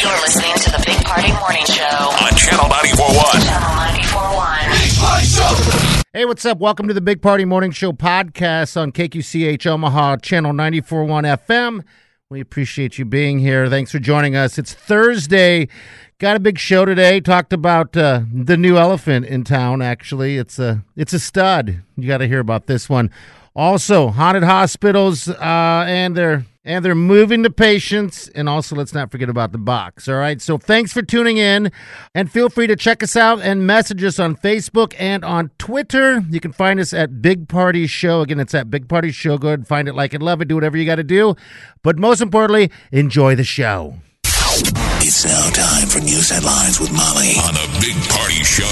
You're 0.00 0.12
listening 0.12 0.54
to 0.54 0.70
the 0.70 0.82
Big 0.86 1.04
Party 1.04 1.30
Morning 1.32 1.66
Show 1.66 1.84
on 1.84 2.34
Channel 2.34 2.70
941. 2.70 3.42
Channel 3.42 3.76
941. 3.76 6.04
Hey, 6.14 6.24
what's 6.24 6.46
up? 6.46 6.58
Welcome 6.58 6.88
to 6.88 6.94
the 6.94 7.02
Big 7.02 7.20
Party 7.20 7.44
Morning 7.44 7.70
Show 7.70 7.92
podcast 7.92 8.80
on 8.80 8.92
KQCH 8.92 9.66
Omaha, 9.66 10.16
channel 10.16 10.54
941 10.54 11.24
FM. 11.24 11.84
We 12.30 12.40
appreciate 12.40 12.96
you 12.96 13.04
being 13.04 13.40
here. 13.40 13.68
Thanks 13.68 13.92
for 13.92 13.98
joining 13.98 14.36
us. 14.36 14.56
It's 14.56 14.72
Thursday. 14.72 15.68
Got 16.18 16.36
a 16.36 16.40
big 16.40 16.58
show 16.58 16.86
today. 16.86 17.20
Talked 17.20 17.52
about 17.52 17.94
uh, 17.94 18.22
the 18.32 18.56
new 18.56 18.78
elephant 18.78 19.26
in 19.26 19.44
town. 19.44 19.82
Actually, 19.82 20.38
it's 20.38 20.58
a 20.58 20.82
it's 20.96 21.12
a 21.12 21.18
stud. 21.18 21.82
You 21.98 22.08
got 22.08 22.18
to 22.18 22.26
hear 22.26 22.40
about 22.40 22.68
this 22.68 22.88
one. 22.88 23.10
Also, 23.54 24.08
haunted 24.08 24.44
hospitals, 24.44 25.28
uh, 25.28 25.84
and 25.86 26.16
they're 26.16 26.46
and 26.70 26.84
they're 26.84 26.94
moving 26.94 27.42
to 27.42 27.50
patients. 27.50 28.28
And 28.28 28.48
also, 28.48 28.76
let's 28.76 28.94
not 28.94 29.10
forget 29.10 29.28
about 29.28 29.50
the 29.50 29.58
box. 29.58 30.08
All 30.08 30.14
right. 30.14 30.40
So, 30.40 30.56
thanks 30.56 30.92
for 30.92 31.02
tuning 31.02 31.36
in, 31.36 31.72
and 32.14 32.30
feel 32.30 32.48
free 32.48 32.68
to 32.68 32.76
check 32.76 33.02
us 33.02 33.16
out 33.16 33.40
and 33.40 33.66
message 33.66 34.04
us 34.04 34.18
on 34.18 34.36
Facebook 34.36 34.94
and 34.98 35.24
on 35.24 35.50
Twitter. 35.58 36.22
You 36.30 36.38
can 36.38 36.52
find 36.52 36.78
us 36.78 36.92
at 36.92 37.20
Big 37.20 37.48
Party 37.48 37.86
Show. 37.86 38.20
Again, 38.20 38.38
it's 38.38 38.54
at 38.54 38.70
Big 38.70 38.88
Party 38.88 39.10
Show. 39.10 39.36
Go 39.36 39.48
ahead 39.48 39.60
and 39.60 39.68
find 39.68 39.88
it, 39.88 39.94
like 39.94 40.14
it, 40.14 40.22
love 40.22 40.40
it, 40.40 40.48
do 40.48 40.54
whatever 40.54 40.76
you 40.76 40.86
got 40.86 40.96
to 40.96 41.04
do. 41.04 41.34
But 41.82 41.98
most 41.98 42.20
importantly, 42.20 42.70
enjoy 42.92 43.34
the 43.34 43.44
show. 43.44 43.96
It's 45.02 45.24
now 45.24 45.50
time 45.50 45.88
for 45.88 45.98
news 45.98 46.30
headlines 46.30 46.78
with 46.78 46.92
Molly 46.92 47.34
on 47.42 47.54
the 47.54 47.66
Big 47.80 47.96
Party 48.10 48.44
Show 48.44 48.64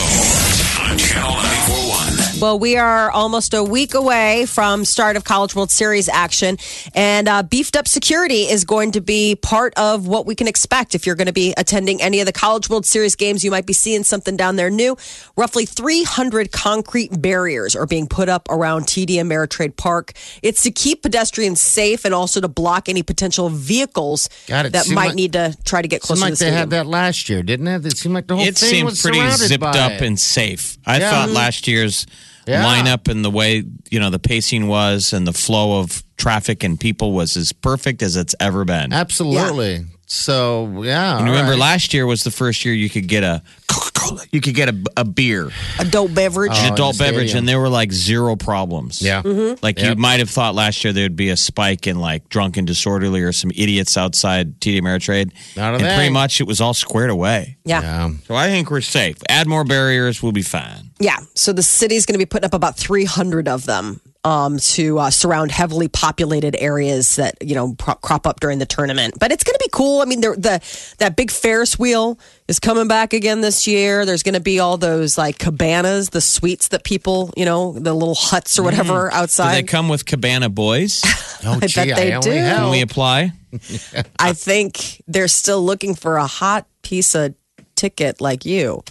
on 0.84 0.96
Channel 0.98 1.34
941. 1.34 2.17
Well, 2.40 2.60
we 2.60 2.76
are 2.76 3.10
almost 3.10 3.52
a 3.52 3.64
week 3.64 3.94
away 3.94 4.46
from 4.46 4.84
start 4.84 5.16
of 5.16 5.24
College 5.24 5.56
World 5.56 5.72
Series 5.72 6.08
action, 6.08 6.56
and 6.94 7.26
uh, 7.28 7.42
beefed 7.42 7.74
up 7.74 7.88
security 7.88 8.42
is 8.42 8.64
going 8.64 8.92
to 8.92 9.00
be 9.00 9.34
part 9.34 9.74
of 9.76 10.06
what 10.06 10.24
we 10.24 10.36
can 10.36 10.46
expect 10.46 10.94
if 10.94 11.04
you're 11.04 11.16
going 11.16 11.26
to 11.26 11.32
be 11.32 11.52
attending 11.56 12.00
any 12.00 12.20
of 12.20 12.26
the 12.26 12.32
College 12.32 12.70
World 12.70 12.86
Series 12.86 13.16
games. 13.16 13.42
You 13.42 13.50
might 13.50 13.66
be 13.66 13.72
seeing 13.72 14.04
something 14.04 14.36
down 14.36 14.54
there 14.54 14.70
new. 14.70 14.96
Roughly 15.36 15.66
300 15.66 16.52
concrete 16.52 17.20
barriers 17.20 17.74
are 17.74 17.86
being 17.86 18.06
put 18.06 18.28
up 18.28 18.46
around 18.50 18.84
TD 18.84 19.16
Ameritrade 19.16 19.76
Park. 19.76 20.12
It's 20.40 20.62
to 20.62 20.70
keep 20.70 21.02
pedestrians 21.02 21.60
safe 21.60 22.04
and 22.04 22.14
also 22.14 22.40
to 22.40 22.46
block 22.48 22.88
any 22.88 23.02
potential 23.02 23.48
vehicles 23.48 24.28
that 24.46 24.76
Seemed 24.84 24.94
might 24.94 25.06
like- 25.08 25.14
need 25.16 25.32
to 25.32 25.56
try 25.64 25.82
to 25.82 25.88
get 25.88 26.04
Seemed 26.04 26.18
closer 26.20 26.20
like 26.30 26.34
to 26.34 26.38
the 26.38 26.44
they 26.44 26.56
had 26.56 26.70
that 26.70 26.86
last 26.86 27.28
year, 27.28 27.42
didn't 27.42 27.66
it? 27.66 27.84
It 27.84 27.96
seemed 27.98 28.14
like 28.14 28.28
the 28.28 28.36
whole 28.36 28.46
it 28.46 28.56
thing 28.56 28.68
seemed 28.70 28.84
was 28.90 29.02
pretty 29.02 29.18
surrounded 29.18 29.48
zipped 29.48 29.60
by 29.60 29.70
up 29.70 29.92
it. 29.92 30.02
and 30.02 30.20
safe. 30.20 30.78
I 30.86 30.98
Yeah. 31.00 31.10
thought 31.10 31.30
last 31.30 31.66
year's 31.66 32.06
Yeah. 32.48 32.64
lineup 32.64 33.08
and 33.08 33.24
the 33.24 33.30
way 33.30 33.62
you 33.90 34.00
know 34.00 34.10
the 34.10 34.18
pacing 34.18 34.68
was 34.68 35.12
and 35.12 35.26
the 35.26 35.32
flow 35.32 35.80
of 35.80 36.02
traffic 36.16 36.64
and 36.64 36.80
people 36.80 37.12
was 37.12 37.36
as 37.36 37.52
perfect 37.52 38.02
as 38.02 38.16
it's 38.16 38.34
ever 38.40 38.64
been. 38.64 38.92
Absolutely. 38.92 39.84
So 40.06 40.82
yeah. 40.82 41.18
And 41.18 41.26
remember, 41.26 41.52
right. 41.52 41.60
last 41.60 41.92
year 41.92 42.06
was 42.06 42.24
the 42.24 42.30
first 42.30 42.64
year 42.64 42.74
you 42.74 42.88
could 42.88 43.06
get 43.06 43.22
a 43.22 43.42
Coca-Cola. 44.10 44.28
You 44.32 44.40
could 44.40 44.54
get 44.54 44.68
a, 44.68 44.82
a 44.96 45.04
beer, 45.04 45.50
Adult 45.78 46.14
beverage. 46.14 46.52
Oh, 46.54 46.66
in 46.66 46.72
adult 46.72 46.98
beverage, 46.98 47.28
stadium. 47.30 47.38
and 47.38 47.48
there 47.48 47.60
were 47.60 47.68
like 47.68 47.92
zero 47.92 48.36
problems. 48.36 49.00
Yeah. 49.02 49.22
Mm-hmm. 49.22 49.58
Like 49.62 49.80
you 49.80 49.94
might 49.96 50.20
have 50.20 50.30
thought 50.30 50.54
last 50.54 50.82
year 50.84 50.92
there'd 50.92 51.16
be 51.16 51.30
a 51.30 51.36
spike 51.36 51.86
in 51.86 51.98
like 51.98 52.28
drunken 52.28 52.64
disorderly 52.64 53.22
or 53.22 53.32
some 53.32 53.50
idiots 53.50 53.96
outside 53.96 54.60
TD 54.60 54.80
Ameritrade. 54.80 55.32
Not 55.56 55.70
a 55.72 55.76
and 55.76 55.82
thing. 55.82 55.96
pretty 55.96 56.12
much 56.12 56.40
it 56.40 56.46
was 56.46 56.60
all 56.60 56.74
squared 56.74 57.10
away. 57.10 57.56
yeah. 57.64 57.80
Yeah. 57.82 58.10
So 58.26 58.34
I 58.34 58.48
think 58.48 58.70
we're 58.70 58.80
safe. 58.80 59.16
Add 59.28 59.46
more 59.46 59.64
barriers, 59.64 60.22
we'll 60.22 60.32
be 60.32 60.42
fine. 60.42 60.90
Yeah. 60.98 61.18
So 61.34 61.52
the 61.52 61.62
city's 61.62 62.06
going 62.06 62.14
to 62.14 62.18
be 62.18 62.26
putting 62.26 62.44
up 62.46 62.54
about 62.54 62.76
300 62.76 63.48
of 63.48 63.64
them 63.66 64.00
um, 64.28 64.58
to 64.58 64.98
uh, 64.98 65.10
surround 65.10 65.50
heavily 65.50 65.88
populated 65.88 66.54
areas 66.60 67.16
that 67.16 67.36
you 67.40 67.54
know 67.54 67.74
pro- 67.78 67.94
crop 67.94 68.26
up 68.26 68.40
during 68.40 68.58
the 68.58 68.66
tournament. 68.66 69.14
But 69.18 69.32
it's 69.32 69.42
going 69.42 69.54
to 69.54 69.64
be 69.64 69.70
cool. 69.72 70.02
I 70.02 70.04
mean, 70.04 70.20
the, 70.20 70.30
the 70.32 70.94
that 70.98 71.16
big 71.16 71.30
Ferris 71.30 71.78
wheel 71.78 72.18
is 72.46 72.60
coming 72.60 72.88
back 72.88 73.12
again 73.14 73.40
this 73.40 73.66
year. 73.66 74.04
There's 74.04 74.22
going 74.22 74.34
to 74.34 74.40
be 74.40 74.58
all 74.60 74.76
those 74.76 75.16
like 75.16 75.38
cabanas, 75.38 76.10
the 76.10 76.20
suites 76.20 76.68
that 76.68 76.84
people, 76.84 77.32
you 77.36 77.46
know, 77.46 77.72
the 77.72 77.94
little 77.94 78.14
huts 78.14 78.58
or 78.58 78.62
whatever 78.64 79.08
Do 79.10 79.16
outside. 79.16 79.54
they 79.54 79.62
come 79.62 79.88
with 79.88 80.04
Cabana 80.04 80.48
Boys? 80.50 81.02
Oh, 81.44 81.52
I 81.54 81.68
bet 81.68 81.72
they 81.96 82.12
only 82.14 82.30
do. 82.30 82.36
help. 82.36 82.58
Can 82.62 82.70
we 82.70 82.80
apply? 82.80 83.32
I 84.18 84.32
think 84.32 85.00
they're 85.06 85.28
still 85.28 85.62
looking 85.64 85.94
for 85.94 86.16
a 86.16 86.26
hot 86.26 86.66
piece 86.82 87.14
of 87.14 87.32
ticket 87.76 88.20
like 88.20 88.44
you. 88.44 88.82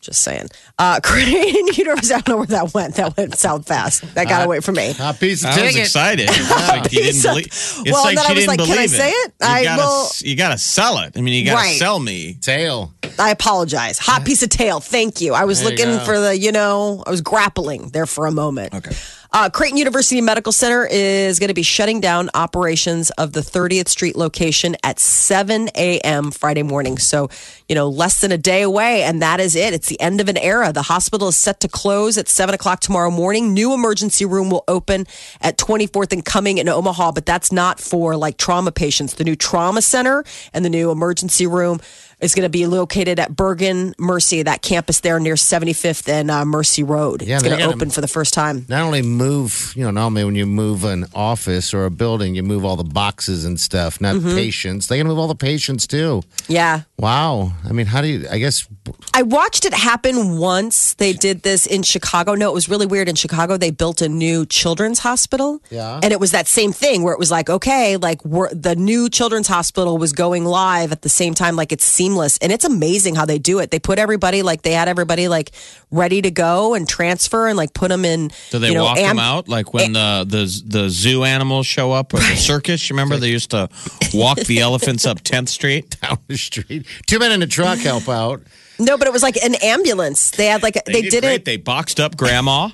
Just 0.00 0.22
saying. 0.22 0.48
Uh, 0.78 0.98
Korean 1.04 1.66
University, 1.74 2.14
I 2.14 2.20
don't 2.20 2.28
know 2.28 2.36
where 2.38 2.46
that 2.46 2.72
went. 2.72 2.94
That 2.94 3.16
went 3.18 3.34
south 3.36 3.66
fast. 3.66 4.14
That 4.14 4.28
got 4.28 4.46
away 4.46 4.60
from 4.60 4.76
me. 4.76 4.92
Hot 4.94 5.20
piece 5.20 5.44
of 5.44 5.50
I 5.50 5.60
was 5.60 5.60
ticket. 5.72 5.80
excited. 5.82 6.28
It's 6.30 6.50
like 6.68 6.84
you 6.92 7.00
didn't 7.00 7.12
Piece 7.12 7.24
of- 7.26 7.30
believe. 7.32 7.46
It's 7.46 7.84
Well, 7.92 8.04
like 8.04 8.16
then 8.16 8.24
she 8.24 8.30
I 8.30 8.34
was 8.34 8.44
didn't 8.46 8.48
like, 8.48 8.58
can 8.60 8.70
I 8.70 8.74
believe 8.76 8.90
say 8.90 9.10
it? 9.10 9.32
You 9.42 9.46
I 9.46 9.64
gotta, 9.64 9.82
will- 9.82 10.08
you 10.20 10.36
gotta 10.36 10.58
sell 10.58 10.98
it. 11.00 11.12
I 11.16 11.20
mean, 11.20 11.34
you 11.34 11.44
gotta 11.44 11.56
Right. 11.66 11.76
sell 11.78 11.98
me. 12.00 12.34
Tail. 12.40 12.94
I 13.18 13.30
apologize. 13.30 13.98
Hot 13.98 14.24
piece 14.24 14.42
of 14.42 14.48
tail. 14.48 14.80
Thank 14.80 15.20
you. 15.20 15.34
I 15.34 15.44
was 15.44 15.60
There 15.60 15.70
you 15.72 15.76
looking 15.76 15.98
go. 15.98 16.04
for 16.06 16.18
the, 16.18 16.38
you 16.38 16.52
know, 16.52 17.04
I 17.06 17.10
was 17.10 17.20
grappling 17.20 17.90
there 17.90 18.06
for 18.06 18.26
a 18.26 18.32
moment. 18.32 18.72
Okay. 18.74 18.96
Uh, 19.32 19.48
Creighton 19.48 19.78
University 19.78 20.20
Medical 20.20 20.50
Center 20.50 20.88
is 20.90 21.38
going 21.38 21.48
to 21.48 21.54
be 21.54 21.62
shutting 21.62 22.00
down 22.00 22.30
operations 22.34 23.10
of 23.10 23.32
the 23.32 23.40
30th 23.40 23.86
Street 23.86 24.16
location 24.16 24.74
at 24.82 24.98
7 24.98 25.68
a.m. 25.76 26.32
Friday 26.32 26.64
morning. 26.64 26.98
So, 26.98 27.28
you 27.68 27.76
know, 27.76 27.88
less 27.88 28.20
than 28.20 28.32
a 28.32 28.38
day 28.38 28.62
away, 28.62 29.04
and 29.04 29.22
that 29.22 29.38
is 29.38 29.54
it. 29.54 29.72
It's 29.72 29.86
the 29.86 30.00
end 30.00 30.20
of 30.20 30.28
an 30.28 30.36
era. 30.36 30.72
The 30.72 30.82
hospital 30.82 31.28
is 31.28 31.36
set 31.36 31.60
to 31.60 31.68
close 31.68 32.18
at 32.18 32.26
7 32.26 32.52
o'clock 32.56 32.80
tomorrow 32.80 33.12
morning. 33.12 33.54
New 33.54 33.72
emergency 33.72 34.24
room 34.24 34.50
will 34.50 34.64
open 34.66 35.06
at 35.40 35.56
24th 35.56 36.12
and 36.12 36.24
Cuming 36.24 36.58
in 36.58 36.68
Omaha, 36.68 37.12
but 37.12 37.24
that's 37.24 37.52
not 37.52 37.78
for 37.78 38.16
like 38.16 38.36
trauma 38.36 38.72
patients. 38.72 39.14
The 39.14 39.22
new 39.22 39.36
trauma 39.36 39.80
center 39.80 40.24
and 40.52 40.64
the 40.64 40.70
new 40.70 40.90
emergency 40.90 41.46
room 41.46 41.78
is 42.20 42.34
going 42.34 42.42
to 42.44 42.48
be 42.50 42.66
located 42.66 43.18
at 43.18 43.32
Bergan 43.32 43.94
Mercy, 43.98 44.42
that 44.42 44.62
campus 44.62 45.00
there 45.00 45.18
near 45.20 45.34
75th 45.34 46.08
and 46.08 46.30
uh, 46.30 46.44
Mercy 46.44 46.82
Road. 46.82 47.22
Yeah, 47.22 47.36
it's 47.36 47.44
going 47.44 47.58
to 47.58 47.64
open 47.64 47.90
for 47.90 48.00
the 48.00 48.08
first 48.08 48.34
time. 48.34 48.66
Not 48.68 48.82
only 48.82 49.02
move, 49.02 49.72
you 49.74 49.84
know, 49.84 49.90
normally 49.90 50.24
when 50.24 50.34
you 50.34 50.46
move 50.46 50.84
an 50.84 51.06
office 51.14 51.72
or 51.72 51.84
a 51.86 51.90
building, 51.90 52.34
you 52.34 52.42
move 52.42 52.64
all 52.64 52.76
the 52.76 52.84
boxes 52.84 53.44
and 53.44 53.58
stuff, 53.58 54.00
not 54.00 54.10
Mm-hmm. 54.20 54.34
patients. 54.36 54.88
They 54.88 54.98
can 54.98 55.06
move 55.06 55.18
all 55.18 55.28
the 55.28 55.34
patients 55.34 55.86
too. 55.86 56.22
Yeah. 56.48 56.82
Wow. 56.98 57.52
I 57.64 57.72
mean, 57.72 57.86
how 57.86 58.02
do 58.02 58.08
you? 58.08 58.26
I 58.30 58.38
guess 58.38 58.66
I 59.14 59.22
watched 59.22 59.64
it 59.64 59.72
happen 59.72 60.36
once. 60.36 60.94
They 60.94 61.12
did 61.14 61.42
this 61.42 61.64
in 61.66 61.82
Chicago. 61.82 62.34
No, 62.34 62.50
it 62.50 62.54
was 62.54 62.68
really 62.68 62.86
weird. 62.86 63.08
In 63.08 63.14
Chicago, 63.14 63.56
they 63.56 63.70
built 63.70 64.02
a 64.02 64.08
new 64.08 64.44
children's 64.44 64.98
hospital. 64.98 65.62
Yeah. 65.70 66.00
And 66.02 66.12
it 66.12 66.20
was 66.20 66.32
that 66.32 66.46
same 66.48 66.72
thing 66.72 67.02
where 67.02 67.14
it 67.14 67.18
was 67.18 67.30
like, 67.30 67.48
okay, 67.48 67.96
like 67.96 68.22
we're, 68.24 68.52
the 68.52 68.76
new 68.76 69.08
children's 69.08 69.48
hospital 69.48 69.96
was 69.96 70.12
going 70.12 70.44
live 70.44 70.92
at 70.92 71.00
the 71.02 71.08
same 71.08 71.32
time. 71.34 71.56
Like 71.56 71.72
it's 71.72 71.84
seamless. 72.10 72.38
And 72.38 72.52
it's 72.52 72.64
amazing 72.64 73.14
how 73.14 73.24
they 73.24 73.38
do 73.38 73.58
it. 73.58 73.70
They 73.70 73.78
put 73.78 73.98
everybody, 73.98 74.42
like 74.42 74.62
they 74.62 74.72
had 74.72 74.88
everybody 74.88 75.28
like 75.28 75.52
ready 75.90 76.22
to 76.22 76.30
go 76.30 76.74
and 76.74 76.88
transfer 76.88 77.48
and 77.48 77.56
like 77.56 77.72
put 77.74 77.88
them 77.88 78.04
in. 78.04 78.30
Do 78.50 78.58
they 78.58 78.68
you 78.68 78.74
know, 78.74 78.84
walk 78.84 78.98
am- 78.98 79.16
them 79.16 79.18
out 79.18 79.48
like 79.48 79.72
when 79.72 79.92
the, 79.92 80.24
the 80.26 80.62
the 80.66 80.90
zoo 80.90 81.24
animals 81.24 81.66
show 81.66 81.92
up 81.92 82.14
or 82.14 82.18
the 82.18 82.36
circus? 82.36 82.88
You 82.88 82.94
remember 82.94 83.16
they 83.16 83.30
used 83.30 83.50
to 83.50 83.68
walk 84.14 84.38
the 84.38 84.60
elephants 84.60 85.06
up 85.06 85.20
10th 85.22 85.48
Street. 85.48 85.96
down 86.02 86.18
the 86.28 86.36
street, 86.36 86.86
two 87.06 87.18
men 87.18 87.32
in 87.32 87.42
a 87.42 87.46
truck 87.46 87.78
help 87.78 88.08
out. 88.08 88.42
No, 88.78 88.96
but 88.96 89.06
it 89.06 89.12
was 89.12 89.22
like 89.22 89.36
an 89.36 89.54
ambulance. 89.56 90.30
They 90.30 90.46
had 90.46 90.62
like, 90.62 90.76
a, 90.76 90.82
they, 90.86 91.02
did, 91.02 91.22
great. 91.22 91.34
it. 91.34 91.44
They 91.44 91.58
boxed 91.58 92.00
up 92.00 92.16
grandma. 92.16 92.70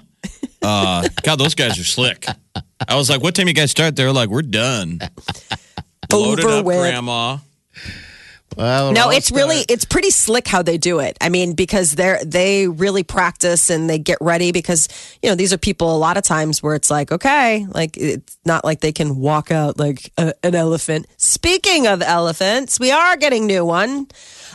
Uh, 0.62 1.08
God, 1.22 1.38
those 1.38 1.54
guys 1.54 1.78
are 1.78 1.84
slick. 1.84 2.26
I 2.88 2.94
was 2.94 3.08
like, 3.10 3.22
"What 3.22 3.34
time 3.34 3.46
you 3.48 3.54
guys 3.54 3.70
start?" 3.70 3.96
They 3.96 4.04
were 4.04 4.12
like, 4.12 4.28
"We're 4.28 4.42
done." 4.42 5.00
Loaded 6.12 6.44
up 6.44 6.64
with. 6.64 6.78
grandma. 6.78 7.38
No, 8.94 9.10
it's 9.10 9.30
really 9.30 9.64
it's 9.68 9.84
pretty 9.84 10.10
slick 10.10 10.48
how 10.48 10.62
they 10.62 10.78
do 10.78 11.00
it. 11.00 11.16
I 11.20 11.28
mean, 11.28 11.52
because 11.52 11.92
they're 11.92 12.24
they 12.24 12.68
really 12.68 13.02
practice 13.02 13.70
and 13.70 13.88
they 13.88 13.98
get 13.98 14.18
ready 14.20 14.50
because 14.52 14.88
you 15.22 15.28
know 15.28 15.34
these 15.34 15.52
are 15.52 15.58
people 15.58 15.94
a 15.94 15.98
lot 15.98 16.16
of 16.16 16.24
times 16.24 16.62
where 16.62 16.74
it's 16.74 16.90
like 16.90 17.12
okay, 17.12 17.66
like 17.70 17.96
it's 17.96 18.38
not 18.44 18.64
like 18.64 18.80
they 18.80 18.92
can 18.92 19.16
walk 19.16 19.50
out 19.50 19.78
like 19.78 20.12
a, 20.16 20.34
an 20.42 20.54
elephant. 20.54 21.06
Speaking 21.18 21.86
of 21.86 22.02
elephants, 22.02 22.80
we 22.80 22.90
are 22.90 23.16
getting 23.16 23.46
new 23.46 23.64
one, 23.64 24.08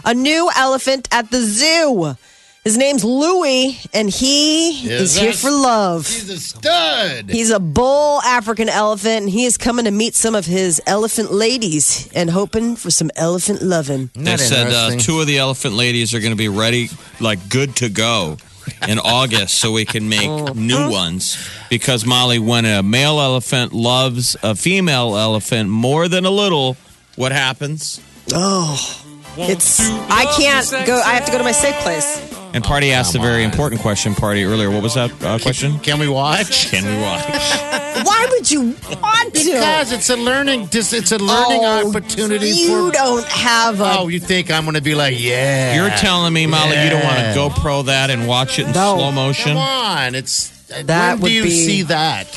a 0.03 0.13
new 0.13 0.49
elephant 0.55 1.07
at 1.11 1.29
the 1.29 1.41
zoo. 1.41 2.15
His 2.63 2.77
name's 2.77 3.03
Louie, 3.03 3.79
and 3.91 4.07
he 4.07 4.87
is 4.87 5.15
here 5.15 5.25
that's- 5.31 5.41
for 5.41 5.49
love. 5.49 6.07
He's 6.07 6.29
a 6.29 6.39
stud. 6.39 7.31
He's 7.31 7.49
a 7.49 7.59
bull 7.59 8.21
African 8.21 8.69
elephant, 8.69 9.21
and 9.23 9.29
he 9.31 9.45
is 9.45 9.57
coming 9.57 9.85
to 9.85 9.91
meet 9.91 10.13
some 10.13 10.35
of 10.35 10.45
his 10.45 10.79
elephant 10.85 11.33
ladies 11.33 12.07
and 12.13 12.29
hoping 12.29 12.75
for 12.75 12.91
some 12.91 13.09
elephant 13.15 13.63
loving. 13.63 14.11
Isn't 14.13 14.25
They 14.25 14.37
said 14.37 14.67
uh, 14.71 14.91
two 14.99 15.19
of 15.19 15.25
the 15.25 15.39
elephant 15.39 15.73
ladies 15.73 16.13
are 16.13 16.19
going 16.19 16.33
to 16.33 16.37
be 16.37 16.49
ready, 16.49 16.91
like 17.19 17.49
good 17.49 17.75
to 17.77 17.89
go 17.89 18.37
in 18.87 18.99
August, 18.99 19.55
so 19.55 19.71
we 19.71 19.83
can 19.85 20.07
make 20.07 20.29
new 20.55 20.87
ones. 20.91 21.37
Because 21.71 22.05
Molly, 22.05 22.37
when 22.37 22.65
a 22.65 22.83
male 22.83 23.19
elephant 23.19 23.73
loves 23.73 24.37
a 24.43 24.53
female 24.53 25.17
elephant 25.17 25.67
more 25.67 26.07
than 26.07 26.25
a 26.25 26.31
little, 26.31 26.77
what 27.15 27.31
happens? 27.31 27.99
Oh, 28.35 29.03
it's 29.35 29.79
I 29.79 30.25
can't 30.37 30.85
go. 30.85 31.01
I 31.01 31.15
have 31.15 31.25
to 31.25 31.31
go 31.31 31.39
to 31.39 31.43
my 31.43 31.53
safe 31.53 31.75
place. 31.77 32.37
And 32.53 32.63
Party 32.63 32.91
asked 32.91 33.15
a 33.15 33.19
very 33.19 33.43
important 33.43 33.81
question. 33.81 34.13
Party 34.15 34.43
earlier. 34.43 34.69
What 34.69 34.83
was 34.83 34.95
that 34.95 35.11
uh, 35.23 35.39
question? 35.39 35.79
Can 35.79 35.99
we 35.99 36.07
watch? 36.09 36.69
Can 36.69 36.83
we 36.85 37.01
watch? 37.01 37.23
Why 38.05 38.27
would 38.31 38.49
you 38.51 38.75
want 39.01 39.33
to? 39.35 39.43
Because 39.43 39.91
it's 39.91 40.09
a 40.09 40.17
learning, 40.17 40.67
just 40.69 40.93
it's 40.93 41.11
a 41.11 41.17
learning 41.17 41.59
Oh, 41.63 41.89
opportunity 41.89 42.49
You 42.49 42.87
for. 42.87 42.91
don't 42.93 43.25
have 43.27 43.79
a. 43.79 43.99
Oh, 43.99 44.07
you 44.07 44.19
think 44.19 44.51
I'm 44.51 44.63
going 44.63 44.75
to 44.75 44.81
be 44.81 44.95
like, 44.95 45.15
yeah? 45.19 45.75
You're 45.75 45.89
telling 45.97 46.33
me, 46.33 46.45
Molly, 46.47 46.81
you 46.83 46.89
don't 46.89 47.03
want 47.03 47.17
to 47.17 47.23
Yeah. 47.23 47.35
GoPro 47.35 47.85
that 47.85 48.09
and 48.09 48.27
watch 48.27 48.59
it 48.59 48.67
in 48.67 48.71
No. 48.73 48.97
slow 48.97 49.11
motion? 49.11 49.53
Come 49.53 49.57
on, 49.57 50.15
it's 50.15 50.49
That 50.67 51.13
when 51.15 51.21
would 51.21 51.27
do 51.29 51.33
you 51.33 51.43
be- 51.43 51.49
see 51.49 51.81
that? 51.83 52.27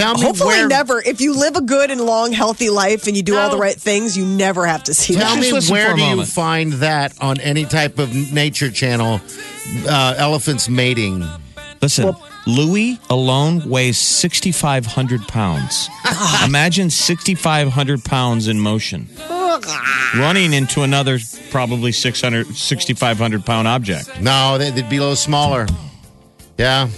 Tell 0.00 0.14
me 0.14 0.22
Hopefully, 0.22 0.48
where. 0.48 0.68
never. 0.68 1.02
If 1.04 1.20
you 1.20 1.34
live 1.34 1.56
a 1.56 1.60
good 1.60 1.90
and 1.90 2.00
long, 2.00 2.32
healthy 2.32 2.70
life 2.70 3.06
and 3.06 3.14
you 3.14 3.22
do 3.22 3.36
all 3.36 3.50
the 3.50 3.58
right 3.58 3.76
things, 3.76 4.16
you 4.16 4.24
never 4.24 4.66
have 4.66 4.82
to 4.84 4.94
see 4.94 5.14
Tell 5.14 5.24
that. 5.24 5.36
Just 5.36 5.48
me 5.48 5.52
listen 5.52 5.68
for 5.68 5.72
where 5.74 5.92
a 5.92 5.96
do 5.96 6.02
you 6.02 6.08
moment. 6.10 6.28
find 6.30 6.72
that 6.74 7.12
on 7.20 7.38
any 7.40 7.66
type 7.66 7.98
of 7.98 8.32
nature 8.32 8.70
channel? 8.70 9.20
Uh, 9.86 10.14
elephants 10.16 10.68
mating. 10.70 11.22
Listen, 11.82 12.14
Louis 12.46 12.98
alone 13.10 13.68
weighs 13.68 13.98
6,500 13.98 15.28
pounds. 15.28 15.88
Imagine 16.44 16.88
6,500 16.88 18.02
pounds 18.04 18.48
in 18.48 18.58
motion, 18.58 19.06
running 20.16 20.54
into 20.54 20.82
another 20.82 21.18
probably 21.50 21.92
600, 21.92 22.46
6,500 22.54 23.44
pound 23.44 23.68
object. 23.68 24.20
No, 24.20 24.56
they, 24.56 24.70
they'd 24.70 24.88
be 24.88 24.96
a 24.96 25.00
little 25.00 25.16
smaller. 25.16 25.66
Yeah. 26.58 26.88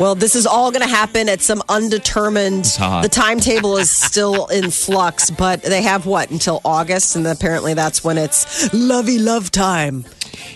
Well, 0.00 0.14
this 0.14 0.34
is 0.34 0.46
all 0.46 0.70
going 0.70 0.80
to 0.80 0.88
happen 0.88 1.28
at 1.28 1.42
some 1.42 1.62
undetermined. 1.68 2.66
hot. 2.66 3.02
The 3.02 3.10
timetable 3.10 3.76
is 3.76 3.90
still 3.90 4.46
in 4.58 4.70
flux, 4.70 5.30
but 5.30 5.60
they 5.62 5.82
have 5.82 6.06
what 6.06 6.30
until 6.30 6.62
August, 6.64 7.16
and 7.16 7.26
apparently 7.26 7.74
that's 7.74 8.02
when 8.02 8.16
it's 8.16 8.72
lovey 8.72 9.18
love 9.18 9.50
time. 9.50 10.06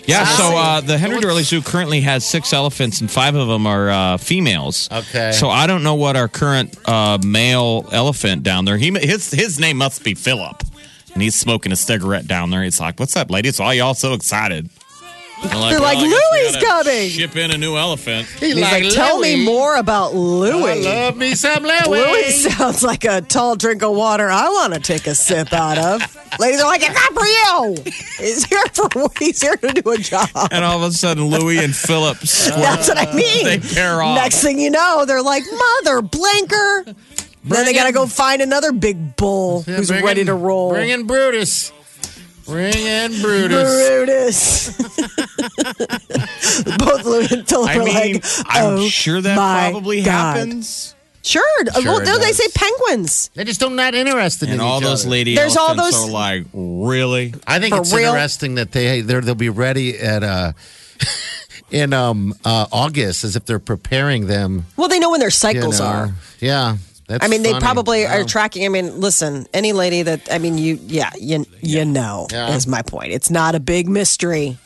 Yeah, 0.05 0.25
so 0.25 0.57
uh, 0.57 0.81
the 0.81 0.97
Henry 0.97 1.19
Doorly 1.19 1.43
Zoo 1.43 1.61
currently 1.61 2.01
has 2.01 2.25
six 2.25 2.53
elephants, 2.53 3.01
and 3.01 3.11
five 3.11 3.35
of 3.35 3.47
them 3.47 3.67
are 3.67 3.89
uh, 3.89 4.17
females. 4.17 4.89
Okay. 4.91 5.31
So 5.31 5.49
I 5.49 5.67
don't 5.67 5.83
know 5.83 5.95
what 5.95 6.15
our 6.15 6.27
current 6.27 6.75
uh, 6.87 7.19
male 7.23 7.87
elephant 7.91 8.41
down 8.41 8.65
there. 8.65 8.77
He 8.77 8.91
his 8.99 9.29
his 9.29 9.59
name 9.59 9.77
must 9.77 10.03
be 10.03 10.15
Philip, 10.15 10.63
and 11.13 11.21
he's 11.21 11.35
smoking 11.35 11.71
a 11.71 11.75
cigarette 11.75 12.25
down 12.27 12.49
there. 12.49 12.63
He's 12.63 12.79
like, 12.79 12.99
"What's 12.99 13.15
up, 13.15 13.29
ladies? 13.29 13.59
Why 13.59 13.73
y'all 13.73 13.93
so 13.93 14.13
excited?" 14.13 14.69
They're 15.43 15.51
They're 15.71 15.79
like, 15.79 15.97
I 15.97 16.01
guess 16.01 16.55
"Louis 16.55 16.63
gotta 16.63 16.89
coming." 16.89 17.09
Ship 17.09 17.35
in 17.35 17.51
a 17.51 17.57
new 17.57 17.75
elephant. 17.75 18.27
He's 18.39 18.55
like, 18.55 18.89
tell 18.93 19.19
me 19.19 19.43
more 19.43 19.75
about 19.75 20.13
I 20.13 20.15
Louis. 20.15 20.83
love 20.85 21.17
me 21.17 21.35
some 21.35 21.63
Louis. 21.63 21.87
Louis 21.87 22.31
sounds 22.55 22.81
like 22.83 23.03
a 23.03 23.21
tall 23.21 23.55
drink 23.55 23.83
of 23.83 23.93
water 23.95 24.29
I 24.29 24.47
want 24.49 24.73
to 24.73 24.79
take 24.79 25.07
a 25.07 25.13
sip 25.15 25.51
out 25.53 25.77
of. 25.77 26.17
Ladies 26.39 26.61
are 26.61 26.65
like, 26.67 26.81
it's 26.83 26.93
not 26.93 27.13
for 27.13 27.25
you. 27.25 27.93
He's 28.25 28.45
here 28.45 28.63
for 28.73 28.89
he's 29.19 29.41
here 29.41 29.55
to 29.57 29.67
do 29.81 29.91
a 29.91 29.97
job. 29.97 30.29
And 30.51 30.63
all 30.65 30.81
of 30.83 30.89
a 30.89 30.93
sudden, 30.93 31.25
Louis 31.25 31.59
and 31.63 31.75
Philip 31.75 32.17
squirt. 32.17 32.55
That's 32.59 32.87
what 32.89 32.97
I 32.97 33.13
mean. 33.13 33.45
They 33.45 33.59
pair 33.59 34.01
off. 34.01 34.15
Next 34.15 34.41
thing 34.41 34.59
you 34.59 34.69
know, 34.69 35.05
they're 35.05 35.21
like, 35.21 35.43
mother 35.83 36.01
blinker. 36.01 36.85
then 37.43 37.65
they 37.65 37.73
got 37.73 37.85
to 37.87 37.93
go 37.93 38.05
find 38.07 38.41
another 38.41 38.71
big 38.71 39.15
bull 39.15 39.63
Yeah, 39.67 39.75
who's 39.75 39.91
ready 39.91 40.21
in- 40.21 40.27
to 40.27 40.33
roll. 40.33 40.71
Bring 40.71 40.89
in 40.89 41.05
Brutus. 41.07 41.71
Bring 42.45 42.73
in 42.75 43.21
Brutus. 43.21 44.75
Brutus. 44.77 44.77
Both 46.77 47.05
Louis 47.05 47.31
and 47.31 47.47
Philip 47.47 47.69
I 47.69 47.77
are 47.77 47.83
mean, 47.83 48.13
like, 48.13 48.23
I'm 48.47 48.73
oh 48.77 48.87
sure 48.87 49.19
that 49.21 49.35
my 49.35 49.69
probably 49.71 50.03
God. 50.03 50.37
happens. 50.37 50.95
Sure. 51.23 51.41
Sure 51.73 51.83
well, 51.83 51.97
it 52.01 52.05
no, 52.05 52.19
they 52.19 52.27
does. 52.27 52.37
say 52.37 52.47
penguins. 52.53 53.31
They 53.33 53.43
just 53.45 53.59
don't 53.59 53.75
not 53.75 53.95
interested 53.95 54.49
And 54.49 54.55
in 54.55 54.61
all 54.61 54.77
each 54.77 54.83
those 54.83 55.01
other. 55.05 55.11
lady 55.11 55.35
There's 55.35 55.57
all 55.57 55.69
elephants 55.69 55.97
those- 56.01 56.09
are 56.09 56.13
like, 56.13 56.45
really? 56.53 57.33
I 57.47 57.59
think 57.59 57.73
For 57.73 57.81
it's 57.81 57.93
real? 57.93 58.09
interesting 58.13 58.55
that 58.55 58.71
they 58.71 59.01
they're, 59.01 59.21
they'll 59.21 59.33
be 59.33 59.49
ready 59.49 59.97
at 59.97 60.23
uh 60.23 60.51
in 61.71 61.93
um 61.93 62.35
uh 62.45 62.67
August 62.71 63.23
as 63.23 63.35
if 63.35 63.45
they're 63.45 63.57
preparing 63.57 64.27
them. 64.27 64.67
Well, 64.77 64.87
they 64.87 64.99
know 64.99 65.09
when 65.09 65.19
their 65.19 65.29
You 65.29 65.31
cycles 65.31 65.79
know. 65.79 65.85
are. 65.87 66.11
Yeah. 66.39 66.77
That's 67.07 67.23
I 67.23 67.27
mean, 67.27 67.43
they 67.43 67.53
probably 67.59 68.01
Yeah. 68.01 68.17
are 68.17 68.23
tracking. 68.23 68.65
I 68.65 68.69
mean, 68.69 68.99
listen, 68.99 69.45
any 69.53 69.73
lady 69.73 70.01
that 70.03 70.21
I 70.31 70.39
mean, 70.39 70.57
you, 70.57 70.79
yeah, 70.87 71.11
you, 71.19 71.45
you 71.61 71.85
know, 71.85 72.27
Yeah. 72.31 72.55
is 72.55 72.65
my 72.67 72.81
point. 72.81 73.11
It's 73.13 73.29
not 73.29 73.53
a 73.55 73.59
big 73.59 73.87
mystery. 73.87 74.57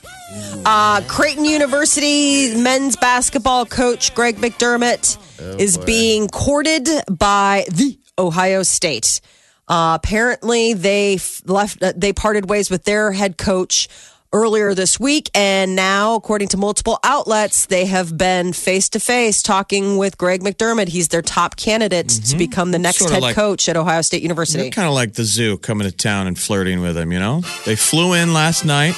Uh, 0.66 1.02
Creighton 1.08 1.44
University 1.46 2.56
men's 2.56 2.96
basketball 2.96 3.66
coach 3.66 4.14
Greg 4.14 4.38
McDermott 4.38 5.18
Oh, 5.42 5.56
is 5.58 5.78
being 5.78 6.28
courted 6.28 6.88
by 7.10 7.66
the 7.72 7.98
Ohio 8.18 8.62
State. 8.64 9.22
Uh, 9.68 9.98
apparently, 10.02 10.74
they 10.74 11.16
f- 11.16 11.42
left. 11.46 11.82
Uh, 11.82 11.94
they 11.96 12.12
parted 12.14 12.50
ways 12.50 12.70
with 12.70 12.84
their 12.86 13.12
head 13.12 13.38
coach 13.38 13.88
earlier 14.34 14.74
this 14.74 15.00
week, 15.00 15.30
and 15.34 15.76
now, 15.76 16.16
according 16.16 16.48
to 16.50 16.58
multiple 16.58 17.00
outlets, 17.04 17.66
they 17.66 17.86
have 17.86 18.18
been 18.18 18.54
face 18.54 18.90
to 18.90 19.00
face 19.00 19.42
talking 19.42 19.98
with 19.98 20.18
Greg 20.18 20.42
McDermott. 20.42 20.88
He's 20.90 21.08
their 21.08 21.22
top 21.22 21.56
candidate 21.56 22.10
to 22.10 22.38
become 22.38 22.72
the 22.72 22.80
next 22.80 22.98
Mm-hmm. 22.98 23.06
Sorta 23.08 23.14
head 23.16 23.22
like- 23.24 23.36
coach 23.36 23.70
at 23.70 23.78
Ohio 23.78 24.02
State 24.02 24.22
University. 24.22 24.64
They're 24.64 24.72
kind 24.72 24.88
of 24.88 24.94
like 24.94 25.14
the 25.14 25.24
zoo 25.24 25.58
coming 25.58 25.90
to 25.90 25.96
town 25.96 26.28
and 26.28 26.38
flirting 26.38 26.81
with 26.81 26.98
him, 26.98 27.12
you 27.12 27.20
know? 27.20 27.42
They 27.66 27.76
flew 27.76 28.14
in 28.14 28.34
last 28.34 28.66
night, 28.66 28.96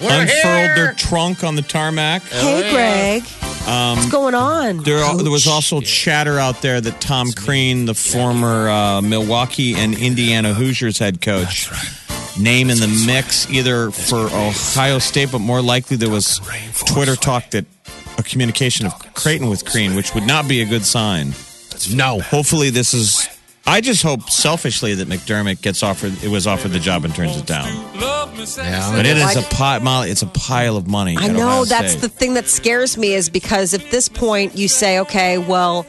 We're 0.00 0.22
unfurled 0.22 0.76
their 0.76 0.94
trunk 0.94 1.44
on 1.44 1.54
the 1.56 1.62
tarmac. 1.62 2.22
Hey, 2.22 2.70
Greg, 2.72 3.22
what's 3.22 4.10
going 4.10 4.34
on? 4.34 4.78
Um, 4.78 4.84
There, 4.84 4.98
there 5.16 5.30
was 5.30 5.46
also 5.46 5.80
chatter 5.82 6.38
out 6.38 6.62
there 6.62 6.80
that 6.80 7.00
Tom 7.00 7.30
Crean, 7.32 7.84
the 7.84 7.94
former 7.94 8.68
uh, 8.70 9.00
Milwaukee 9.02 9.74
and 9.74 9.96
Indiana 9.96 10.54
Hoosiers 10.54 10.98
head 10.98 11.20
coach, 11.20 11.68
name 12.38 12.70
in 12.70 12.78
the 12.78 13.04
mix 13.06 13.48
either 13.50 13.90
for 13.90 14.26
Ohio 14.26 14.98
State, 14.98 15.32
but 15.32 15.40
more 15.40 15.62
likely 15.62 15.96
there 15.96 16.10
was 16.10 16.40
Twitter 16.86 17.16
talk 17.16 17.50
that 17.50 17.64
a 18.18 18.22
communication 18.22 18.86
of 18.86 19.14
Creighton 19.14 19.48
with 19.48 19.64
Crean, 19.64 19.94
which 19.96 20.14
would 20.14 20.26
not 20.26 20.48
be 20.48 20.62
a 20.62 20.66
good 20.66 20.84
sign. 20.84 21.32
No. 21.92 22.20
Hopefully, 22.20 22.70
this 22.70 22.94
is. 22.94 23.28
I 23.66 23.80
just 23.80 24.02
hope 24.02 24.28
selfishly 24.30 24.94
that 24.94 25.08
McDermott 25.08 25.60
gets 25.60 25.82
offered. 25.82 26.22
It 26.22 26.28
was 26.28 26.46
offered 26.46 26.70
the 26.72 26.80
job 26.80 27.04
and 27.04 27.14
turns 27.14 27.36
it 27.36 27.46
down. 27.46 27.66
Yeah. 27.66 28.92
But 28.94 29.06
it 29.06 29.16
is 29.16 29.36
a 29.36 29.42
pile. 29.42 29.80
Molly, 29.80 30.10
it's 30.10 30.22
a 30.22 30.26
pile 30.26 30.76
of 30.76 30.86
money. 30.86 31.16
I 31.18 31.28
know 31.28 31.64
that's 31.64 31.96
the 31.96 32.08
thing 32.08 32.34
that 32.34 32.48
scares 32.48 32.96
me 32.96 33.12
is 33.12 33.28
because 33.28 33.74
at 33.74 33.90
this 33.90 34.08
point 34.08 34.56
you 34.56 34.66
say, 34.66 34.98
okay, 35.00 35.38
well, 35.38 35.86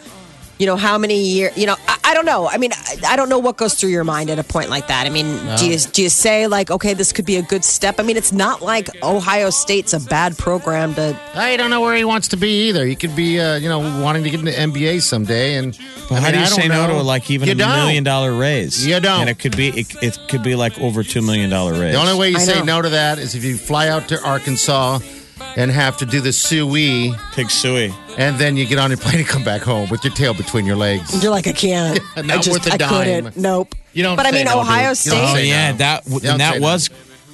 you 0.62 0.68
know, 0.68 0.76
how 0.78 0.96
many 1.00 1.18
years, 1.20 1.58
you 1.58 1.66
know, 1.66 1.76
I, 1.88 1.98
I 2.04 2.14
don't 2.14 2.26
know. 2.26 2.48
I 2.48 2.58
mean, 2.58 2.72
I, 2.74 2.98
I 3.14 3.16
don't 3.16 3.30
know 3.30 3.40
what 3.40 3.58
goes 3.58 3.74
through 3.74 3.90
your 3.90 4.04
mind 4.04 4.30
at 4.30 4.38
a 4.38 4.44
point 4.44 4.70
like 4.70 4.88
that. 4.88 5.08
I 5.08 5.10
mean, 5.10 5.26
do 5.58 5.68
you 5.68 5.78
do 5.80 6.04
you 6.04 6.10
say 6.10 6.46
like, 6.46 6.70
okay, 6.70 6.94
this 6.94 7.12
could 7.12 7.26
be 7.26 7.38
a 7.38 7.42
good 7.42 7.64
step? 7.66 8.00
I 8.00 8.04
mean, 8.04 8.16
it's 8.16 8.32
not 8.32 8.62
like 8.62 8.88
Ohio 9.04 9.50
State's 9.50 9.94
a 9.94 10.00
bad 10.00 10.38
program 10.38 10.94
to. 10.96 11.18
I 11.34 11.58
don't 11.58 11.70
know 11.72 11.82
where 11.82 11.96
he 11.96 12.04
wants 12.04 12.28
to 12.30 12.38
be 12.38 12.68
either. 12.70 12.86
He 12.86 12.96
could 12.96 13.16
be, 13.16 13.40
uh, 13.40 13.56
you 13.56 13.70
know, 13.70 13.80
wanting 14.04 14.24
to 14.24 14.30
get 14.30 14.40
into 14.40 14.52
NBA 14.52 15.02
someday. 15.02 15.56
And 15.56 15.76
But 16.10 16.16
I 16.18 16.20
how 16.20 16.22
mean, 16.28 16.32
do 16.34 16.38
you 16.40 16.44
I 16.46 16.48
say 16.50 16.68
don't 16.68 16.90
no 16.90 16.98
to 16.98 17.02
like 17.02 17.32
even 17.32 17.48
You 17.48 17.54
a 17.54 17.58
don't. 17.58 17.76
million 17.78 18.04
dollar 18.04 18.32
raise? 18.34 18.86
You 18.86 19.00
don't. 19.00 19.22
and 19.22 19.30
it 19.32 19.40
could 19.40 19.58
be 19.58 19.70
it, 19.70 19.96
it 20.04 20.20
could 20.30 20.44
be 20.44 20.54
like 20.56 20.78
over 20.80 21.02
two 21.04 21.22
million 21.24 21.50
dollar 21.50 21.72
raise. 21.74 21.94
The 21.96 22.00
only 22.00 22.20
way 22.20 22.30
you 22.30 22.38
I 22.38 22.40
say 22.42 22.60
know. 22.60 22.78
no 22.78 22.82
to 22.84 22.90
that 22.90 23.18
is 23.18 23.34
if 23.34 23.44
you 23.44 23.58
fly 23.58 23.88
out 23.88 24.08
to 24.10 24.22
Arkansas 24.24 25.00
and 25.58 25.70
have 25.72 25.98
to 25.98 26.06
do 26.06 26.22
the 26.22 26.32
suey, 26.32 27.14
pig 27.34 27.50
suey. 27.50 27.94
and 28.18 28.38
then 28.40 28.56
you 28.58 28.66
get 28.66 28.80
on 28.80 28.90
your 28.90 28.98
plane 28.98 29.20
and 29.20 29.28
come 29.28 29.44
back 29.44 29.62
home 29.62 29.90
with 29.90 30.04
your 30.04 30.14
tail 30.14 30.34
between 30.34 30.66
your 30.66 30.76
legs. 30.76 31.22
You're 31.24 31.32
like, 31.32 31.48
I 31.48 31.52
can't. 31.54 32.00
Not 32.18 32.30
I 32.30 32.38
just, 32.38 32.50
worth 32.52 32.68
a 32.68 32.74
I 32.74 32.78
dime. 32.78 32.90
couldn't. 33.24 33.38
Nope. 33.38 33.76
You 33.94 34.04
don't 34.04 34.16
But 34.16 34.26
I 34.26 34.32
say 34.32 34.38
mean, 34.38 34.46
no, 34.46 34.60
Ohio 34.62 34.94
dude. 34.94 35.06
You 35.06 35.12
don't 35.12 35.20
State. 35.20 35.32
Oh 35.32 35.36
say 35.36 35.48
yeah, 35.48 35.72
no. 35.72 35.78
that 35.78 36.08
You 36.08 36.14
and 36.16 36.24
don't 36.24 36.38
that 36.40 36.54
say 36.56 36.60
was 36.60 36.90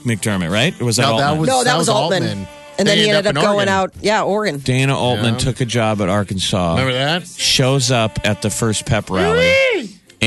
McDermott, 0.06 0.52
right? 0.52 0.80
Or 0.82 0.86
was 0.86 0.98
that 0.98 1.04
No, 1.04 1.18
that 1.18 1.24
Altman? 1.30 1.40
was 1.42 1.50
no, 1.50 1.64
that, 1.64 1.78
was 1.78 1.90
Altman. 1.90 2.24
Altman. 2.24 2.48
And 2.80 2.88
then 2.88 2.98
They 2.98 3.04
he 3.06 3.10
ended 3.10 3.26
ended 3.26 3.38
up 3.38 3.44
up 3.44 3.44
in 3.44 3.56
going 3.56 3.70
Oregon. 3.70 3.74
out. 3.74 3.92
Yeah, 4.02 4.22
Oregon. 4.24 4.60
Dana 4.60 4.96
Altman 4.98 5.34
Yeah. 5.34 5.40
took 5.40 5.62
a 5.62 5.66
job 5.66 6.00
at 6.02 6.10
Arkansas. 6.10 6.72
Remember 6.76 6.94
that? 6.94 7.28
Shows 7.28 7.90
up 7.90 8.20
at 8.24 8.44
the 8.44 8.52
first 8.52 8.86
pep 8.86 9.10
rally. 9.10 9.52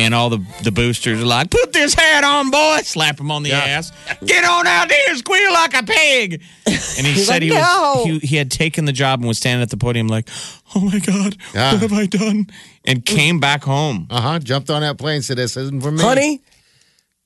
And 0.01 0.15
all 0.15 0.31
the, 0.31 0.45
the 0.63 0.73
boosters 0.73 1.21
are 1.21 1.25
like, 1.27 1.51
put 1.51 1.73
this 1.73 1.95
hat 1.95 2.25
on, 2.25 2.51
boy. 2.51 2.79
Slap 2.83 3.21
him 3.21 3.31
on 3.31 3.43
the 3.43 3.51
Yeah. 3.51 3.59
ass. 3.59 3.93
Get 4.25 4.45
on 4.45 4.67
out 4.67 4.89
there 4.89 5.15
squeal 5.17 5.53
like 5.53 5.75
a 5.75 5.83
pig. 5.83 6.43
And 6.67 7.07
he 7.07 7.15
said 7.23 7.35
like, 7.35 7.43
he, 7.43 7.49
"No." 7.51 7.57
was, 7.59 8.05
he, 8.07 8.19
he 8.29 8.37
had 8.37 8.51
taken 8.51 8.85
the 8.87 8.93
job 8.93 9.21
and 9.21 9.29
was 9.29 9.39
standing 9.39 9.63
at 9.63 9.71
the 9.71 9.77
podium 9.77 10.09
like, 10.09 10.29
oh 10.75 10.81
my 10.81 10.99
God, 10.99 11.37
Yeah. 11.55 11.73
what 11.73 11.83
have 11.83 11.93
I 11.93 12.07
done? 12.07 12.47
And 12.85 13.05
came 13.05 13.41
back 13.41 13.63
home. 13.65 14.07
Uh 14.11 14.21
huh. 14.21 14.39
Jumped 14.39 14.71
on 14.71 14.81
that 14.83 14.97
plane. 14.99 15.23
Said, 15.23 15.37
"This 15.37 15.57
isn't 15.57 15.83
for 15.83 15.91
me." 15.93 16.01
Honey, 16.03 16.41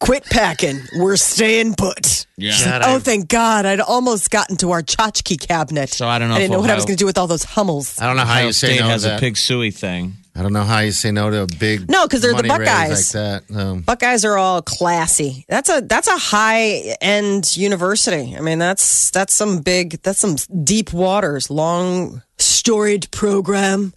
Quit 0.01 0.25
packing. 0.25 0.81
We're 0.97 1.17
staying 1.17 1.77
put. 1.77 2.27
Yeah. 2.37 2.79
Like, 2.81 2.83
oh, 2.85 2.99
thank 2.99 3.29
God. 3.29 3.65
I'd 3.65 3.81
almost 3.81 4.31
gotten 4.31 4.57
to 4.59 4.73
our 4.73 4.83
tchotchke 4.83 5.39
cabinet. 5.47 5.91
So 5.91 6.07
I 6.09 6.19
don't 6.19 6.29
know 6.29 6.35
I 6.35 6.39
didn't 6.41 6.53
know 6.53 6.61
what 6.61 6.71
I 6.71 6.75
was 6.75 6.85
going 6.85 6.97
to 6.97 7.01
do 7.03 7.07
with 7.07 7.17
all 7.17 7.27
those 7.29 7.45
Hummels. 7.45 8.01
I 8.01 8.07
don't 8.07 8.17
know 8.17 8.25
how 8.25 8.33
Ohio 8.33 8.47
you 8.49 8.53
say 8.53 8.67
State 8.67 8.81
no 8.81 8.87
to 8.87 8.93
has 8.93 9.05
a 9.05 9.17
pig 9.19 9.37
suey 9.37 9.71
thing. 9.71 10.15
I 10.37 10.43
don't 10.43 10.53
know 10.53 10.65
how 10.65 10.81
you 10.81 10.91
say 10.91 11.13
no 11.13 11.31
to 11.31 11.43
a 11.43 11.47
big 11.47 11.89
no 11.89 12.07
because 12.07 12.21
they're 12.21 12.35
the 12.35 12.43
money 12.43 12.65
raise 12.65 12.69
Buckeyes. 12.69 13.15
like 13.15 13.47
that. 13.49 13.57
Um, 13.57 13.81
Buckeyes 13.83 14.25
are 14.25 14.37
all 14.37 14.63
classy. 14.63 15.45
That's 15.49 15.69
a 15.71 15.81
that's 15.81 16.09
a 16.09 16.19
high 16.19 16.97
end 17.01 17.57
university. 17.57 18.35
I 18.37 18.41
mean, 18.41 18.59
that's 18.59 19.11
that's 19.13 19.33
some 19.33 19.61
big 19.63 20.03
that's 20.03 20.19
some 20.19 20.35
deep 20.65 20.93
waters, 20.93 21.51
long 21.51 22.23
storied 22.39 23.11
program 23.13 23.95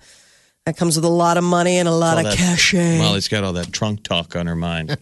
that 0.66 0.78
comes 0.78 0.96
with 0.96 1.06
a 1.06 1.10
lot 1.10 1.38
of 1.38 1.44
money 1.44 1.78
and 1.78 1.88
a 1.88 1.92
lot 1.94 2.18
All 2.18 2.26
of 2.26 2.32
that- 2.32 2.38
cachet. 2.38 3.00
Molly's 3.00 3.28
got 3.30 3.44
all 3.44 3.54
that 3.54 3.72
trunk 3.74 4.04
talk 4.04 4.36
on 4.36 4.46
her 4.48 4.56
mind. 4.56 4.96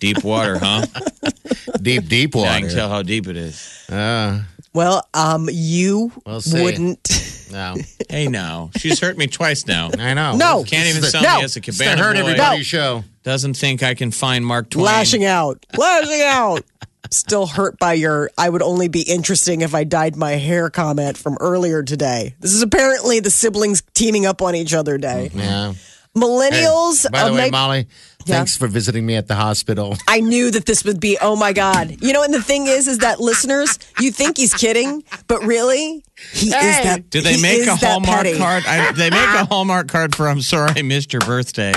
deep 0.00 0.24
water, 0.24 0.58
huh? 0.58 0.86
deep, 1.82 2.06
deep 2.08 2.34
Yeah, 2.34 2.42
I 2.52 2.60
can 2.60 2.70
tell 2.70 2.88
how 2.88 3.02
deep 3.02 3.26
it 3.26 3.36
is. 3.36 3.84
Uh, 3.90 4.42
well, 4.76 5.08
um, 5.14 5.48
you 5.52 6.12
We'll 6.24 6.40
see. 6.40 6.62
wouldn't. 6.62 7.48
no, 7.50 7.74
Hey, 8.08 8.28
now 8.28 8.70
she's 8.76 9.00
hurt 9.00 9.18
me 9.18 9.26
twice 9.26 9.66
now. 9.66 9.90
I 9.98 10.14
know. 10.14 10.36
No. 10.36 10.62
Can't 10.64 10.86
even 10.88 11.00
This 11.02 11.06
is 11.06 11.10
sell 11.12 11.22
No. 11.22 11.38
me 11.38 11.44
as 11.44 11.56
a 11.56 11.58
It's 11.58 11.66
the 11.78 11.84
cabana 11.84 12.02
hurt 12.02 12.14
boy. 12.14 12.20
everybody 12.20 12.62
show. 12.62 13.02
Doesn't 13.24 13.54
think 13.54 13.82
I 13.82 13.94
can 13.94 14.10
find 14.12 14.46
Mark 14.46 14.70
Twain. 14.70 14.84
lashing 14.84 15.24
out, 15.24 15.64
lashing 15.76 16.22
out. 16.22 16.62
Still 17.10 17.46
hurt 17.46 17.78
by 17.78 17.92
your 17.94 18.30
I 18.36 18.48
would 18.48 18.62
only 18.62 18.88
be 18.88 19.02
interesting 19.02 19.60
if 19.60 19.74
I 19.74 19.84
dyed 19.84 20.16
my 20.16 20.32
hair 20.32 20.70
comment 20.70 21.16
from 21.16 21.36
earlier 21.40 21.82
today. 21.82 22.34
This 22.40 22.52
is 22.52 22.62
apparently 22.62 23.20
the 23.20 23.30
siblings 23.30 23.82
teaming 23.94 24.26
up 24.26 24.42
on 24.42 24.54
each 24.56 24.74
other 24.74 24.98
day. 24.98 25.30
Yeah. 25.32 25.74
Millennials 26.16 27.02
Hey, 27.04 27.08
by 27.12 27.24
the 27.24 27.32
way, 27.32 27.42
make- 27.42 27.52
Molly, 27.52 27.86
Yeah. 28.26 28.36
thanks 28.36 28.56
for 28.56 28.66
visiting 28.66 29.06
me 29.06 29.14
at 29.16 29.28
the 29.28 29.34
hospital. 29.36 29.96
I 30.08 30.20
knew 30.20 30.50
that 30.50 30.66
this 30.66 30.84
would 30.84 31.00
be 31.00 31.16
oh 31.20 31.36
my 31.36 31.52
god. 31.52 31.96
You 32.02 32.12
know, 32.12 32.22
and 32.22 32.34
the 32.34 32.42
thing 32.42 32.66
is 32.66 32.88
is 32.88 32.98
that 32.98 33.20
listeners, 33.20 33.78
you 34.00 34.10
think 34.10 34.36
he's 34.36 34.52
kidding, 34.52 35.04
but 35.28 35.42
really 35.44 36.04
he 36.32 36.46
is 36.46 36.50
that 36.52 37.10
Did 37.10 37.24
they 37.24 37.40
make 37.40 37.66
a 37.66 37.76
Hallmark 37.76 38.26
card? 38.36 38.64
I, 38.66 38.92
they 38.92 39.10
make 39.10 39.20
a 39.20 39.44
Hallmark 39.50 39.88
card 39.88 40.14
for 40.14 40.28
"I'm 40.28 40.40
sorry 40.40 40.72
I 40.76 40.82
missed 40.82 41.12
your 41.12 41.20
birthday." 41.20 41.72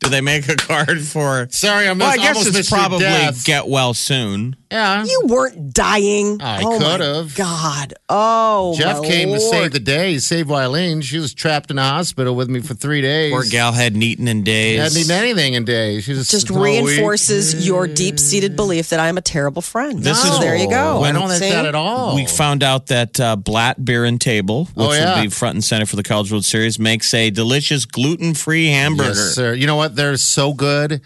Do 0.00 0.08
they 0.10 0.20
make 0.20 0.48
a 0.48 0.56
card 0.56 1.00
for? 1.02 1.46
Sorry, 1.50 1.86
I 1.88 1.92
Well, 1.92 2.10
I 2.10 2.16
guess 2.16 2.28
almost 2.36 2.48
it's 2.48 2.56
missed 2.56 2.70
your 2.70 2.78
probably 2.80 2.98
death. 3.06 3.44
get 3.44 3.66
well 3.68 3.94
soon. 3.94 4.56
Yeah. 4.74 5.04
You 5.04 5.22
weren't 5.26 5.72
dying. 5.72 6.42
I 6.42 6.62
oh 6.64 6.78
could've. 6.80 7.36
God. 7.36 7.94
Oh 8.08 8.74
Jeff 8.76 9.00
my 9.00 9.06
came 9.06 9.28
to 9.32 9.38
save 9.40 9.70
the 9.72 9.78
day. 9.78 10.12
He 10.12 10.18
saved 10.18 10.48
Wileen. 10.48 11.02
She 11.02 11.18
was 11.18 11.32
trapped 11.32 11.70
in 11.70 11.78
a 11.78 11.82
hospital 11.82 12.34
with 12.34 12.48
me 12.50 12.60
for 12.60 12.74
three 12.74 13.00
days. 13.00 13.32
Poor 13.32 13.44
gal 13.48 13.70
hadn't 13.72 14.02
eaten 14.02 14.26
in 14.26 14.42
days. 14.42 14.80
Hadn't 14.80 14.98
eaten 14.98 15.12
anything 15.12 15.54
in 15.54 15.64
days. 15.64 16.02
She 16.04 16.14
just, 16.14 16.30
just 16.32 16.50
all 16.50 16.60
week. 16.60 16.84
reinforces 16.84 17.66
your 17.66 17.86
deep 17.86 18.18
seated 18.18 18.56
belief 18.56 18.88
that 18.88 18.98
I'm 18.98 19.16
a 19.16 19.22
terrible 19.22 19.62
friend. 19.62 20.00
This 20.02 20.20
so 20.20 20.34
is- 20.34 20.40
there 20.40 20.56
you 20.56 20.68
go. 20.68 21.02
I 21.04 21.12
don't 21.12 21.28
think 21.28 21.42
See? 21.44 21.50
that 21.50 21.66
at 21.66 21.74
all. 21.76 22.16
We 22.16 22.26
found 22.26 22.62
out 22.64 22.86
that 22.88 23.20
uh, 23.20 23.36
Blatt 23.36 23.84
Beer 23.84 24.04
and 24.04 24.20
Table, 24.20 24.64
which 24.74 24.88
Oh, 24.88 24.92
yeah. 24.92 25.14
will 25.16 25.22
be 25.22 25.30
front 25.30 25.54
and 25.54 25.62
center 25.64 25.86
for 25.86 25.94
the 25.96 26.02
College 26.02 26.32
World 26.32 26.44
Series, 26.44 26.78
makes 26.80 27.14
a 27.14 27.30
delicious 27.30 27.84
gluten-free 27.84 28.66
hamburger. 28.66 29.10
Yes, 29.10 29.34
sir. 29.34 29.54
You 29.54 29.66
know 29.68 29.76
what? 29.76 29.94
They're 29.94 30.16
so 30.16 30.52
good. 30.52 31.00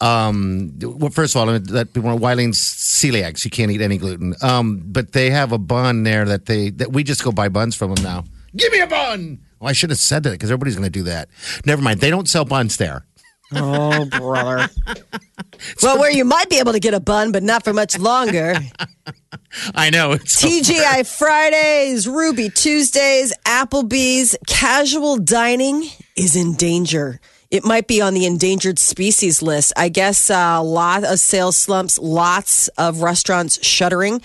Um, 0.00 0.78
well, 0.80 1.10
first 1.10 1.34
of 1.34 1.40
all, 1.40 1.46
that 1.46 1.92
Wileen's 1.92 2.58
celiac. 2.58 3.36
She 3.36 3.50
can't 3.50 3.70
eat 3.70 3.80
any 3.80 3.98
gluten. 3.98 4.34
Um, 4.42 4.82
but 4.84 5.12
they 5.12 5.30
have 5.30 5.52
a 5.52 5.58
bun 5.58 6.04
there 6.04 6.24
that 6.24 6.46
they 6.46 6.70
that 6.70 6.92
we 6.92 7.02
just 7.02 7.24
go 7.24 7.32
buy 7.32 7.48
buns 7.48 7.74
from 7.74 7.94
them 7.94 8.04
now. 8.04 8.24
Give 8.56 8.72
me 8.72 8.80
a 8.80 8.86
bun. 8.86 9.40
Oh, 9.60 9.66
I 9.66 9.72
should 9.72 9.90
have 9.90 9.98
said 9.98 10.22
that 10.22 10.32
because 10.32 10.50
everybody's 10.50 10.76
going 10.76 10.84
to 10.84 10.90
do 10.90 11.02
that. 11.04 11.28
Never 11.66 11.82
mind. 11.82 12.00
They 12.00 12.10
don't 12.10 12.28
sell 12.28 12.44
buns 12.44 12.76
there. 12.76 13.04
Oh, 13.52 14.04
brother. 14.04 14.68
well, 15.82 15.98
where 15.98 16.10
you 16.10 16.24
might 16.24 16.50
be 16.50 16.58
able 16.58 16.72
to 16.72 16.80
get 16.80 16.94
a 16.94 17.00
bun, 17.00 17.32
but 17.32 17.42
not 17.42 17.64
for 17.64 17.72
much 17.72 17.98
longer. 17.98 18.54
I 19.74 19.90
know. 19.90 20.12
It's 20.12 20.44
TGI 20.44 21.06
Fridays, 21.18 22.06
Ruby 22.06 22.50
Tuesdays, 22.50 23.32
Applebee's, 23.46 24.36
casual 24.46 25.16
dining 25.16 25.88
is 26.16 26.36
in 26.36 26.54
danger. 26.54 27.20
It 27.50 27.64
might 27.64 27.86
be 27.86 28.02
on 28.02 28.12
the 28.12 28.26
endangered 28.26 28.78
species 28.78 29.40
list. 29.40 29.72
I 29.74 29.88
guess 29.88 30.28
a 30.28 30.60
lot 30.60 31.04
of 31.04 31.18
sales 31.18 31.56
slumps, 31.56 31.98
lots 31.98 32.68
of 32.76 33.00
restaurants 33.00 33.64
shuttering. 33.66 34.20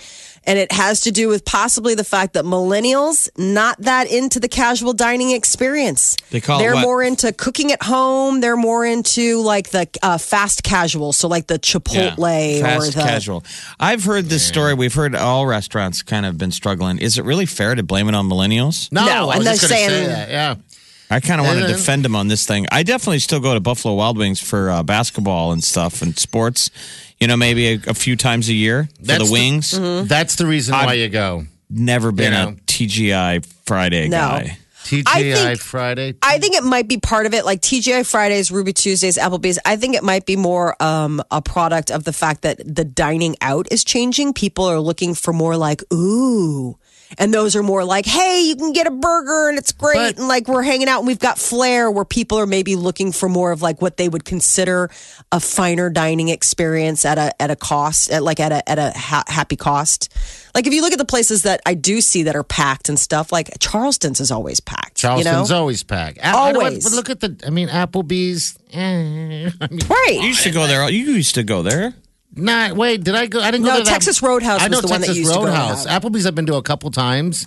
And 0.46 0.58
it 0.58 0.70
has 0.72 1.00
to 1.02 1.10
do 1.10 1.28
with 1.28 1.46
possibly 1.46 1.94
the 1.94 2.04
fact 2.04 2.34
that 2.34 2.44
millennials 2.44 3.30
not 3.38 3.78
that 3.78 4.10
into 4.10 4.38
the 4.38 4.48
casual 4.48 4.92
dining 4.92 5.30
experience. 5.30 6.18
They 6.28 6.42
call 6.42 6.58
They're 6.58 6.74
what? 6.74 6.82
more 6.82 7.02
into 7.02 7.32
cooking 7.32 7.72
at 7.72 7.82
home. 7.82 8.42
They're 8.42 8.54
more 8.58 8.84
into 8.84 9.40
like 9.40 9.70
the 9.70 9.88
uh, 10.02 10.18
fast 10.18 10.62
casual, 10.62 11.14
so 11.14 11.28
like 11.28 11.46
the 11.46 11.58
Chipotle 11.58 12.60
fast 12.60 12.82
or 12.82 12.86
the 12.88 12.92
Fast 12.92 13.08
casual. 13.08 13.42
I've 13.80 14.04
heard 14.04 14.26
this 14.26 14.46
story. 14.46 14.74
We've 14.74 14.92
heard 14.92 15.14
all 15.14 15.46
restaurants 15.46 16.02
kind 16.02 16.26
of 16.26 16.36
been 16.36 16.52
struggling. 16.52 16.98
Is 16.98 17.16
it 17.16 17.24
really 17.24 17.46
fair 17.46 17.74
to 17.74 17.82
blame 17.82 18.10
it 18.10 18.14
on 18.14 18.28
millennials? 18.28 18.92
no. 18.92 19.06
No, 19.06 19.30
I 19.30 19.36
and 19.36 19.44
was 19.46 19.60
just 19.60 19.68
they're 19.70 19.78
going 19.78 19.90
to 19.90 19.96
say 19.96 20.04
saying- 20.04 20.08
that. 20.08 20.28
Yeah. 20.28 20.54
I 21.10 21.20
kind 21.20 21.40
of 21.40 21.46
want 21.46 21.60
to 21.60 21.66
defend 21.66 22.04
them 22.04 22.16
on 22.16 22.28
this 22.28 22.46
thing. 22.46 22.66
I 22.72 22.82
definitely 22.82 23.18
still 23.20 23.40
go 23.40 23.54
to 23.54 23.60
Buffalo 23.60 23.94
Wild 23.94 24.16
Wings 24.18 24.40
for 24.40 24.70
uh, 24.70 24.82
basketball 24.82 25.52
and 25.52 25.62
stuff 25.62 26.02
and 26.02 26.18
sports. 26.18 26.70
You 27.20 27.28
know, 27.28 27.36
maybe 27.36 27.68
a, 27.74 27.80
a 27.88 27.94
few 27.94 28.16
times 28.16 28.48
a 28.48 28.54
year 28.54 28.88
for 28.98 29.02
That's 29.04 29.18
the 29.20 29.24
the- 29.26 29.32
wings. 29.32 30.08
That's 30.08 30.36
the 30.36 30.46
reason 30.46 30.72
why 30.74 30.94
you 30.94 31.08
go. 31.08 31.44
Never 31.70 32.10
been 32.12 32.32
You 32.32 32.38
a. 32.38 32.52
TGI 32.66 33.44
Friday 33.66 34.08
No. 34.08 34.18
guy. 34.18 34.58
TGI 34.84 35.32
think- 35.34 35.60
Friday. 35.60 36.14
I 36.20 36.38
think 36.38 36.56
it 36.56 36.62
might 36.64 36.88
be 36.88 36.98
part 36.98 37.24
of 37.24 37.32
it, 37.32 37.46
like 37.46 37.62
TGI 37.62 38.04
Fridays, 38.06 38.50
Ruby 38.50 38.72
Tuesdays, 38.74 39.16
Applebee's. 39.16 39.58
I 39.64 39.76
think 39.76 39.94
it 39.96 40.02
might 40.02 40.26
be 40.26 40.36
more 40.36 40.80
um, 40.82 41.22
a 41.30 41.40
product 41.40 41.90
of 41.90 42.04
the 42.04 42.12
fact 42.12 42.42
that 42.42 42.60
the 42.66 42.84
dining 42.84 43.36
out 43.40 43.66
is 43.70 43.82
changing. 43.84 44.34
People 44.34 44.66
are 44.66 44.80
looking 44.80 45.14
for 45.14 45.32
more 45.32 45.56
like, 45.56 45.82
ooh. 45.92 46.76
And 47.18 47.32
those 47.32 47.56
are 47.56 47.62
more 47.62 47.84
like, 47.84 48.06
hey, 48.06 48.42
you 48.46 48.56
can 48.56 48.72
get 48.72 48.86
a 48.86 48.90
burger 48.90 49.48
and 49.48 49.58
it's 49.58 49.72
great. 49.72 49.94
But- 49.96 50.18
and 50.18 50.28
like 50.28 50.48
we're 50.48 50.62
hanging 50.62 50.88
out 50.88 50.98
and 50.98 51.06
we've 51.06 51.18
got 51.18 51.38
flair 51.38 51.90
where 51.90 52.04
people 52.04 52.38
are 52.38 52.46
maybe 52.46 52.76
looking 52.76 53.12
for 53.12 53.28
more 53.28 53.52
of 53.52 53.62
like 53.62 53.80
what 53.82 53.96
they 53.96 54.08
would 54.08 54.24
consider 54.24 54.90
a 55.32 55.40
finer 55.40 55.90
dining 55.90 56.28
experience 56.28 57.04
at 57.04 57.18
a 57.18 57.40
at 57.42 57.50
a 57.50 57.56
cost, 57.56 58.10
at 58.10 58.22
like 58.22 58.40
at 58.40 58.52
a 58.52 58.68
at 58.68 58.78
a 58.78 58.90
ha- 58.96 59.24
happy 59.26 59.56
cost. 59.56 60.12
Like 60.54 60.66
if 60.66 60.72
you 60.72 60.82
look 60.82 60.92
at 60.92 60.98
the 60.98 61.04
places 61.04 61.42
that 61.42 61.60
I 61.66 61.74
do 61.74 62.00
see 62.00 62.24
that 62.24 62.36
are 62.36 62.44
packed 62.44 62.88
and 62.88 62.98
stuff, 62.98 63.32
like 63.32 63.50
Charleston's 63.60 64.20
is 64.20 64.30
always 64.30 64.60
packed. 64.60 64.96
Charleston's 64.98 65.48
you 65.50 65.54
know? 65.54 65.60
always 65.60 65.82
packed. 65.82 66.18
A- 66.18 66.26
I 66.28 66.52
don't- 66.52 66.62
Always. 66.62 66.84
But 66.84 66.92
look 66.92 67.10
at 67.10 67.20
the. 67.20 67.36
I 67.46 67.50
mean, 67.50 67.68
Applebee's. 67.68 68.56
Eh, 68.72 69.50
I 69.60 69.68
mean, 69.68 69.80
Right. 69.88 70.18
You 70.20 70.28
used 70.28 70.42
to 70.44 70.50
go 70.50 70.66
there. 70.66 70.88
You 70.90 71.04
used 71.12 71.34
to 71.36 71.42
go 71.42 71.62
there. 71.62 71.94
Not 72.36 72.72
wait. 72.76 73.04
Did 73.04 73.14
I 73.14 73.26
go? 73.26 73.40
I 73.40 73.50
didn't 73.50 73.64
No, 73.66 73.72
go 73.72 73.78
to 73.78 73.84
that- 73.84 73.90
Texas 73.90 74.22
Roadhouse 74.22 74.62
I 74.62 74.68
know 74.68 74.78
was 74.78 74.82
the 74.82 74.88
one 74.88 75.00
that 75.00 75.06
Texas 75.08 75.24
you 75.26 75.32
to 75.32 75.34
go 75.38 75.44
Roadhouse. 75.46 75.86
Applebee's 75.86 76.26
I've 76.26 76.34
been 76.34 76.46
to 76.46 76.54
a 76.56 76.62
couple 76.62 76.90
times. 76.90 77.46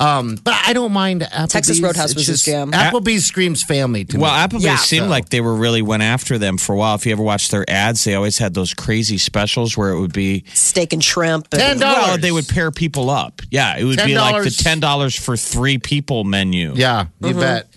Um, 0.00 0.36
but 0.42 0.54
I 0.66 0.72
don't 0.72 0.90
mind 0.92 1.20
Applebee's. 1.20 1.52
Texas 1.52 1.80
Roadhouse 1.80 2.06
It's 2.06 2.14
was 2.16 2.26
his 2.26 2.36
just- 2.38 2.46
jam. 2.46 2.72
Applebee's 2.72 3.24
screams 3.26 3.62
family 3.62 4.04
to 4.06 4.18
Well, 4.18 4.32
me. 4.32 4.38
Applebee's 4.58 4.64
Yeah. 4.64 4.76
seemed 4.76 5.04
So- 5.06 5.10
like 5.10 5.28
they 5.28 5.40
were 5.40 5.54
really 5.54 5.82
went 5.82 6.02
after 6.02 6.38
them 6.38 6.56
for 6.56 6.72
a 6.72 6.76
while. 6.78 6.94
If 6.96 7.04
you 7.06 7.12
ever 7.12 7.22
watched 7.22 7.50
their 7.50 7.68
ads, 7.70 8.02
they 8.02 8.14
always 8.14 8.38
had 8.38 8.54
those 8.54 8.74
crazy 8.74 9.18
specials 9.18 9.76
where 9.76 9.90
it 9.90 10.00
would 10.00 10.12
be 10.14 10.44
steak 10.54 10.92
and 10.92 11.04
shrimp. 11.04 11.48
and- 11.52 11.60
Ten 11.60 11.78
dollars. 11.78 12.06
well, 12.06 12.18
they 12.18 12.32
would 12.32 12.48
pair 12.48 12.70
people 12.72 13.10
up. 13.10 13.42
Yeah, 13.50 13.76
it 13.76 13.84
would 13.84 14.02
be 14.04 14.16
like 14.16 14.42
the 14.42 14.50
$10. 14.50 14.56
ten 14.56 14.80
dollars 14.80 15.14
for 15.14 15.36
three 15.36 15.78
people 15.78 16.24
menu. 16.24 16.72
Yeah, 16.74 17.04
you 17.20 17.28
Mm-hmm. 17.28 17.40
bet. 17.40 17.68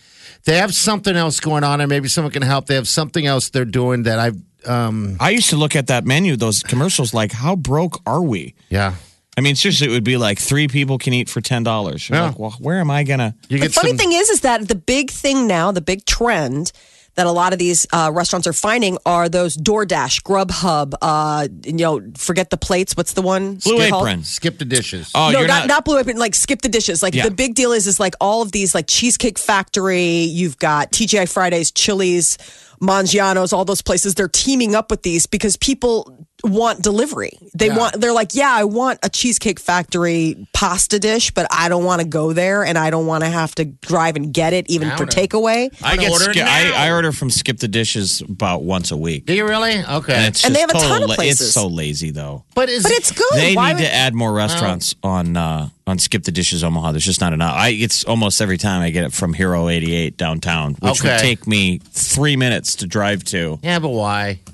They 0.46 0.58
have 0.58 0.74
something 0.74 1.16
else 1.16 1.40
going 1.40 1.64
on, 1.64 1.82
and 1.82 1.90
maybe 1.90 2.08
someone 2.08 2.32
can 2.32 2.44
help. 2.44 2.68
They 2.68 2.76
have 2.76 2.88
something 2.88 3.26
else 3.26 3.50
they're 3.50 3.66
doing 3.66 4.04
that 4.04 4.20
I've. 4.20 4.38
Um, 4.68 5.18
I 5.20 5.30
used 5.32 5.50
to 5.52 5.56
look 5.58 5.76
at 5.76 5.88
that 5.88 6.06
menu, 6.06 6.36
those 6.36 6.64
commercials, 6.64 7.14
like 7.14 7.32
how 7.32 7.56
broke 7.56 8.02
are 8.06 8.22
we? 8.22 8.56
yeah, 8.70 8.96
I 9.38 9.42
mean, 9.42 9.56
seriously, 9.56 9.88
it 9.88 9.92
would 9.92 10.04
be 10.06 10.18
like 10.18 10.40
three 10.40 10.68
people 10.68 10.98
can 10.98 11.14
eat 11.14 11.30
for 11.30 11.42
ten 11.42 11.64
dollars. 11.64 12.10
Yeah. 12.10 12.28
Like, 12.28 12.40
well, 12.40 12.56
where 12.60 12.80
am 12.80 12.90
I 12.90 13.04
gonna? 13.04 13.36
you 13.50 13.58
The 13.60 13.66
get 13.68 13.74
funny 13.74 13.90
some. 13.90 13.98
thing 13.98 14.14
is, 14.14 14.30
is 14.30 14.42
that 14.42 14.68
the 14.68 14.76
big 14.76 15.12
thing 15.12 15.48
now, 15.48 15.72
the 15.72 15.82
big 15.82 16.06
trend 16.06 16.72
that 17.16 17.26
a 17.28 17.32
lot 17.32 17.54
of 17.54 17.60
these 17.60 17.88
uh, 17.94 18.12
restaurants 18.14 18.46
are 18.46 18.52
finding 18.52 18.98
are 19.06 19.30
those 19.30 19.56
DoorDash, 19.56 20.22
Grubhub. 20.24 20.96
Uh, 21.02 21.48
you 21.64 21.72
know, 21.72 22.02
forget 22.18 22.50
the 22.50 22.58
plates. 22.58 22.98
What's 22.98 23.14
the 23.14 23.22
one? 23.22 23.56
Blue 23.56 23.80
It's 23.80 23.90
called? 23.90 24.06
Apron. 24.08 24.24
skip 24.26 24.58
the 24.58 24.66
dishes. 24.66 25.12
Oh, 25.16 25.32
no, 25.32 25.40
you're 25.40 25.48
not, 25.48 25.66
not 25.70 25.86
Blue 25.86 25.98
Apron. 25.98 26.18
Like 26.18 26.36
skip 26.36 26.62
the 26.62 26.68
dishes. 26.68 27.02
Like 27.02 27.14
Yeah. 27.16 27.24
the 27.24 27.32
big 27.32 27.56
deal 27.56 27.72
is, 27.72 27.88
is 27.88 28.02
like 28.02 28.16
all 28.20 28.42
of 28.42 28.52
these, 28.52 28.76
like 28.76 28.88
Cheesecake 28.88 29.38
Factory. 29.40 30.24
You've 30.24 30.58
got 30.58 30.92
TGI 30.92 31.32
Fridays, 31.32 31.72
Chili's, 31.72 32.38
Maggiano's, 32.82 33.54
all 33.54 33.66
those 33.66 33.82
places. 33.82 34.16
They're 34.16 34.28
teaming 34.28 34.76
up 34.76 34.90
with 34.92 35.02
these 35.04 35.26
because 35.26 35.58
people 35.58 36.26
want 36.44 36.82
delivery. 36.84 37.32
They 37.56 37.70
want. 37.70 38.00
They're 38.00 38.14
like, 38.14 38.36
yeah, 38.36 38.52
I 38.52 38.66
want 38.66 39.00
a 39.04 39.10
Cheesecake 39.10 39.60
Factory 39.60 40.48
pasta 40.54 41.00
dish, 41.00 41.32
but 41.32 41.48
I 41.52 41.70
don't 41.70 41.84
want 41.86 42.02
to 42.02 42.08
go 42.08 42.34
there, 42.34 42.64
and 42.64 42.78
I 42.78 42.90
don't 42.90 43.08
want 43.08 43.24
to 43.24 43.30
have 43.30 43.56
to 43.56 43.66
drive 43.66 44.16
and 44.16 44.34
get 44.34 44.54
it, 44.54 44.70
even 44.70 44.90
for 44.92 45.06
Downer. 45.06 45.12
takeaway. 45.28 45.76
I 45.84 45.98
get 45.98 46.12
order 46.12 46.30
it 46.30 46.34
ski- 46.34 46.42
I. 46.42 46.88
I 46.88 46.92
order 46.92 47.12
from 47.12 47.30
Skip 47.30 47.58
the 47.58 47.68
Dishes 47.68 48.22
about 48.22 48.64
once 48.64 48.92
a 48.92 48.98
week. 48.98 49.26
Do 49.26 49.34
you 49.34 49.48
really? 49.48 49.84
Okay, 49.84 50.14
And 50.14 50.42
And 50.46 50.56
they 50.56 50.60
just 50.60 50.60
have 50.62 50.70
a 50.70 50.74
ton 50.74 50.82
total 50.84 51.04
of 51.06 51.10
la- 51.10 51.16
places. 51.16 51.42
It's 51.48 51.54
so 51.54 51.68
lazy 51.68 52.12
though. 52.12 52.44
but 52.54 52.70
is 52.70 52.84
But 52.84 52.92
it's 52.92 53.12
good. 53.12 53.26
They 53.34 53.56
Why 53.56 53.70
need 53.74 53.80
would- 53.80 53.86
to 53.88 53.94
add 53.94 54.14
more 54.14 54.34
restaurants 54.34 54.96
on 55.02 55.36
uh, 55.38 55.70
on 55.88 56.00
Skip 56.00 56.24
the 56.24 56.32
Dishes 56.32 56.64
Omaha. 56.64 56.92
There's 56.92 57.06
just 57.06 57.22
not 57.22 57.34
enough. 57.34 57.54
I 57.56 57.70
it's 57.70 58.04
almost 58.06 58.42
every 58.42 58.58
time 58.58 58.82
I 58.82 58.90
get 58.90 59.04
it 59.04 59.14
from 59.14 59.34
Hiro 59.34 59.70
88 59.70 60.18
downtown, 60.18 60.76
which 60.76 61.04
would 61.04 61.20
take 61.20 61.48
me 61.48 61.80
three 61.92 62.36
minutes 62.36 62.78
to 62.78 62.88
drive 62.88 63.24
to. 63.26 63.60
Yeah, 63.62 63.80
but 63.80 63.90
why? 63.90 64.40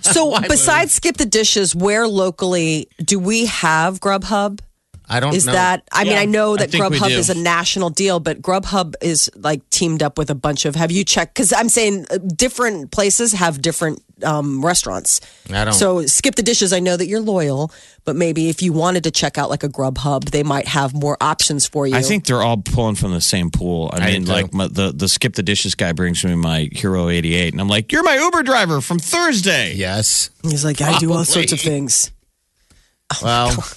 So 0.00 0.40
besides 0.40 0.94
Skip 0.94 1.18
the 1.18 1.26
Dishes, 1.26 1.74
where 1.74 2.08
locally 2.08 2.88
do 2.98 3.18
we 3.18 3.44
have 3.46 4.00
Grubhub? 4.00 4.60
I 5.08 5.20
don't 5.20 5.34
Is 5.34 5.46
know. 5.46 5.52
that 5.52 5.84
I 5.92 6.04
mean 6.04 6.16
I 6.16 6.24
know 6.24 6.56
that 6.56 6.70
think 6.70 6.88
we 6.90 6.98
Grubhub 6.98 7.10
is 7.10 7.30
a 7.30 7.34
national 7.34 7.90
deal, 7.90 8.18
but 8.18 8.42
Grubhub 8.42 8.94
is 9.00 9.30
like 9.36 9.68
teamed 9.70 10.02
up 10.02 10.18
with 10.18 10.30
a 10.30 10.34
bunch 10.34 10.64
of. 10.64 10.74
Have 10.74 10.90
you 10.90 11.04
checked? 11.04 11.34
Because 11.34 11.52
I'm 11.52 11.68
saying 11.68 12.06
uh, 12.10 12.18
different 12.18 12.90
places 12.90 13.32
have 13.32 13.62
different 13.62 14.02
um, 14.22 14.64
restaurants. 14.64 15.20
I 15.50 15.64
don't- 15.64 15.74
So 15.74 16.04
skip 16.06 16.34
the 16.36 16.42
dishes. 16.42 16.72
I 16.72 16.80
know 16.80 16.96
that 16.96 17.06
you're 17.06 17.20
loyal, 17.20 17.70
but 18.04 18.16
maybe 18.16 18.48
if 18.48 18.62
you 18.62 18.72
wanted 18.72 19.04
to 19.04 19.10
check 19.10 19.36
out 19.38 19.50
like 19.50 19.62
a 19.62 19.68
Grubhub, 19.68 20.30
they 20.30 20.42
might 20.42 20.66
have 20.68 20.94
more 20.94 21.16
options 21.20 21.66
for 21.66 21.86
you. 21.86 21.94
I 21.96 22.02
think 22.02 22.24
they're 22.26 22.42
all 22.42 22.56
pulling 22.56 22.94
from 22.94 23.12
the 23.12 23.20
same 23.20 23.50
pool. 23.50 23.90
I 23.92 23.98
I 23.98 24.06
mean, 24.12 24.24
like 24.26 24.52
my, 24.54 24.68
the 24.68 24.92
the 24.92 25.08
skip 25.08 25.34
the 25.34 25.42
dishes 25.42 25.74
guy 25.74 25.92
brings 25.92 26.24
me 26.24 26.34
my 26.34 26.68
Hiro 26.72 27.08
88, 27.08 27.52
and 27.54 27.60
I'm 27.60 27.68
like, 27.68 27.92
"You're 27.92 28.02
my 28.04 28.16
Uber 28.16 28.42
driver 28.42 28.80
from 28.80 28.98
Thursday." 28.98 29.74
Yes. 29.74 30.30
he's 30.42 30.64
like 30.64 30.80
I 30.80 30.98
do 30.98 31.12
all 31.12 31.24
sorts 31.24 31.52
of 31.52 31.60
things. 31.60 32.10
Well, 33.22 33.52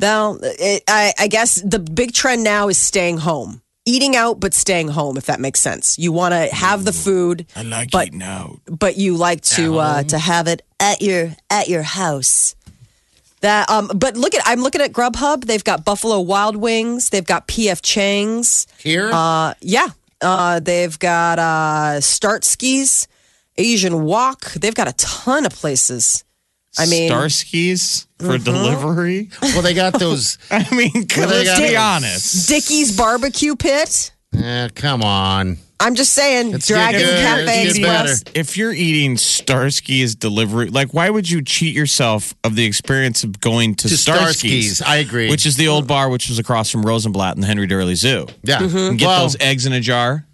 Now, 0.00 0.36
it, 0.42 0.82
I, 0.88 1.12
I 1.18 1.28
guess 1.28 1.62
the 1.62 1.78
big 1.78 2.12
trend 2.12 2.42
now 2.42 2.68
is 2.68 2.76
staying 2.78 3.18
home, 3.18 3.62
eating 3.86 4.16
out, 4.16 4.40
but 4.40 4.54
staying 4.54 4.88
home. 4.88 5.16
If 5.16 5.26
that 5.26 5.40
makes 5.40 5.60
sense, 5.60 5.98
you 5.98 6.12
want 6.12 6.32
to 6.32 6.54
have 6.54 6.84
the 6.84 6.92
food, 6.92 7.46
I 7.54 7.62
like 7.62 7.90
But- 7.90 8.08
eating 8.08 8.22
out. 8.22 8.60
but 8.66 8.96
you 8.96 9.16
like 9.16 9.40
to 9.56 9.78
uh, 9.78 10.02
to 10.04 10.18
have 10.18 10.46
it 10.48 10.62
at 10.80 11.02
your 11.02 11.34
at 11.50 11.68
your 11.68 11.82
house. 11.82 12.54
That 13.40 13.68
um, 13.68 13.90
but 13.94 14.16
look 14.16 14.34
at 14.34 14.42
I'm 14.46 14.62
looking 14.62 14.80
at 14.80 14.92
Grubhub. 14.92 15.44
They've 15.44 15.62
got 15.62 15.84
Buffalo 15.84 16.18
Wild 16.20 16.56
Wings. 16.56 17.10
They've 17.10 17.26
got 17.26 17.46
PF 17.46 17.80
Chang's. 17.82 18.66
here. 18.78 19.10
Uh, 19.12 19.52
yeah, 19.60 19.88
uh, 20.22 20.60
they've 20.60 20.98
got 20.98 21.38
uh, 21.38 22.00
Starsky's, 22.00 23.06
Asian 23.58 24.04
Walk. 24.04 24.52
They've 24.54 24.74
got 24.74 24.88
a 24.88 24.94
ton 24.94 25.44
of 25.44 25.52
places. 25.52 26.23
I 26.78 26.86
mean, 26.86 27.10
Starsky's 27.10 28.06
for 28.18 28.26
Mm-hmm. 28.38 28.44
delivery. 28.44 29.30
well, 29.42 29.62
they 29.62 29.74
got 29.74 29.98
those. 29.98 30.38
I 30.50 30.58
mean, 30.74 30.90
Well, 31.16 31.28
they 31.28 31.44
let's 31.44 31.48
got 31.50 31.58
be 31.58 31.66
those- 31.68 31.76
honest. 31.76 32.48
Dickey's 32.48 32.96
Barbecue 32.96 33.56
Pit. 33.56 34.12
Eh, 34.36 34.68
come 34.74 35.02
on. 35.02 35.58
I'm 35.80 35.94
just 35.96 36.12
saying, 36.12 36.54
It's 36.54 36.66
Dragon 36.68 37.00
good. 37.00 37.20
Cafe 37.22 37.62
It's 37.66 37.78
good 37.78 37.84
Express. 37.84 38.24
If 38.34 38.56
you're 38.56 38.72
eating 38.72 39.16
Starsky's 39.16 40.14
delivery, 40.14 40.70
like 40.70 40.94
why 40.94 41.10
would 41.10 41.28
you 41.30 41.42
cheat 41.42 41.74
yourself 41.74 42.34
of 42.42 42.54
the 42.56 42.64
experience 42.64 43.22
of 43.24 43.38
going 43.40 43.74
to, 43.76 43.88
To 43.88 43.94
Starsky's? 43.94 44.80
Starsky's, 44.80 44.82
I 44.82 44.96
agree. 44.96 45.28
Which 45.28 45.44
is 45.46 45.56
the 45.56 45.68
old 45.68 45.86
bar, 45.86 46.08
which 46.08 46.28
was 46.28 46.38
across 46.38 46.70
from 46.70 46.82
Rosenblatt 46.86 47.34
and 47.34 47.42
the 47.42 47.46
Henry 47.46 47.66
Doorly 47.66 47.96
Zoo. 47.96 48.26
Yeah. 48.44 48.62
And 48.62 48.98
get 48.98 49.06
Well, 49.06 49.22
those 49.22 49.36
eggs 49.40 49.66
in 49.66 49.72
a 49.72 49.80
jar. 49.80 50.24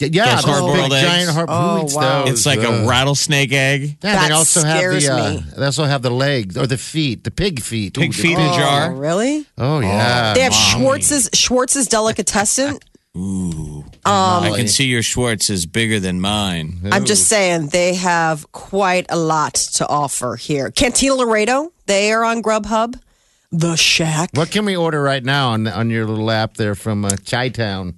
Yeah, 0.00 0.36
those 0.36 0.44
those 0.44 0.54
hard-boiled 0.54 0.90
big 0.90 0.92
eggs. 0.98 1.08
giant 1.08 1.30
hard. 1.30 1.48
Oh, 1.50 1.76
who 1.78 1.84
eats 1.84 1.94
wow. 1.94 2.24
It's 2.26 2.46
like 2.46 2.60
Uh, 2.60 2.68
a 2.70 2.86
rattlesnake 2.88 3.52
egg. 3.52 3.82
Yeah, 3.82 3.94
That 4.00 4.28
they 4.28 4.34
also 4.34 4.62
have 4.64 4.76
scares 4.78 5.06
the. 5.06 5.12
Uh, 5.14 5.30
me. 5.32 5.44
they 5.56 5.64
also 5.66 5.84
have 5.84 6.02
the 6.02 6.10
legs 6.10 6.56
or 6.56 6.66
the 6.66 6.78
feet, 6.78 7.24
the 7.24 7.30
pig 7.30 7.60
feet. 7.62 7.94
Pig 7.94 8.10
Ooh, 8.10 8.12
feet 8.12 8.32
in 8.38 8.40
a 8.40 8.52
Oh, 8.52 8.56
jar. 8.56 8.92
really? 8.94 9.46
Oh 9.58 9.80
yeah. 9.80 10.34
They 10.34 10.40
have 10.40 10.54
Schwartz's 10.54 11.28
Schwartz's 11.34 11.86
delicatessen. 11.86 12.78
Ooh. 13.16 13.84
I 14.04 14.52
can 14.56 14.68
see 14.68 14.84
your 14.84 15.02
Schwartz 15.02 15.50
is 15.50 15.66
bigger 15.66 15.98
than 16.00 16.20
mine. 16.20 16.78
I'm 16.92 17.04
just 17.04 17.26
saying 17.28 17.68
they 17.68 17.94
have 17.94 18.50
quite 18.52 19.06
a 19.08 19.18
lot 19.18 19.54
to 19.54 19.86
offer 19.88 20.36
here. 20.36 20.70
Cantina 20.70 21.14
Laredo, 21.14 21.72
they 21.86 22.12
are 22.12 22.24
on 22.24 22.42
Grubhub. 22.42 22.98
The 23.52 23.74
Shack. 23.74 24.30
What 24.34 24.52
can 24.52 24.64
we 24.64 24.76
order 24.76 25.02
right 25.02 25.24
now 25.24 25.50
on 25.50 25.66
on 25.66 25.90
your 25.90 26.06
little 26.06 26.30
app 26.30 26.54
there 26.54 26.76
from 26.76 27.04
uh, 27.04 27.10
Chi 27.28 27.48
Town? 27.48 27.94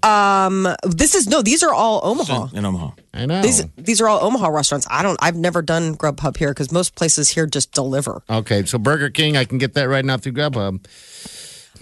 This 0.87 1.15
is 1.15 1.27
no, 1.29 1.43
these 1.43 1.63
are 1.63 1.75
all 1.75 2.01
Omaha. 2.03 2.49
In 2.55 2.65
Omaha. 2.65 2.93
I 3.13 3.27
know. 3.27 3.43
These 3.43 3.65
these 3.77 4.01
are 4.01 4.09
all 4.09 4.25
Omaha 4.25 4.49
restaurants. 4.49 4.87
I 4.91 5.03
don't. 5.03 5.19
I've 5.21 5.37
never 5.37 5.61
done 5.61 5.95
Grubhub 5.95 6.39
here 6.39 6.49
because 6.51 6.73
most 6.73 6.95
places 6.95 7.29
here 7.29 7.47
just 7.47 7.73
deliver. 7.73 8.23
okay, 8.31 8.65
so 8.65 8.79
Burger 8.79 9.11
King, 9.11 9.37
I 9.37 9.45
can 9.45 9.59
get 9.59 9.75
that 9.75 9.89
right 9.89 10.05
now 10.05 10.17
through 10.17 10.33
Grubhub. 10.33 10.87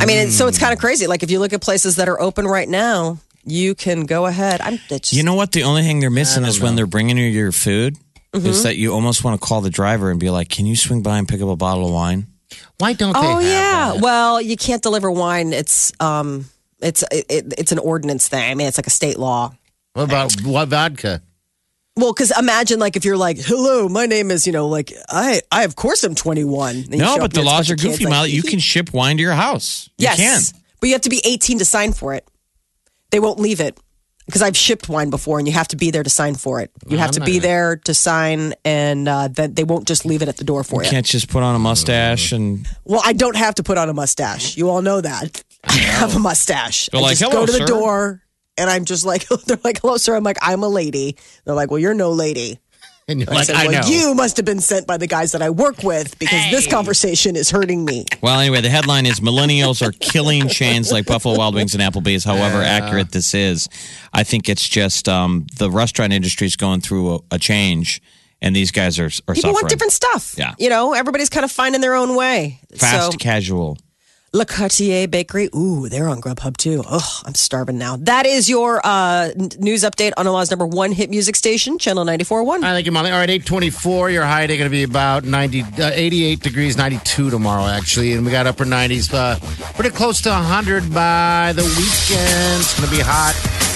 I 0.01 0.07
mean, 0.07 0.19
it's, 0.19 0.35
so 0.37 0.49
it's 0.49 0.57
Hmm. 0.59 0.63
kind 0.65 0.73
of 0.73 0.81
crazy. 0.81 1.07
Like 1.07 1.23
if 1.23 1.31
you 1.31 1.39
look 1.39 1.53
at 1.53 1.61
places 1.61 1.95
that 1.97 2.09
are 2.09 2.21
open 2.21 2.47
right 2.49 2.69
now, 2.69 3.19
you 3.45 3.77
can 3.77 4.05
go 4.05 4.27
ahead. 4.27 4.61
I'm. 4.63 4.75
It's 4.91 5.11
just, 5.11 5.13
You 5.13 5.23
know 5.23 5.35
what? 5.35 5.53
The 5.53 5.63
only 5.63 5.83
thing 5.83 6.01
they're 6.01 6.11
missing 6.11 6.43
is 6.45 6.59
when 6.61 6.75
they're 6.75 6.87
bringing 6.87 7.17
you 7.19 7.25
your 7.27 7.53
food. 7.53 7.97
Mm-hmm. 8.33 8.47
Is 8.47 8.65
that 8.65 8.77
you 8.77 8.93
almost 8.93 9.23
want 9.23 9.41
to 9.41 9.47
call 9.47 9.61
the 9.61 9.71
driver 9.71 10.11
and 10.11 10.19
be 10.19 10.31
like, 10.31 10.49
"Can 10.49 10.67
you 10.67 10.75
swing 10.75 11.03
by 11.03 11.19
and 11.19 11.29
pick 11.29 11.41
up 11.41 11.49
a 11.49 11.55
bottle 11.57 11.87
of 11.87 11.93
wine?" 11.93 12.27
Why 12.81 12.95
don't 12.95 13.13
they? 13.13 13.21
Oh 13.21 13.39
yeah. 13.41 13.93
that? 13.93 14.01
Well, 14.03 14.41
you 14.41 14.57
can't 14.57 14.83
deliver 14.83 15.11
wine. 15.11 15.53
It's 15.53 15.93
um, 16.01 16.47
it's 16.81 17.03
it, 17.11 17.27
it, 17.29 17.55
it's 17.59 17.73
an 17.73 17.79
ordinance 17.79 18.27
thing. 18.27 18.51
I 18.51 18.55
mean, 18.55 18.67
it's 18.67 18.79
like 18.79 18.87
a 18.87 18.91
state 18.91 19.19
law. 19.19 19.53
What 19.93 20.05
about 20.05 20.33
what 20.43 20.69
vodka? 20.69 21.23
Well, 21.97 22.13
because 22.15 22.37
imagine 22.39 22.79
like 22.79 22.97
if 22.97 23.05
you're 23.05 23.19
like, 23.19 23.39
"Hello, 23.39 23.89
my 23.89 24.07
name 24.07 24.31
is," 24.31 24.47
you 24.47 24.53
know, 24.53 24.69
like 24.69 24.93
I, 25.11 25.43
I 25.53 25.65
of 25.65 25.77
course 25.77 26.03
I'm 26.05 26.15
21. 26.15 26.87
No, 26.89 27.19
but 27.19 27.35
the 27.35 27.43
laws 27.43 27.71
are 27.71 27.77
goofy, 27.77 28.05
like, 28.05 28.13
Molly. 28.13 28.31
You 28.31 28.43
can 28.43 28.59
ship 28.59 28.95
wine 28.95 29.19
to 29.19 29.23
your 29.23 29.35
house. 29.35 29.91
You 29.99 30.05
yes, 30.05 30.53
can. 30.53 30.61
but 30.81 30.87
you 30.89 30.95
have 30.95 31.03
to 31.03 31.11
be 31.11 31.21
18 31.25 31.59
to 31.59 31.65
sign 31.65 31.93
for 31.93 32.15
it. 32.15 32.27
They 33.11 33.21
won't 33.21 33.39
leave 33.39 33.61
it 33.61 33.79
because 34.31 34.43
I've 34.43 34.57
shipped 34.57 34.89
wine 34.89 35.11
before, 35.11 35.39
and 35.39 35.47
you 35.49 35.53
have 35.55 35.69
to 35.69 35.77
be 35.77 35.91
there 35.91 36.03
to 36.03 36.11
sign 36.11 36.35
for 36.35 36.61
it. 36.61 36.71
You 36.87 36.99
have 36.99 37.09
I'm 37.09 37.15
to 37.15 37.19
not 37.21 37.27
be 37.27 37.33
gonna- 37.33 37.43
there 37.43 37.77
to 37.85 37.95
sign, 37.95 38.55
and 38.65 39.09
uh, 39.09 39.29
that 39.29 39.57
they 39.57 39.65
won't 39.65 39.87
just 39.89 40.05
leave 40.07 40.23
it 40.23 40.29
at 40.29 40.37
the 40.37 40.45
door 40.45 40.65
for 40.65 40.81
You 40.83 40.87
you. 40.87 40.91
can't 40.91 41.07
just 41.07 41.29
put 41.29 41.43
on 41.43 41.55
a 41.55 41.59
mustache 41.59 42.33
and 42.33 42.67
Well, 42.85 43.03
I 43.05 43.13
don't 43.13 43.37
have 43.37 43.57
to 43.57 43.63
put 43.63 43.77
on 43.79 43.89
a 43.89 43.95
mustache. 43.95 44.57
You 44.57 44.71
all 44.71 44.83
know 44.83 45.01
that. 45.01 45.43
I 45.65 45.73
have 46.01 46.17
a 46.17 46.19
mustache. 46.19 46.89
They're 46.93 47.01
I 47.01 47.03
like, 47.03 47.19
just 47.19 47.31
"Hello, 47.31 47.43
go 47.43 47.47
to 47.47 47.53
the 47.53 47.59
sir." 47.59 47.67
door 47.67 48.23
and 48.57 48.71
I'm 48.71 48.85
just 48.85 49.05
like, 49.05 49.27
they're 49.47 49.59
like, 49.65 49.81
hello, 49.81 49.97
sir. 49.97 50.15
I'm 50.17 50.25
like, 50.25 50.39
I'm 50.43 50.63
a 50.63 50.69
lady. 50.69 51.17
They're 51.45 51.55
like, 51.55 51.71
well, 51.71 51.79
you're 51.79 51.95
no 51.95 52.11
lady. 52.13 52.59
And 53.11 53.21
you're 53.21 53.31
I 53.31 53.35
like, 53.35 53.45
said, 53.47 53.57
I 53.57 53.67
well, 53.67 53.83
know. 53.83 53.89
you 53.89 54.15
must 54.15 54.37
have 54.37 54.47
been 54.47 54.61
sent 54.61 54.87
by 54.87 54.97
the 54.97 55.09
guys 55.09 55.33
that 55.33 55.43
I 55.43 55.51
work 55.51 55.83
with 55.83 56.17
because 56.21 56.51
this 56.51 56.67
conversation 56.69 57.35
is 57.35 57.51
hurting 57.51 57.85
me. 57.85 58.07
Well, 58.23 58.39
anyway, 58.39 58.61
the 58.61 58.69
headline 58.69 59.07
is 59.07 59.19
Millennials 59.21 59.81
are 59.87 59.93
killing 59.93 60.47
chains 60.47 60.93
like 60.93 61.07
Buffalo 61.07 61.37
Wild 61.39 61.55
Wings 61.55 61.75
and 61.75 61.83
Applebee's. 61.83 62.23
However 62.23 62.63
accurate 62.63 63.13
this 63.13 63.35
is, 63.35 63.69
I 64.13 64.25
think 64.25 64.49
it's 64.49 64.69
just 64.69 65.09
um, 65.09 65.47
the 65.57 65.71
restaurant 65.71 66.13
industry 66.13 66.47
is 66.47 66.55
going 66.55 66.83
through 66.83 67.15
a, 67.15 67.19
a 67.33 67.39
change, 67.39 68.03
and 68.43 68.55
these 68.55 68.71
guys 68.71 68.99
are, 68.99 69.07
are 69.07 69.09
People 69.09 69.35
suffering. 69.35 69.55
want 69.55 69.69
different 69.71 69.93
stuff. 69.93 70.35
Yeah. 70.37 70.55
You 70.59 70.69
know, 70.69 70.93
everybody's 70.93 71.31
kind 71.31 71.45
of 71.45 71.51
finding 71.51 71.81
their 71.81 71.95
own 71.95 72.15
way. 72.15 72.61
Fast 72.77 73.13
so, 73.13 73.19
casual. 73.19 73.79
Le 74.33 74.45
Quartier 74.45 75.09
Bakery. 75.09 75.49
Ooh, 75.57 75.89
they're 75.89 76.07
on 76.07 76.21
Grubhub 76.21 76.57
too. 76.57 76.85
Oh, 76.89 77.21
I'm 77.25 77.35
starving 77.35 77.79
now. 77.79 77.97
That 77.97 78.27
is 78.27 78.49
your 78.49 78.81
uh, 78.85 79.31
news 79.59 79.83
update 79.83 80.13
on 80.17 80.29
Omaha's 80.29 80.53
number 80.53 80.67
one 80.67 80.93
hit 80.93 81.11
music 81.11 81.35
station, 81.35 81.81
Channel 81.81 82.05
94.1. 82.05 82.63
I 82.63 82.73
think 82.73 82.87
you're 82.87 82.93
Molly. 82.93 83.11
All 83.11 83.19
right, 83.19 83.29
824. 83.29 84.11
Your 84.11 84.23
high 84.23 84.47
day 84.47 84.57
going 84.57 84.71
to 84.71 84.73
be 84.73 84.85
about 84.85 85.25
90, 85.25 85.63
uh, 85.63 85.91
88 85.93 86.39
degrees, 86.39 86.77
92 86.77 87.31
tomorrow, 87.31 87.65
actually. 87.65 88.13
And 88.13 88.25
we 88.25 88.31
got 88.31 88.47
upper 88.47 88.65
90s, 88.65 89.13
uh, 89.13 89.37
pretty 89.75 89.91
close 89.91 90.21
to 90.23 90.29
100 90.31 90.95
by 90.95 91.53
the 91.57 91.65
weekend. 91.65 92.61
It's 92.61 92.79
going 92.79 92.89
to 92.89 92.97
be 92.97 93.03
hot 93.03 93.70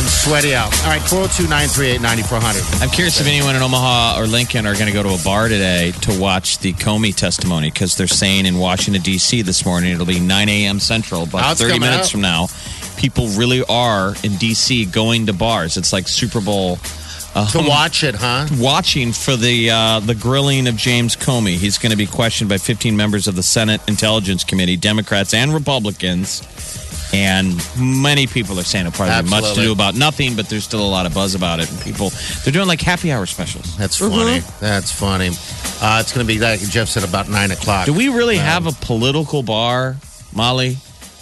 and 0.00 0.08
sweaty 0.08 0.54
out. 0.54 0.72
All 0.82 0.88
right, 0.88 1.02
402 1.02 1.44
938 1.44 2.00
9400. 2.00 2.82
I'm 2.82 2.90
curious 2.90 3.20
if 3.20 3.26
anyone 3.26 3.54
in 3.54 3.62
Omaha 3.62 4.18
or 4.20 4.26
Lincoln 4.26 4.66
are 4.66 4.74
going 4.74 4.86
to 4.86 4.92
go 4.92 5.02
to 5.02 5.10
a 5.10 5.18
bar 5.22 5.48
today 5.48 5.92
to 6.02 6.18
watch 6.18 6.58
the 6.58 6.72
Comey 6.72 7.14
testimony 7.14 7.70
because 7.70 7.96
they're 7.96 8.06
saying 8.06 8.46
in 8.46 8.56
Washington, 8.58 9.02
D.C. 9.02 9.42
this 9.42 9.64
morning 9.66 9.92
it'll 9.92 10.06
be 10.06 10.18
9 10.18 10.48
a.m. 10.48 10.80
Central, 10.80 11.24
about 11.24 11.52
it's 11.52 11.60
30 11.60 11.78
minutes 11.78 12.08
out. 12.08 12.10
from 12.10 12.20
now. 12.22 12.46
People 12.96 13.28
really 13.28 13.62
are 13.68 14.14
in 14.24 14.36
D.C. 14.36 14.86
going 14.86 15.26
to 15.26 15.32
bars. 15.32 15.76
It's 15.76 15.92
like 15.92 16.08
Super 16.08 16.40
Bowl. 16.40 16.78
Uh, 17.32 17.46
To 17.50 17.58
watch 17.60 18.02
it, 18.02 18.16
huh? 18.16 18.48
watching 18.58 19.12
for 19.12 19.36
the 19.36 19.70
uh, 19.70 20.00
the 20.00 20.16
grilling 20.16 20.66
of 20.66 20.76
James 20.76 21.14
Comey. 21.14 21.56
He's 21.56 21.78
going 21.78 21.92
to 21.92 21.96
be 21.96 22.06
questioned 22.06 22.50
by 22.50 22.58
15 22.58 22.96
members 22.96 23.28
of 23.28 23.36
the 23.36 23.42
Senate 23.42 23.80
Intelligence 23.86 24.42
Committee, 24.42 24.76
Democrats 24.76 25.32
and 25.32 25.54
Republicans. 25.54 26.40
And 27.12 27.56
many 27.76 28.26
people 28.26 28.58
are 28.60 28.62
saying 28.64 28.86
it 28.86 28.94
probably 28.94 29.14
have 29.14 29.28
much 29.28 29.54
to 29.54 29.60
do 29.60 29.72
about 29.72 29.96
nothing, 29.96 30.36
but 30.36 30.48
there's 30.48 30.64
still 30.64 30.84
a 30.84 30.88
lot 30.88 31.06
of 31.06 31.14
buzz 31.14 31.34
about 31.34 31.58
it. 31.58 31.70
And 31.70 31.80
people, 31.80 32.10
they're 32.44 32.52
doing 32.52 32.68
like 32.68 32.80
happy 32.80 33.10
hour 33.10 33.26
specials. 33.26 33.76
That's 33.76 33.96
funny. 33.96 34.40
That's 34.60 34.92
funny. 34.92 35.30
Uh, 35.82 35.98
it's 36.00 36.12
going 36.12 36.24
to 36.26 36.32
be, 36.32 36.38
like 36.38 36.60
Jeff 36.60 36.88
said, 36.88 37.02
about 37.02 37.28
9 37.28 37.50
o'clock. 37.50 37.86
Do 37.86 37.94
we 37.94 38.08
really 38.08 38.36
have 38.36 38.66
a 38.66 38.72
political 38.72 39.42
bar, 39.42 39.96
Molly? 40.32 40.76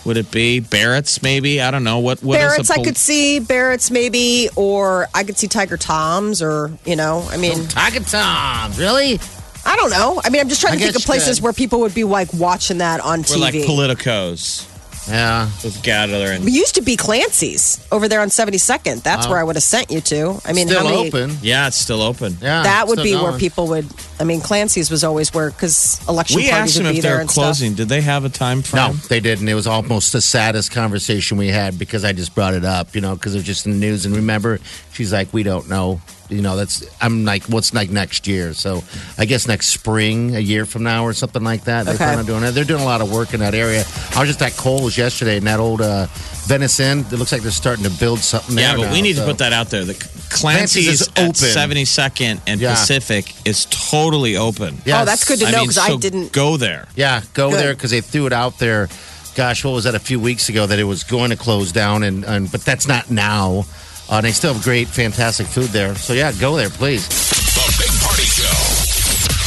Would 0.04 0.16
it 0.16 0.30
be 0.30 0.60
Barrett's? 0.60 1.22
Maybe 1.22 1.60
I 1.60 1.70
don't 1.70 1.84
know 1.84 1.98
what. 1.98 2.22
what 2.22 2.38
is 2.38 2.44
a 2.44 2.48
Barrett's, 2.48 2.70
I 2.70 2.82
could 2.82 2.96
see 2.96 3.40
Barrett's 3.40 3.90
maybe, 3.90 4.48
or 4.56 5.06
I 5.14 5.24
could 5.24 5.36
see 5.36 5.48
Tiger 5.48 5.76
Tom's, 5.76 6.40
or 6.40 6.70
you 6.84 6.96
know, 6.96 7.26
I 7.30 7.36
mean, 7.36 7.66
Tiger 7.68 8.00
Tom's 8.00 8.78
Really? 8.78 9.18
I 9.66 9.76
don't 9.76 9.90
know. 9.90 10.20
I 10.24 10.30
mean, 10.30 10.40
I'm 10.40 10.48
just 10.48 10.60
trying 10.62 10.74
I 10.74 10.76
to 10.78 10.84
think 10.84 10.96
of 10.96 11.02
places 11.02 11.38
that- 11.38 11.44
where 11.44 11.52
people 11.52 11.80
would 11.80 11.94
be 11.94 12.04
like 12.04 12.32
watching 12.32 12.78
that 12.78 13.00
on 13.00 13.18
We're 13.20 13.24
TV. 13.24 13.40
like 13.40 13.54
politicos 13.54 14.66
Yeah. 15.08 15.48
with 15.64 15.82
Gather 15.82 16.32
and 16.32 16.44
we 16.44 16.52
used 16.52 16.74
to 16.76 16.82
be 16.82 16.96
Clancy's 16.96 17.86
over 17.90 18.08
there 18.08 18.20
on 18.20 18.28
72nd. 18.28 19.02
That's 19.02 19.26
where 19.28 19.38
I 19.38 19.42
would 19.44 19.56
have 19.56 19.62
sent 19.62 19.90
you 19.90 20.00
to. 20.02 20.40
I 20.44 20.52
mean, 20.52 20.68
Still 20.68 20.86
how 20.86 20.94
many? 20.94 21.08
open. 21.08 21.36
yeah, 21.42 21.66
it's 21.66 21.76
still 21.76 22.02
open. 22.02 22.36
Yeah. 22.40 22.62
That 22.62 22.88
would 22.88 22.98
still 23.00 23.18
be 23.18 23.22
where 23.22 23.38
people 23.38 23.68
would. 23.68 23.86
I 24.20 24.24
mean, 24.24 24.40
Clancy's 24.40 24.90
was 24.90 25.04
always 25.04 25.32
where 25.32 25.50
because 25.50 26.00
election 26.08 26.36
We 26.36 26.50
parties 26.50 26.70
asked 26.72 26.76
them 26.76 26.86
would 26.86 26.92
be 26.92 26.98
if 26.98 27.02
there 27.02 27.12
they're 27.12 27.20
and 27.22 27.28
closing. 27.30 27.74
Did 27.74 27.88
they 27.88 28.00
have 28.00 28.24
a 28.24 28.28
time 28.28 28.62
frame? 28.62 28.88
No, 28.88 28.92
they 29.08 29.20
didn't. 29.20 29.48
It 29.48 29.54
was 29.54 29.66
almost 29.66 30.12
the 30.12 30.20
saddest 30.20 30.72
conversation 30.72 31.38
we 31.38 31.48
had 31.48 31.78
because 31.78 32.04
I 32.04 32.12
just 32.12 32.34
brought 32.34 32.54
it 32.54 32.64
up, 32.64 32.94
you 32.94 33.00
know, 33.00 33.14
because 33.14 33.34
it 33.34 33.38
was 33.38 33.46
just 33.46 33.66
in 33.66 33.72
the 33.72 33.78
news. 33.78 34.06
And 34.06 34.14
remember, 34.16 34.58
she's 34.92 35.12
like, 35.12 35.32
we 35.32 35.42
don't 35.42 35.68
know. 35.68 36.00
You 36.28 36.42
know, 36.42 36.56
that's 36.56 36.84
I'm 37.00 37.24
like, 37.24 37.44
what's 37.44 37.72
like 37.72 37.88
next 37.90 38.26
year? 38.26 38.52
So 38.52 38.84
I 39.16 39.24
guess 39.24 39.48
next 39.48 39.68
spring, 39.68 40.36
a 40.36 40.40
year 40.40 40.66
from 40.66 40.82
now, 40.82 41.04
or 41.04 41.12
something 41.14 41.42
like 41.42 41.64
that. 41.64 41.84
They're 41.86 41.94
Okay. 41.94 42.04
kind 42.04 42.20
of 42.20 42.26
doing 42.26 42.42
it. 42.44 42.50
They're 42.52 42.64
doing 42.64 42.82
a 42.82 42.84
lot 42.84 43.00
of 43.00 43.10
work 43.10 43.32
in 43.32 43.40
that 43.40 43.54
area. 43.54 43.84
I 44.14 44.20
was 44.20 44.28
just 44.28 44.42
at 44.42 44.52
Kohl's 44.56 44.98
yesterday, 44.98 45.38
and 45.38 45.46
that 45.46 45.58
old 45.58 45.80
uh, 45.80 46.06
Venice 46.46 46.80
Inn. 46.80 47.00
It 47.00 47.12
looks 47.12 47.32
like 47.32 47.40
they're 47.42 47.50
starting 47.50 47.84
to 47.84 47.90
build 47.90 48.18
something 48.18 48.58
Yeah, 48.58 48.76
there. 48.76 48.84
but 48.84 48.90
we 48.92 48.98
now, 48.98 49.02
need 49.04 49.16
to 49.16 49.24
put 49.24 49.38
that 49.38 49.52
out 49.54 49.70
there. 49.70 49.84
The 49.86 49.94
Clancy's 49.94 50.40
Clancy's 50.42 51.00
is 51.00 51.08
at 51.08 51.18
open. 51.20 51.32
72nd 51.34 52.40
and 52.46 52.60
Yeah. 52.60 52.74
Pacific 52.74 53.32
is 53.46 53.64
totally 53.66 54.36
open. 54.36 54.76
Yes. 54.84 55.00
Oh, 55.02 55.04
that's 55.06 55.24
good 55.24 55.38
to 55.38 55.50
know 55.50 55.62
because 55.62 55.78
I 55.78 55.88
so 55.88 55.98
didn't. 55.98 56.32
go 56.32 56.56
there. 56.58 56.86
Yeah, 56.94 57.22
go 57.32 57.50
Good. 57.50 57.58
there 57.60 57.72
because 57.74 57.90
they 57.90 58.00
threw 58.02 58.26
it 58.26 58.32
out 58.34 58.58
there. 58.58 58.88
Gosh, 59.34 59.64
what 59.64 59.70
was 59.72 59.84
that 59.84 59.94
a 59.94 59.98
few 60.00 60.20
weeks 60.20 60.48
ago 60.48 60.66
that 60.66 60.78
it 60.78 60.84
was 60.84 61.04
going 61.04 61.30
to 61.30 61.36
close 61.36 61.70
down, 61.72 62.02
and, 62.02 62.24
and 62.24 62.50
but 62.52 62.62
that's 62.62 62.86
not 62.86 63.10
now. 63.10 63.64
Uh, 64.10 64.16
and 64.16 64.24
they 64.26 64.32
still 64.32 64.54
have 64.54 64.62
great, 64.62 64.88
fantastic 64.88 65.46
food 65.46 65.68
there. 65.68 65.94
So 65.94 66.14
yeah, 66.14 66.32
go 66.32 66.56
there, 66.56 66.70
please. 66.70 67.06
The 67.08 67.76
Big 67.76 67.92
Party 68.00 68.24
Show. 68.24 68.48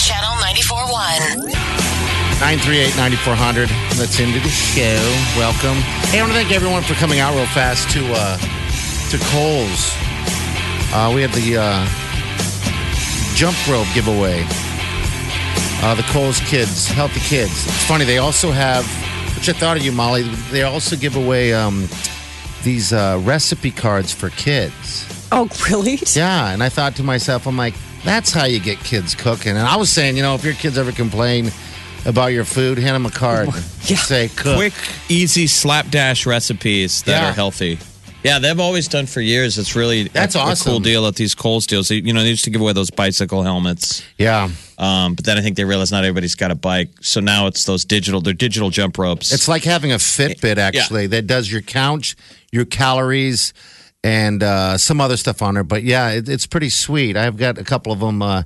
Channel 0.05 0.37
94.1. 0.37 1.81
938-9400. 2.41 3.69
Let's 3.99 4.19
into 4.19 4.39
the 4.39 4.49
show. 4.49 4.97
Welcome. 5.37 5.77
Hey, 6.09 6.19
I 6.19 6.21
want 6.21 6.33
to 6.33 6.37
thank 6.39 6.51
everyone 6.51 6.83
for 6.83 6.93
coming 6.95 7.19
out 7.19 7.33
real 7.35 7.45
fast 7.47 7.89
to 7.91 8.01
uh, 8.13 8.37
to 9.09 9.17
Kohl's. 9.29 9.93
Uh, 10.93 11.11
we 11.13 11.21
had 11.21 11.31
the 11.33 11.57
uh, 11.57 11.85
jump 13.35 13.55
rope 13.67 13.87
giveaway. 13.93 14.45
Uh, 15.83 15.95
the 15.95 16.03
Kohl's 16.03 16.39
kids, 16.41 16.87
healthy 16.87 17.19
kids. 17.21 17.65
It's 17.65 17.85
funny. 17.85 18.05
They 18.05 18.19
also 18.19 18.51
have, 18.51 18.85
which 19.35 19.49
I 19.49 19.53
thought 19.53 19.77
of 19.77 19.83
you, 19.83 19.91
Molly. 19.91 20.23
They 20.51 20.63
also 20.63 20.95
give 20.95 21.15
away 21.15 21.53
um, 21.53 21.87
these 22.63 22.93
uh, 22.93 23.19
recipe 23.23 23.71
cards 23.71 24.11
for 24.13 24.29
kids. 24.29 25.27
Oh, 25.31 25.49
really? 25.69 25.99
Yeah, 26.13 26.51
and 26.51 26.61
I 26.63 26.69
thought 26.69 26.95
to 26.97 27.03
myself, 27.03 27.47
I'm 27.47 27.57
like, 27.57 27.73
that's 28.03 28.31
how 28.31 28.45
you 28.45 28.59
get 28.59 28.79
kids 28.79 29.15
cooking. 29.15 29.51
And 29.51 29.59
I 29.67 29.75
was 29.77 29.89
saying, 29.89 30.17
you 30.17 30.23
know, 30.23 30.35
if 30.35 30.43
your 30.43 30.53
kids 30.55 30.77
ever 30.77 30.91
complain 30.91 31.51
about 32.05 32.27
your 32.33 32.45
food, 32.45 32.77
hand 32.79 32.95
them 32.95 33.05
a 33.05 33.11
card. 33.11 33.49
Yeah. 33.83 33.97
Say, 33.97 34.27
cook. 34.29 34.57
Quick, 34.57 34.73
easy 35.09 35.47
slapdash 35.47 36.27
recipes 36.27 37.01
that 37.03 37.11
Yeah. 37.23 37.29
are 37.29 37.33
healthy. 37.33 37.79
Yeah, 38.23 38.37
they've 38.37 38.59
always 38.59 38.87
done 38.87 39.07
for 39.07 39.19
years. 39.21 39.57
It's 39.57 39.75
really 39.75 40.03
That's 40.03 40.35
a, 40.35 40.39
a 40.39 40.55
cool 40.55 40.79
deal 40.79 41.07
at 41.07 41.15
these 41.15 41.33
Kohl's 41.33 41.65
deals. 41.65 41.89
You 41.89 42.13
know, 42.13 42.21
they 42.21 42.29
used 42.29 42.43
to 42.43 42.51
give 42.51 42.61
away 42.61 42.73
those 42.73 42.91
bicycle 42.91 43.41
helmets. 43.41 44.03
Yeah. 44.19 44.49
Um, 44.77 45.15
but 45.15 45.25
then 45.25 45.39
I 45.39 45.41
think 45.41 45.57
they 45.57 45.65
realized 45.65 45.91
not 45.91 46.03
everybody's 46.03 46.35
got 46.35 46.51
a 46.51 46.55
bike. 46.55 46.89
So 47.01 47.19
now 47.21 47.47
it's 47.47 47.65
those 47.65 47.83
digital, 47.83 48.21
they're 48.21 48.33
digital 48.35 48.69
jump 48.69 48.99
ropes. 48.99 49.31
It's 49.33 49.47
like 49.47 49.63
having 49.63 49.91
a 49.91 49.95
Fitbit, 49.97 50.57
actually, 50.57 51.07
that 51.07 51.25
does 51.25 51.51
your 51.51 51.61
count, 51.61 52.13
your 52.51 52.65
calories, 52.65 53.53
and 54.03 54.41
uh, 54.43 54.77
some 54.77 54.99
other 54.99 55.17
stuff 55.17 55.41
on 55.41 55.53
there. 55.55 55.63
But 55.63 55.83
yeah, 55.83 56.09
it, 56.11 56.27
it's 56.29 56.45
pretty 56.47 56.69
sweet. 56.69 57.15
I've 57.17 57.37
got 57.37 57.57
a 57.57 57.63
couple 57.63 57.91
of 57.91 57.99
them 57.99 58.21
uh, 58.21 58.43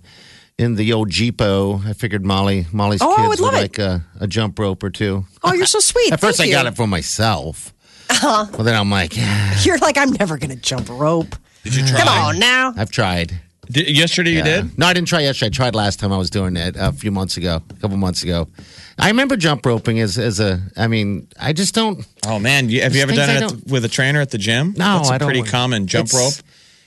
in 0.58 0.76
the 0.76 0.94
old 0.94 1.10
Jeepo. 1.10 1.86
I 1.86 1.94
figured 1.94 2.26
Molly, 2.26 2.66
Molly's 2.72 3.02
Oh, 3.02 3.12
I 3.12 3.28
kids 3.28 3.42
would 3.42 3.52
would 3.52 3.54
like 3.54 3.80
a, 3.80 4.04
a 4.20 4.28
jump 4.28 4.60
rope 4.60 4.84
or 4.84 4.90
two. 4.90 5.26
Oh, 5.44 5.54
you're 5.54 5.66
so 5.66 5.80
sweet. 5.80 6.12
At 6.14 6.20
first, 6.20 6.38
Thank 6.38 6.52
I 6.52 6.54
got 6.54 6.66
it 6.68 6.76
for 6.76 6.88
myself. 6.88 7.74
Well, 8.22 8.46
then 8.46 8.76
I'm 8.76 8.92
like, 8.92 9.18
yeah, 9.18 9.56
You're 9.62 9.80
like, 9.80 9.98
I'm 9.98 10.12
never 10.12 10.38
going 10.38 10.52
to 10.52 10.56
jump 10.56 10.90
rope. 10.90 11.36
Did 11.64 11.76
you 11.76 11.86
try? 11.88 12.00
Come 12.00 12.08
on 12.08 12.40
now. 12.40 12.74
I've 12.78 12.92
tried. 12.92 13.40
Did- 13.70 13.90
yesterday 13.96 14.32
you 14.32 14.44
did? 14.44 14.78
No, 14.78 14.86
I 14.88 14.94
didn't 14.94 15.08
try 15.08 15.22
yesterday. 15.22 15.48
I 15.48 15.50
tried 15.50 15.76
last 15.76 16.00
time 16.00 16.12
I 16.12 16.18
was 16.18 16.30
doing 16.30 16.56
it 16.58 16.78
uh, 16.78 16.90
a 16.90 16.92
few 16.92 17.12
months 17.12 17.38
ago, 17.38 17.62
a 17.70 17.74
couple 17.76 17.98
months 17.98 18.24
ago. 18.24 18.48
I 18.98 19.08
remember 19.10 19.36
jump 19.36 19.66
roping 19.66 20.00
as 20.00 20.18
as 20.18 20.40
a. 20.40 20.62
I 20.78 20.88
mean, 20.88 21.28
I 21.40 21.54
just 21.54 21.76
don't. 21.76 22.06
Oh 22.26 22.40
man, 22.40 22.70
you, 22.70 22.82
have 22.82 22.96
you 22.96 23.02
ever 23.02 23.14
done 23.14 23.28
things 23.40 23.52
it 23.54 23.66
at 23.66 23.72
with 23.72 23.86
a 23.86 23.90
trainer 23.90 24.22
at 24.22 24.32
the 24.32 24.38
gym? 24.38 24.74
No, 24.78 24.98
That's 24.98 25.10
a 25.10 25.14
I 25.14 25.18
don't 25.18 25.28
pretty 25.30 25.44
common 25.44 25.88
jump 25.88 26.14
rope. 26.14 26.34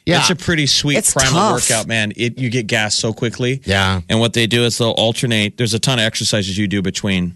Yeah, 0.06 0.20
It's 0.20 0.30
a 0.30 0.36
pretty 0.36 0.66
sweet 0.66 0.96
It's 0.96 1.12
primal 1.12 1.34
tough. 1.34 1.52
workout, 1.68 1.86
man. 1.86 2.12
It 2.16 2.38
you 2.38 2.48
get 2.48 2.66
gas 2.66 2.94
so 2.94 3.12
quickly. 3.12 3.60
Yeah. 3.66 4.00
And 4.08 4.20
what 4.20 4.32
they 4.32 4.46
do 4.46 4.64
is 4.64 4.78
they'll 4.78 4.92
alternate. 4.92 5.58
There's 5.58 5.74
a 5.74 5.78
ton 5.78 5.98
of 5.98 6.04
exercises 6.06 6.56
you 6.56 6.66
do 6.66 6.80
between. 6.80 7.34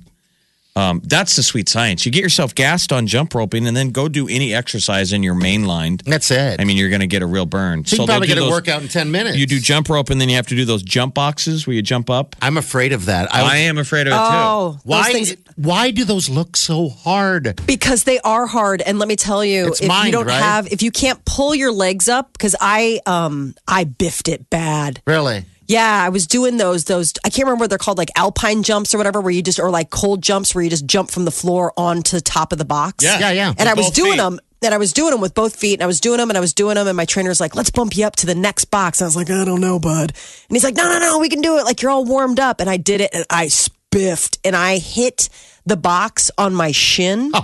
Um, 0.74 1.02
that's 1.04 1.36
the 1.36 1.42
sweet 1.42 1.68
science. 1.68 2.06
You 2.06 2.12
get 2.12 2.22
yourself 2.22 2.54
gassed 2.54 2.92
on 2.92 3.06
jump 3.06 3.34
roping, 3.34 3.66
and 3.66 3.76
then 3.76 3.90
go 3.90 4.08
do 4.08 4.26
any 4.26 4.54
exercise 4.54 5.12
in 5.12 5.22
your 5.22 5.34
main 5.34 5.66
line. 5.66 5.98
that's 6.06 6.30
it. 6.30 6.60
I 6.60 6.64
mean, 6.64 6.78
you're 6.78 6.88
going 6.88 7.00
to 7.02 7.06
get 7.06 7.20
a 7.20 7.26
real 7.26 7.44
burn. 7.44 7.84
so 7.84 7.94
you 7.94 7.98
can 7.98 8.06
probably 8.06 8.28
do 8.28 8.34
get 8.36 8.42
a 8.42 8.48
workout 8.48 8.80
in 8.80 8.88
ten 8.88 9.10
minutes. 9.10 9.36
You 9.36 9.46
do 9.46 9.60
jump 9.60 9.90
rope, 9.90 10.08
and 10.08 10.18
then 10.20 10.30
you 10.30 10.36
have 10.36 10.46
to 10.46 10.56
do 10.56 10.64
those 10.64 10.82
jump 10.82 11.14
boxes 11.14 11.66
where 11.66 11.76
you 11.76 11.82
jump 11.82 12.08
up. 12.08 12.34
I'm 12.40 12.56
afraid 12.56 12.92
of 12.94 13.04
that. 13.06 13.34
I, 13.34 13.58
am 13.58 13.76
afraid 13.76 14.06
of 14.06 14.14
it 14.14 14.16
too. 14.16 14.22
Oh, 14.22 14.72
those 14.72 14.82
Why? 14.84 15.12
things- 15.12 15.36
Why 15.56 15.90
do 15.90 16.04
those 16.06 16.30
look 16.30 16.56
so 16.56 16.88
hard? 16.88 17.60
because 17.66 18.04
they 18.04 18.18
are 18.20 18.46
hard 18.46 18.80
and 18.80 18.98
let 18.98 19.08
me 19.08 19.16
tell 19.16 19.44
you 19.44 19.66
It's 19.68 19.82
if 19.82 19.88
mind, 19.88 20.06
you 20.06 20.12
don't 20.12 20.26
right? 20.26 20.40
have 20.42 20.72
if 20.72 20.82
you 20.82 20.90
can't 20.90 21.22
pull 21.26 21.54
your 21.54 21.72
legs 21.72 22.08
up 22.08 22.32
because 22.32 22.54
i 22.60 23.00
um 23.06 23.54
i 23.68 23.84
biffed 23.84 24.28
it 24.28 24.48
bad 24.50 25.00
Really? 25.06 25.44
Yeah 25.72 26.02
i 26.04 26.08
was 26.08 26.26
doing 26.26 26.56
those 26.56 26.84
those 26.84 27.12
i 27.24 27.28
can't 27.28 27.46
remember 27.46 27.62
what 27.64 27.70
they're 27.70 27.84
called 27.86 27.98
like 27.98 28.10
alpine 28.16 28.62
jumps 28.62 28.94
or 28.94 28.98
whatever 28.98 29.20
where 29.20 29.32
you 29.32 29.42
just 29.42 29.58
or 29.58 29.70
like 29.70 29.90
cold 29.90 30.22
jumps 30.22 30.54
where 30.54 30.62
you 30.64 30.70
just 30.70 30.86
jump 30.86 31.10
from 31.10 31.24
the 31.24 31.30
floor 31.30 31.72
onto 31.76 32.16
the 32.16 32.20
top 32.22 32.52
of 32.52 32.58
the 32.58 32.64
box 32.64 33.04
Yeah. 33.04 33.18
Yeah, 33.18 33.32
yeah. 33.32 33.54
and 33.58 33.68
i 33.68 33.74
was 33.74 33.90
doing 33.90 34.12
feet. 34.12 34.18
them 34.18 34.40
and 34.64 34.72
I 34.72 34.78
was 34.78 34.92
doing 34.92 35.10
them 35.10 35.20
with 35.20 35.34
both 35.34 35.56
feet, 35.56 35.74
and 35.74 35.82
I 35.82 35.86
was 35.86 35.98
doing 35.98 36.18
them, 36.18 36.30
and 36.30 36.36
I 36.36 36.40
was 36.40 36.54
doing 36.54 36.76
them, 36.76 36.86
and 36.86 36.96
my 36.96 37.04
trainer's 37.04 37.40
like, 37.40 37.56
"Let's 37.56 37.70
bump 37.70 37.96
you 37.96 38.06
up 38.06 38.14
to 38.22 38.26
the 38.26 38.34
next 38.36 38.66
box." 38.66 39.00
And 39.00 39.06
I 39.06 39.08
was 39.08 39.16
like, 39.16 39.28
"I 39.28 39.44
don't 39.44 39.60
know, 39.60 39.80
bud." 39.80 40.12
And 40.12 40.56
he's 40.56 40.62
like, 40.62 40.76
"No, 40.76 40.84
no, 40.84 41.00
no, 41.00 41.18
we 41.18 41.28
can 41.28 41.40
do 41.40 41.58
it. 41.58 41.64
Like 41.64 41.82
you're 41.82 41.90
all 41.90 42.04
warmed 42.04 42.38
up." 42.38 42.60
And 42.60 42.70
I 42.70 42.76
did 42.76 43.00
it, 43.00 43.10
and 43.12 43.24
I 43.28 43.48
spiffed, 43.48 44.38
and 44.44 44.54
I 44.54 44.78
hit 44.78 45.28
the 45.66 45.76
box 45.76 46.30
on 46.38 46.54
my 46.54 46.70
shin. 46.70 47.32
Oh. 47.34 47.42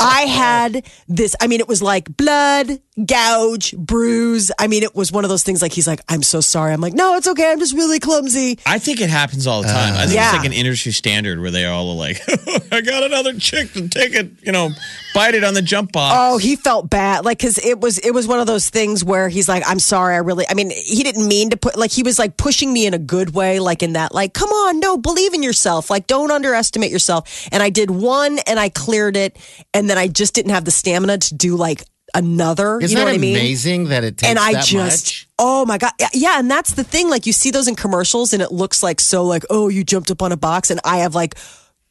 I 0.00 0.22
had 0.22 0.86
this. 1.08 1.34
I 1.40 1.46
mean, 1.46 1.60
it 1.60 1.68
was 1.68 1.82
like 1.82 2.16
blood, 2.16 2.80
gouge, 3.04 3.74
bruise. 3.76 4.50
I 4.58 4.66
mean, 4.66 4.82
it 4.82 4.94
was 4.94 5.12
one 5.12 5.24
of 5.24 5.30
those 5.30 5.42
things. 5.42 5.60
Like 5.62 5.72
he's 5.72 5.86
like, 5.86 6.00
"I'm 6.08 6.22
so 6.22 6.40
sorry." 6.40 6.72
I'm 6.72 6.80
like, 6.80 6.94
"No, 6.94 7.16
it's 7.16 7.28
okay. 7.28 7.50
I'm 7.52 7.58
just 7.58 7.74
really 7.74 7.98
clumsy." 7.98 8.58
I 8.66 8.78
think 8.78 9.00
it 9.00 9.10
happens 9.10 9.46
all 9.46 9.62
the 9.62 9.68
time. 9.68 9.94
I 9.94 10.02
think 10.06 10.14
Yeah. 10.14 10.28
it's 10.30 10.38
like 10.38 10.46
an 10.46 10.52
industry 10.52 10.92
standard 10.92 11.40
where 11.40 11.50
they 11.50 11.64
all 11.66 11.90
are 11.90 11.96
like, 11.96 12.20
I 12.72 12.80
got 12.80 13.02
another 13.02 13.34
chick 13.38 13.72
to 13.74 13.88
take 13.88 14.14
it, 14.14 14.30
you 14.42 14.52
know, 14.52 14.70
bite 15.14 15.34
it 15.34 15.44
on 15.44 15.54
the 15.54 15.62
jump 15.62 15.92
box. 15.92 16.14
Oh, 16.18 16.38
he 16.38 16.56
felt 16.56 16.88
bad. 16.90 17.24
Like, 17.24 17.38
cause 17.40 17.58
it 17.58 17.80
was, 17.80 17.98
it 17.98 18.12
was 18.12 18.26
one 18.26 18.40
of 18.40 18.46
those 18.46 18.70
things 18.70 19.04
where 19.04 19.28
he's 19.28 19.48
like, 19.48 19.62
I'm 19.66 19.78
sorry. 19.78 20.14
I 20.14 20.18
really, 20.18 20.44
I 20.48 20.54
mean, 20.54 20.70
he 20.70 21.02
didn't 21.02 21.26
mean 21.28 21.50
to 21.50 21.56
put, 21.56 21.76
like, 21.78 21.90
he 21.90 22.02
was 22.02 22.18
like 22.18 22.36
pushing 22.36 22.72
me 22.72 22.86
in 22.86 22.94
a 22.94 22.98
good 22.98 23.34
way, 23.34 23.60
like 23.60 23.82
in 23.82 23.92
that, 23.94 24.12
like, 24.14 24.32
come 24.34 24.48
on, 24.50 24.80
no, 24.80 24.96
believe 24.96 25.34
in 25.34 25.42
yourself. 25.42 25.90
Like, 25.90 26.06
don't 26.06 26.30
underestimate 26.30 26.90
yourself. 26.90 27.48
And 27.52 27.62
I 27.62 27.70
did 27.70 27.90
one 27.90 28.38
and 28.46 28.58
I 28.60 28.68
cleared 28.68 29.16
it. 29.16 29.36
And 29.74 29.88
then 29.88 29.98
I 29.98 30.08
just 30.08 30.34
didn't 30.34 30.50
have 30.52 30.64
the 30.64 30.70
stamina 30.70 31.18
to 31.18 31.34
do 31.34 31.56
like 31.56 31.84
another. 32.14 32.78
Isn't 32.80 32.90
you 32.90 32.94
know 32.96 33.00
that 33.06 33.12
what 33.12 33.18
I 33.18 33.18
mean? 33.18 33.36
amazing 33.36 33.84
that 33.88 34.04
it 34.04 34.18
takes 34.18 34.30
and 34.30 34.38
I 34.38 34.52
that 34.54 34.64
just, 34.64 35.04
much? 35.06 35.28
oh 35.38 35.66
my 35.66 35.78
God. 35.78 35.92
Yeah, 36.00 36.08
Yeah. 36.14 36.38
And 36.38 36.50
that's 36.50 36.72
the 36.72 36.84
thing. 36.84 37.10
Like, 37.10 37.26
you 37.26 37.32
see 37.32 37.50
those 37.50 37.68
in 37.68 37.74
commercials 37.76 38.32
and 38.32 38.42
it 38.42 38.50
looks 38.52 38.82
like 38.82 39.00
so, 39.00 39.24
like, 39.24 39.44
oh, 39.50 39.68
you 39.68 39.84
jumped 39.84 40.10
up 40.10 40.22
on 40.22 40.32
a 40.32 40.36
box. 40.36 40.70
And 40.70 40.80
I 40.84 40.98
have 40.98 41.14
like, 41.14 41.34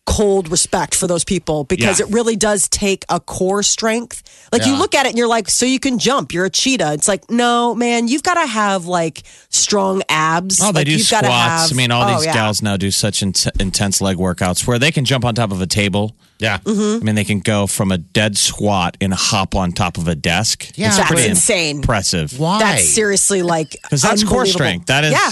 cold 0.09 0.49
respect 0.49 0.95
for 0.95 1.05
those 1.05 1.25
people 1.25 1.65
because 1.65 1.99
Yeah. 1.99 2.05
it 2.05 2.13
really 2.13 2.37
does 2.37 2.69
take 2.69 3.03
a 3.09 3.19
core 3.19 3.61
strength. 3.61 4.23
Like 4.53 4.65
you 4.65 4.77
look 4.77 4.95
at 4.95 5.05
it 5.05 5.09
and 5.09 5.17
you're 5.17 5.27
like, 5.27 5.49
so 5.49 5.65
you 5.65 5.81
can 5.81 5.99
jump, 5.99 6.31
you're 6.33 6.45
a 6.45 6.49
cheetah. 6.49 6.93
It's 6.93 7.09
like, 7.09 7.29
no, 7.29 7.75
man, 7.75 8.07
you've 8.07 8.23
got 8.23 8.35
to 8.35 8.45
have 8.47 8.85
like 8.85 9.23
strong 9.49 10.01
abs. 10.07 10.61
Oh, 10.61 10.67
they 10.71 10.79
like, 10.79 10.85
do 10.85 10.93
you've 10.93 11.01
squats. 11.01 11.27
have- 11.27 11.71
I 11.73 11.75
mean, 11.75 11.91
all 11.91 12.09
Oh, 12.09 12.15
these 12.15 12.25
yeah. 12.25 12.33
gals 12.35 12.61
now 12.61 12.77
do 12.77 12.89
such 12.89 13.21
in- 13.21 13.33
intense 13.59 13.99
leg 13.99 14.15
workouts 14.15 14.65
where 14.65 14.79
they 14.79 14.91
can 14.93 15.03
jump 15.03 15.25
on 15.25 15.35
top 15.35 15.51
of 15.51 15.59
a 15.61 15.67
table. 15.67 16.15
Yeah. 16.39 16.59
Mm-hmm. 16.59 17.01
I 17.01 17.05
mean, 17.05 17.15
they 17.15 17.23
can 17.23 17.39
go 17.39 17.67
from 17.67 17.91
a 17.91 17.97
dead 17.97 18.37
squat 18.37 18.97
and 19.01 19.13
hop 19.13 19.55
on 19.55 19.71
top 19.71 19.97
of 19.97 20.07
a 20.07 20.15
desk. 20.15 20.71
Yeah. 20.77 20.87
it's 20.87 20.97
That's 20.97 21.09
pretty 21.11 21.29
insane. 21.29 21.77
impressive. 21.77 22.39
Why? 22.39 22.59
That's 22.59 22.87
seriously 22.89 23.41
like 23.41 23.71
Because 23.83 24.01
that's 24.01 24.23
core 24.23 24.45
strength. 24.45 24.87
That 24.87 25.03
is. 25.03 25.11
Yeah. 25.11 25.31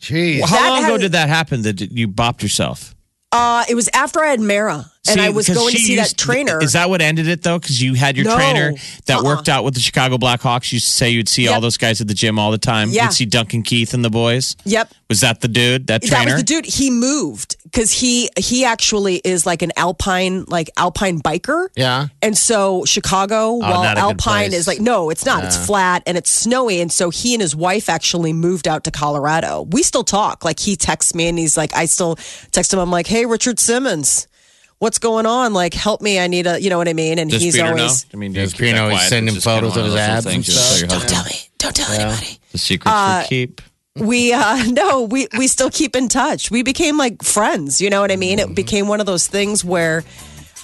Jeez. 0.00 0.40
How 0.40 0.56
That 0.56 0.68
long 0.70 0.84
ago 0.84 0.98
did 0.98 1.12
that 1.12 1.28
happen 1.28 1.62
that 1.62 1.80
you 1.80 2.08
bopped 2.08 2.42
yourself? 2.42 2.94
Uh, 3.32 3.64
it 3.68 3.74
was 3.74 3.88
after 3.92 4.20
I 4.20 4.28
had 4.28 4.40
Mara 4.40 4.90
and 5.08 5.20
I 5.20 5.30
was 5.30 5.48
going 5.48 5.72
to 5.72 5.78
see 5.80 5.96
that 5.96 6.14
trainer. 6.16 6.62
Is 6.62 6.74
that 6.74 6.90
what 6.90 7.00
ended 7.00 7.26
it 7.28 7.42
though? 7.42 7.58
Because 7.58 7.80
you 7.80 7.94
had 7.94 8.16
your 8.16 8.26
No. 8.26 8.36
trainer 8.36 8.74
that 9.06 9.18
Uh-uh. 9.18 9.22
worked 9.24 9.48
out 9.48 9.64
with 9.64 9.74
the 9.74 9.80
Chicago 9.80 10.18
Blackhawks. 10.18 10.70
You 10.72 10.76
used 10.76 10.88
say 10.88 11.10
you'd 11.10 11.28
see 11.28 11.48
all 11.48 11.60
those 11.60 11.76
guys 11.78 12.00
at 12.00 12.08
the 12.08 12.14
gym 12.14 12.38
all 12.38 12.50
the 12.50 12.58
time. 12.58 12.90
Yeah. 12.90 13.04
You'd 13.04 13.14
see 13.14 13.24
Duncan 13.26 13.62
Keith 13.62 13.94
and 13.94 14.04
the 14.04 14.10
boys. 14.10 14.56
Yep. 14.64 14.92
Was 15.08 15.20
that 15.20 15.40
the 15.40 15.48
dude? 15.48 15.86
That 15.88 16.02
trainer? 16.02 16.26
That 16.26 16.32
was 16.32 16.40
the 16.42 16.46
dude. 16.46 16.66
He 16.66 16.90
moved 16.90 17.56
because 17.64 17.90
he 17.92 18.28
he 18.38 18.64
actually 18.64 19.16
is 19.24 19.46
like 19.46 19.62
an 19.62 19.72
alpine 19.76 20.44
like 20.48 20.70
alpine 20.76 21.20
biker. 21.20 21.68
Yeah. 21.76 22.08
And 22.22 22.36
so 22.36 22.84
Chicago, 22.84 23.52
oh, 23.52 23.54
while 23.58 23.82
a 23.82 23.88
good 23.94 23.98
Alpine 23.98 24.52
is 24.52 24.66
like, 24.66 24.80
no, 24.80 25.10
it's 25.10 25.24
not. 25.26 25.44
It's 25.44 25.56
flat 25.66 26.02
and 26.06 26.16
it's 26.16 26.30
snowy. 26.30 26.80
And 26.80 26.92
so 26.92 27.10
he 27.10 27.34
and 27.34 27.40
his 27.40 27.56
wife 27.56 27.88
actually 27.88 28.32
moved 28.32 28.68
out 28.68 28.84
to 28.84 28.90
Colorado. 28.90 29.66
We 29.70 29.82
still 29.82 30.04
talk. 30.04 30.44
Like 30.44 30.60
he 30.60 30.76
texts 30.76 31.14
me 31.14 31.26
and 31.28 31.38
he's 31.38 31.56
like, 31.56 31.74
I 31.74 31.86
still 31.86 32.16
text 32.52 32.72
him. 32.72 32.78
I'm 32.78 32.90
like, 32.90 33.06
hey, 33.08 33.26
Richard 33.26 33.58
Simmons, 33.58 34.26
what's 34.80 34.98
going 34.98 35.24
on? 35.26 35.52
Like, 35.52 35.72
help 35.72 36.00
me. 36.02 36.18
I 36.18 36.26
need 36.26 36.46
a, 36.48 36.60
you 36.60 36.68
know 36.68 36.78
what 36.78 36.88
I 36.88 36.92
mean? 36.92 37.18
And 37.20 37.30
Does 37.30 37.40
he's 37.40 37.54
Peter 37.54 37.68
always, 37.68 38.04
know? 38.06 38.10
I 38.14 38.16
mean, 38.16 38.32
Does 38.32 38.52
you 38.52 38.58
keep 38.58 38.58
that 38.58 38.64
Peter 38.72 38.76
know 38.76 38.88
he's 38.88 38.98
quiet? 38.98 39.08
sending 39.10 39.34
just 39.34 39.44
photos 39.46 39.76
of 39.76 39.84
his 39.84 39.94
abs 39.94 40.26
and 40.26 40.32
things 40.34 40.48
you 40.48 40.54
just 40.54 40.76
stuff? 40.78 40.88
don't 40.90 41.00
husband. 41.00 41.14
tell 41.14 41.24
me. 41.24 41.38
Don't 41.58 41.76
tell 41.76 41.92
anybody. 41.92 42.38
The 42.52 42.58
secrets 42.58 42.92
Uh, 42.96 43.22
for 43.22 43.28
keep. 43.28 43.60
we 43.96 44.32
uh 44.32 44.64
no 44.70 45.02
we 45.02 45.28
we 45.38 45.46
still 45.46 45.70
keep 45.70 45.94
in 45.96 46.08
touch 46.08 46.50
we 46.50 46.62
became 46.62 46.96
like 46.96 47.22
friends 47.24 47.80
you 47.80 47.90
know 47.90 48.00
what 48.00 48.12
i 48.12 48.16
mean 48.16 48.38
it 48.38 48.54
became 48.54 48.86
one 48.86 49.00
of 49.00 49.06
those 49.06 49.26
things 49.26 49.64
where 49.64 50.02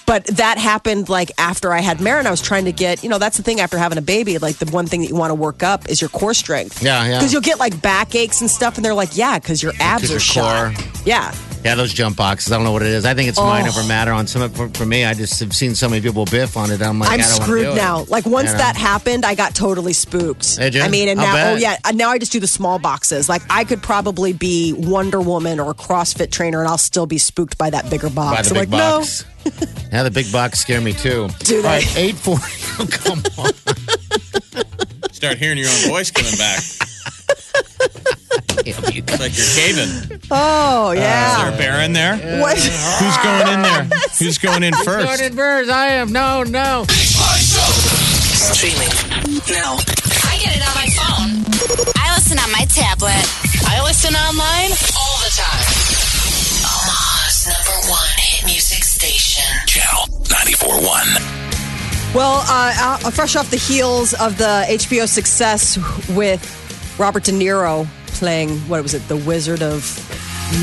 but 0.06 0.24
that 0.28 0.56
happened 0.58 1.08
like 1.08 1.32
after 1.36 1.72
I 1.72 1.80
had 1.80 2.00
Marin. 2.00 2.28
I 2.28 2.30
was 2.30 2.40
trying 2.40 2.66
to 2.66 2.72
get, 2.72 3.02
you 3.02 3.08
know, 3.10 3.18
that's 3.18 3.38
the 3.38 3.42
thing 3.42 3.58
after 3.58 3.76
having 3.76 3.98
a 3.98 4.02
baby. 4.02 4.38
Like 4.38 4.58
the 4.58 4.70
one 4.70 4.86
thing 4.86 5.00
that 5.00 5.08
you 5.08 5.16
want 5.16 5.32
to 5.32 5.34
work 5.34 5.64
up 5.64 5.88
is 5.88 6.00
your 6.00 6.10
core 6.10 6.32
strength. 6.32 6.80
Yeah, 6.80 7.04
yeah. 7.08 7.18
Because 7.18 7.32
you'll 7.32 7.42
get 7.42 7.58
like 7.58 7.82
back 7.82 8.14
aches 8.14 8.40
and 8.40 8.48
stuff, 8.48 8.76
and 8.76 8.84
they're 8.84 8.94
like, 8.94 9.16
yeah, 9.16 9.36
because 9.40 9.64
your 9.64 9.72
abs 9.80 10.02
'Cause 10.02 10.10
are 10.10 10.12
your 10.12 10.20
shot. 10.20 10.74
core. 10.76 10.84
Yeah. 11.04 11.34
Yeah, 11.64 11.74
those 11.74 11.92
jump 11.92 12.16
boxes. 12.16 12.52
I 12.52 12.56
don't 12.56 12.64
know 12.64 12.70
what 12.72 12.82
it 12.82 12.88
is. 12.88 13.04
I 13.04 13.14
think 13.14 13.28
it's 13.28 13.38
Oh. 13.40 13.70
for 13.72 13.82
matter 13.88 14.12
on 14.12 14.26
some. 14.28 14.48
For, 14.50 14.68
for 14.68 14.86
me, 14.86 15.04
I 15.04 15.14
just 15.14 15.40
have 15.40 15.54
seen 15.54 15.74
so 15.74 15.88
many 15.88 16.00
people 16.00 16.24
biff 16.24 16.56
on 16.56 16.70
it. 16.70 16.80
I'm 16.80 16.98
like, 17.00 17.10
I'm 17.10 17.20
I 17.20 17.22
screwed 17.22 17.64
do 17.66 17.72
it. 17.72 17.76
now. 17.76 18.04
Like 18.08 18.24
once 18.24 18.52
that 18.52 18.76
happened, 18.76 19.24
I 19.24 19.34
got 19.34 19.54
totally 19.54 19.92
spooked. 19.92 20.58
I 20.60 20.88
mean, 20.88 21.08
and 21.08 21.20
I'll 21.20 21.34
now, 21.34 21.52
oh 21.52 21.56
yeah, 21.56 21.76
and 21.84 21.98
now 21.98 22.10
I 22.10 22.18
just 22.18 22.30
do 22.32 22.38
the 22.40 22.46
small 22.46 22.78
boxes. 22.78 23.28
Like 23.28 23.42
I 23.50 23.64
could 23.64 23.82
probably 23.82 24.32
be 24.32 24.72
Wonder 24.74 25.20
Woman 25.20 25.58
or 25.58 25.70
a 25.70 25.74
CrossFit 25.74 26.30
trainer, 26.30 26.60
and 26.60 26.68
I'll 26.68 26.78
still 26.78 27.06
be 27.06 27.18
spooked 27.18 27.58
by 27.58 27.70
that 27.70 27.90
bigger 27.90 28.10
box. 28.10 28.36
by 28.36 28.42
the 28.42 28.60
I'm 28.60 28.66
big 28.66 28.72
like, 28.72 28.80
box. 28.80 29.24
yeah, 29.92 30.02
the 30.04 30.10
big 30.10 30.30
box 30.32 30.60
scare 30.60 30.80
me 30.80 30.92
too. 30.92 31.28
Do 31.40 31.62
they? 31.62 31.68
All 31.68 31.74
right, 31.74 31.96
eight 31.96 32.14
four. 32.16 32.36
Oh, 32.78 32.86
come 32.90 33.22
on. 33.38 33.50
Start 35.16 35.38
hearing 35.38 35.56
your 35.56 35.68
own 35.70 35.88
voice 35.88 36.10
coming 36.10 36.36
back. 36.36 36.60
It's 38.68 38.82
like 38.82 38.96
you're 39.36 39.46
caving. 39.54 39.90
no. 40.10 40.16
Oh 40.30 40.88
uh, 40.88 40.92
Is 40.92 40.98
yeah. 40.98 41.44
there 41.44 41.52
a 41.54 41.56
bear 41.56 41.80
in 41.84 41.92
there? 41.92 42.16
what? 42.40 42.56
Who's 42.58 43.16
going 43.22 43.46
in 43.54 43.62
there? 43.62 43.84
Who's 44.18 44.38
going 44.38 44.62
in 44.62 44.72
first? 44.74 45.06
Jordan 45.06 45.36
Burrs, 45.36 45.68
I 45.68 45.88
am. 45.88 46.10
No, 46.12 46.42
no. 46.42 46.84
Streaming 46.88 48.88
now. 49.48 49.76
I 50.26 50.38
get 50.42 50.56
it 50.56 50.62
on 50.66 50.74
my 50.74 50.88
phone. 50.98 51.44
I 51.96 52.14
listen 52.16 52.38
on 52.38 52.50
my 52.50 52.64
tablet. 52.68 53.22
I 53.68 53.80
listen 53.84 54.14
online 54.16 54.72
all 54.98 55.18
the 55.22 55.30
time. 55.32 55.64
Omaha's 56.66 57.46
number 57.46 57.76
one 57.88 58.08
hit 58.18 58.44
music 58.46 58.82
station. 58.84 59.44
Channel 59.66 60.08
94.1. 60.24 61.45
Well, 62.14 62.42
uh, 62.46 62.98
uh, 63.04 63.10
fresh 63.10 63.36
off 63.36 63.50
the 63.50 63.58
heels 63.58 64.14
of 64.14 64.38
the 64.38 64.64
HBO 64.68 65.06
success 65.06 65.76
with 66.08 66.40
Robert 66.98 67.24
De 67.24 67.32
Niro 67.32 67.86
playing 68.06 68.56
what 68.60 68.82
was 68.82 68.94
it, 68.94 69.06
The 69.08 69.16
Wizard 69.18 69.62
of 69.62 69.84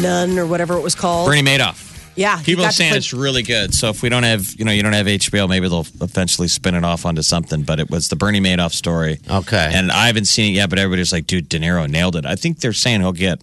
None 0.01 0.39
or 0.39 0.47
whatever 0.47 0.75
it 0.75 0.81
was 0.81 0.95
called. 0.95 1.27
Bernie 1.27 1.43
Madoff. 1.43 2.11
yeah, 2.15 2.41
People 2.41 2.65
are 2.65 2.71
saying 2.71 2.89
play- 2.91 2.97
it's 2.97 3.13
really 3.13 3.43
good. 3.43 3.71
So 3.75 3.89
if 3.89 4.01
we 4.01 4.09
don't 4.09 4.23
have, 4.23 4.51
you 4.57 4.65
know, 4.65 4.71
you 4.71 4.81
don't 4.81 4.93
have 4.93 5.05
HBO, 5.05 5.47
maybe 5.47 5.67
they'll 5.69 5.85
eventually 6.01 6.47
spin 6.47 6.73
it 6.73 6.83
off 6.83 7.05
onto 7.05 7.21
something. 7.21 7.61
But 7.61 7.79
it 7.79 7.87
was 7.91 8.07
the 8.07 8.15
Bernie 8.15 8.39
Madoff 8.41 8.71
story. 8.73 9.19
Okay. 9.29 9.69
And 9.75 9.91
I 9.91 10.07
haven't 10.07 10.25
seen 10.25 10.53
it 10.53 10.55
yet, 10.55 10.71
but 10.71 10.79
everybody's 10.79 11.11
like, 11.11 11.27
dude, 11.27 11.49
De 11.49 11.59
Niro 11.59 11.87
nailed 11.87 12.15
it. 12.15 12.25
I 12.25 12.33
think 12.35 12.61
they're 12.61 12.73
saying 12.73 13.01
he'll 13.01 13.11
get, 13.11 13.41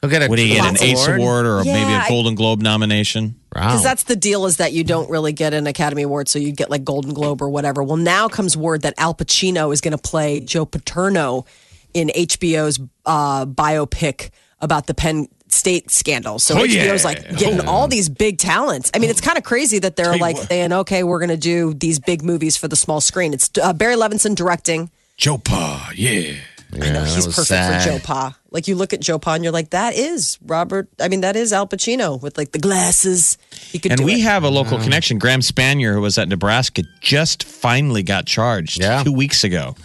He'll 0.00 0.10
get 0.10 0.22
a 0.22 0.28
what 0.28 0.36
do 0.36 0.46
you 0.46 0.54
get, 0.54 0.64
an 0.64 0.70
Lots 0.74 0.82
Ace 0.82 1.08
Award 1.08 1.44
or 1.44 1.62
Yeah, 1.64 1.72
maybe 1.72 1.92
a 1.92 2.08
Golden 2.08 2.36
Globe 2.36 2.62
nomination? 2.62 3.34
Wow. 3.54 3.62
Because 3.68 3.82
that's 3.82 4.04
the 4.04 4.14
deal 4.14 4.46
is 4.46 4.58
that 4.58 4.72
you 4.72 4.84
don't 4.84 5.10
really 5.10 5.32
get 5.32 5.54
an 5.54 5.66
Academy 5.66 6.02
Award, 6.02 6.28
so 6.28 6.38
you 6.38 6.52
get 6.52 6.70
like 6.70 6.84
Golden 6.84 7.14
Globe 7.14 7.42
or 7.42 7.48
whatever. 7.48 7.82
Well, 7.82 7.96
now 7.96 8.28
comes 8.28 8.56
word 8.56 8.82
that 8.82 8.94
Al 8.96 9.12
Pacino 9.14 9.72
is 9.72 9.80
going 9.80 9.92
to 9.92 9.98
play 9.98 10.38
Joe 10.40 10.64
Paterno 10.66 11.46
in 11.94 12.08
HBO's 12.14 12.78
uh, 13.06 13.44
biopic 13.46 14.30
about 14.60 14.86
the 14.86 14.94
Penn 14.94 15.26
State 15.48 15.90
scandal. 15.90 16.38
So 16.38 16.58
Oh, 16.58 16.62
HBO's 16.64 17.02
yeah. 17.02 17.08
like 17.08 17.36
getting 17.36 17.66
all 17.66 17.88
these 17.88 18.08
big 18.08 18.38
talents. 18.38 18.90
I 18.94 18.98
mean, 18.98 19.08
it's 19.10 19.20
kind 19.20 19.38
of 19.38 19.42
crazy 19.44 19.78
that 19.80 19.96
they're 19.96 20.16
like 20.18 20.36
saying, 20.36 20.72
"Okay, 20.72 21.02
we're 21.02 21.18
going 21.18 21.30
to 21.30 21.36
do 21.38 21.72
these 21.74 21.98
big 21.98 22.22
movies 22.22 22.56
for 22.56 22.68
the 22.68 22.76
small 22.76 23.00
screen." 23.00 23.32
It's 23.32 23.50
uh, 23.60 23.72
Barry 23.72 23.96
Levinson 23.96 24.34
directing. 24.36 24.90
Joe 25.16 25.38
Pa, 25.38 25.90
yeah. 25.96 26.34
Yeah, 26.72 26.84
I 26.84 26.90
know 26.92 27.04
he's 27.04 27.26
perfect 27.26 27.46
sad. 27.48 27.82
for 27.82 27.88
Joe 27.88 27.98
Pa. 28.04 28.38
Like 28.50 28.68
you 28.68 28.74
look 28.76 28.92
at 28.92 29.00
Joe 29.00 29.18
Pa 29.18 29.34
and 29.34 29.44
you're 29.44 29.52
like, 29.52 29.70
that 29.70 29.94
is 29.94 30.38
Robert. 30.44 30.88
I 31.00 31.08
mean, 31.08 31.20
that 31.22 31.36
is 31.36 31.52
Al 31.52 31.66
Pacino 31.66 32.20
with 32.20 32.36
like 32.38 32.52
the 32.52 32.58
glasses. 32.58 33.38
He 33.52 33.78
could 33.78 33.92
And 33.92 33.98
do 34.00 34.04
we 34.04 34.14
it. 34.14 34.20
have 34.22 34.42
a 34.44 34.48
local 34.50 34.78
connection. 34.78 35.18
Graham 35.18 35.40
Spanier, 35.40 35.92
who 35.94 36.00
was 36.00 36.18
at 36.18 36.28
Nebraska, 36.28 36.82
just 37.00 37.44
finally 37.44 38.02
got 38.02 38.26
charged 38.26 38.80
Yeah. 38.80 39.02
two 39.02 39.12
weeks 39.12 39.44
ago. 39.44 39.76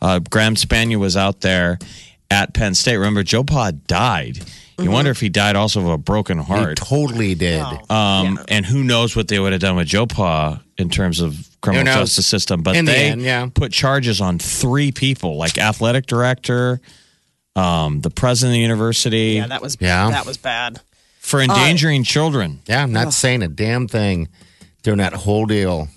Uh, 0.00 0.18
Graham 0.20 0.54
Spanier 0.54 0.98
was 0.98 1.16
out 1.16 1.40
there 1.40 1.78
at 2.30 2.54
Penn 2.54 2.74
State. 2.74 2.96
Remember, 2.98 3.22
Joe 3.22 3.44
Pa 3.44 3.72
died. 3.86 4.36
You 4.38 4.44
Mm-hmm. 4.84 4.92
wonder 4.92 5.10
if 5.10 5.18
he 5.18 5.28
died 5.28 5.56
also 5.56 5.80
of 5.80 5.88
a 5.88 5.98
broken 5.98 6.38
heart. 6.38 6.78
He 6.78 6.84
totally 6.84 7.34
did. 7.34 7.64
Um, 7.90 8.38
And 8.48 8.64
who 8.64 8.84
knows 8.84 9.16
what 9.16 9.26
they 9.26 9.40
would 9.40 9.50
have 9.52 9.60
done 9.60 9.74
with 9.74 9.88
Joe 9.88 10.06
Pa 10.06 10.60
in 10.76 10.88
terms 10.88 11.18
of 11.20 11.47
criminal 11.60 11.84
knows? 11.84 11.94
justice 12.08 12.26
system. 12.26 12.62
But 12.62 12.76
In 12.76 12.84
the 12.84 12.92
they 12.92 13.08
end, 13.10 13.22
yeah. 13.22 13.48
put 13.52 13.72
charges 13.72 14.20
on 14.20 14.38
three 14.38 14.92
people, 14.92 15.36
like 15.36 15.58
athletic 15.58 16.06
director, 16.06 16.80
um, 17.56 18.00
the 18.00 18.10
president 18.10 18.52
of 18.52 18.56
the 18.58 18.60
university, 18.62 19.32
Yeah, 19.36 19.46
that 19.48 19.62
was 19.62 19.76
Yeah. 19.80 20.10
that 20.10 20.26
was 20.26 20.36
bad. 20.36 20.80
for 21.20 21.40
endangering 21.40 22.04
children. 22.04 22.60
Yeah, 22.66 22.82
I'm 22.82 22.92
not 22.92 23.12
saying 23.12 23.42
a 23.42 23.48
damn 23.48 23.88
thing 23.88 24.28
during 24.82 24.98
that 24.98 25.12
whole 25.12 25.44
deal. 25.46 25.88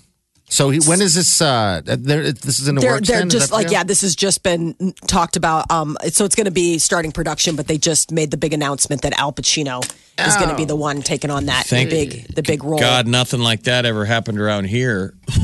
So 0.50 0.68
he, 0.68 0.80
when 0.80 1.00
is 1.00 1.14
this? 1.14 1.40
Uh, 1.40 1.80
there, 1.86 2.30
this 2.30 2.58
is 2.60 2.68
in 2.68 2.74
the 2.74 2.82
They're 2.82 2.90
works. 2.92 3.08
they're 3.08 3.20
then? 3.20 3.28
Is 3.28 3.32
just 3.32 3.48
that 3.48 3.54
like 3.54 3.68
deal? 3.68 3.72
yeah, 3.72 3.84
this 3.84 4.02
has 4.02 4.14
just 4.14 4.42
been 4.42 4.74
talked 5.06 5.36
about. 5.36 5.70
Um, 5.70 5.96
so 6.10 6.26
it's 6.26 6.34
going 6.34 6.44
to 6.44 6.50
be 6.50 6.76
starting 6.78 7.10
production, 7.10 7.56
but 7.56 7.68
they 7.68 7.78
just 7.78 8.12
made 8.12 8.30
the 8.30 8.36
big 8.36 8.52
announcement 8.52 9.00
that 9.00 9.18
Al 9.18 9.32
Pacino 9.32 9.82
is 10.18 10.36
going 10.36 10.50
to 10.50 10.54
be 10.54 10.66
the 10.66 10.76
one 10.76 11.00
taking 11.00 11.30
on 11.30 11.46
that 11.46 11.64
Thank- 11.64 11.88
big 11.88 12.34
the 12.34 12.42
big 12.42 12.64
role. 12.64 12.78
God, 12.78 13.06
nothing 13.06 13.40
like 13.40 13.62
that 13.62 13.86
ever 13.86 14.04
happened 14.04 14.38
around 14.38 14.64
here. 14.66 15.14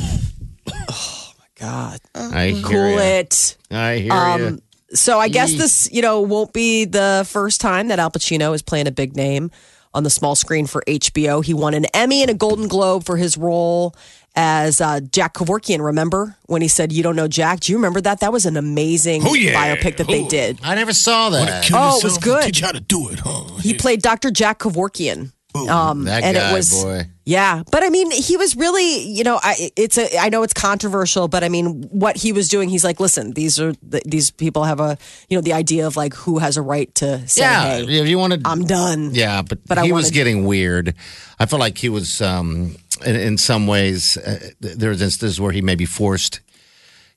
God, 1.69 2.01
I 2.15 2.49
hear 2.49 2.63
cool 2.65 2.91
ya. 2.93 2.99
it. 2.99 3.57
I 3.71 3.97
hear 3.99 4.13
Um, 4.13 4.41
you. 4.43 4.59
So 4.95 5.19
I 5.19 5.29
guess 5.29 5.53
this, 5.55 5.89
you 5.93 6.01
know, 6.03 6.21
won't 6.23 6.53
be 6.55 6.85
the 6.87 7.27
first 7.29 7.61
time 7.61 7.89
that 7.89 7.99
Al 7.99 8.11
Pacino 8.11 8.55
is 8.55 8.63
playing 8.63 8.87
a 8.87 8.91
big 8.91 9.15
name 9.17 9.51
on 9.93 10.03
the 10.03 10.11
small 10.11 10.35
screen 10.35 10.67
for 10.67 10.83
HBO. 10.87 11.45
He 11.45 11.53
won 11.55 11.75
an 11.75 11.85
Emmy 11.95 12.23
and 12.23 12.31
a 12.31 12.35
Golden 12.35 12.69
Globe 12.69 13.05
for 13.05 13.17
his 13.19 13.37
role 13.37 13.95
as 14.35 14.81
uh, 14.81 15.01
Jack 15.13 15.35
Kevorkian. 15.35 15.85
Remember 15.85 16.37
when 16.47 16.63
he 16.63 16.69
said, 16.69 16.93
"You 16.93 17.03
don't 17.03 17.17
know 17.17 17.29
Jack"? 17.29 17.61
Do 17.61 17.73
you 17.73 17.77
remember 17.79 18.01
that? 18.03 18.21
That 18.21 18.33
was 18.33 18.47
an 18.47 18.57
amazing 18.57 19.23
Oh, 19.27 19.35
yeah. 19.35 19.53
biopic 19.77 19.97
that 19.99 20.07
they 20.07 20.25
Oh. 20.25 20.29
did. 20.29 20.59
I 20.63 20.75
never 20.75 20.93
saw 20.95 21.31
that. 21.31 21.71
Oh, 21.73 21.99
it 21.99 22.05
was 22.05 22.17
good. 22.19 22.45
Teach 22.45 22.61
you 22.61 22.67
how 22.67 22.73
to 22.73 22.81
do 22.81 23.09
it, 23.11 23.19
huh? 23.19 23.45
He 23.61 23.75
played 23.75 24.01
Dr. 24.03 24.31
Jack 24.31 24.61
Kevorkian. 24.61 25.33
Um, 25.55 26.05
that 26.05 26.23
and 26.23 26.37
guy, 26.37 26.51
it 26.51 26.53
was 26.53 26.71
boy. 26.85 27.07
yeah, 27.25 27.63
but 27.73 27.83
I 27.83 27.89
mean, 27.89 28.11
he 28.11 28.37
was 28.37 28.55
really, 28.55 29.03
you 29.05 29.25
know, 29.25 29.41
I, 29.43 29.71
it's 29.77 29.97
a, 29.97 30.19
I 30.19 30.29
know 30.29 30.43
it's 30.43 30.53
controversial, 30.53 31.27
but 31.27 31.43
I 31.43 31.49
mean, 31.49 31.85
what 31.85 32.17
he 32.17 32.33
was 32.33 32.49
doing, 32.49 32.69
he's 32.69 32.85
like, 32.85 33.01
listen, 33.01 33.33
these 33.33 33.59
are 33.59 33.73
the, 33.83 34.03
these 34.05 34.31
people 34.31 34.65
have 34.65 34.79
a, 34.79 34.99
you 35.29 35.37
know, 35.37 35.41
the 35.41 35.55
idea 35.55 35.87
of 35.87 35.97
like 35.97 36.15
who 36.15 36.39
has 36.39 36.59
a 36.59 36.63
right 36.63 36.95
to 36.97 37.27
say, 37.27 37.41
Yeah, 37.41 37.79
hey, 37.79 37.99
if 37.99 38.09
you 38.09 38.19
want 38.19 38.35
to, 38.35 38.41
I'm 38.45 38.67
done. 38.67 39.11
Yeah, 39.15 39.41
but, 39.43 39.67
But 39.67 39.79
I 39.79 39.87
he 39.87 39.93
was 39.93 40.11
getting 40.11 40.45
weird. 40.45 40.95
I 41.39 41.47
felt 41.47 41.61
like 41.61 41.79
he 41.79 41.89
was, 41.89 42.21
um, 42.21 42.77
in, 43.05 43.17
in 43.17 43.39
some 43.39 43.67
ways, 43.67 44.19
uh, 44.19 44.51
there's 44.61 45.01
instances 45.01 45.41
where 45.41 45.53
he 45.53 45.63
maybe 45.63 45.87
forced, 45.87 46.41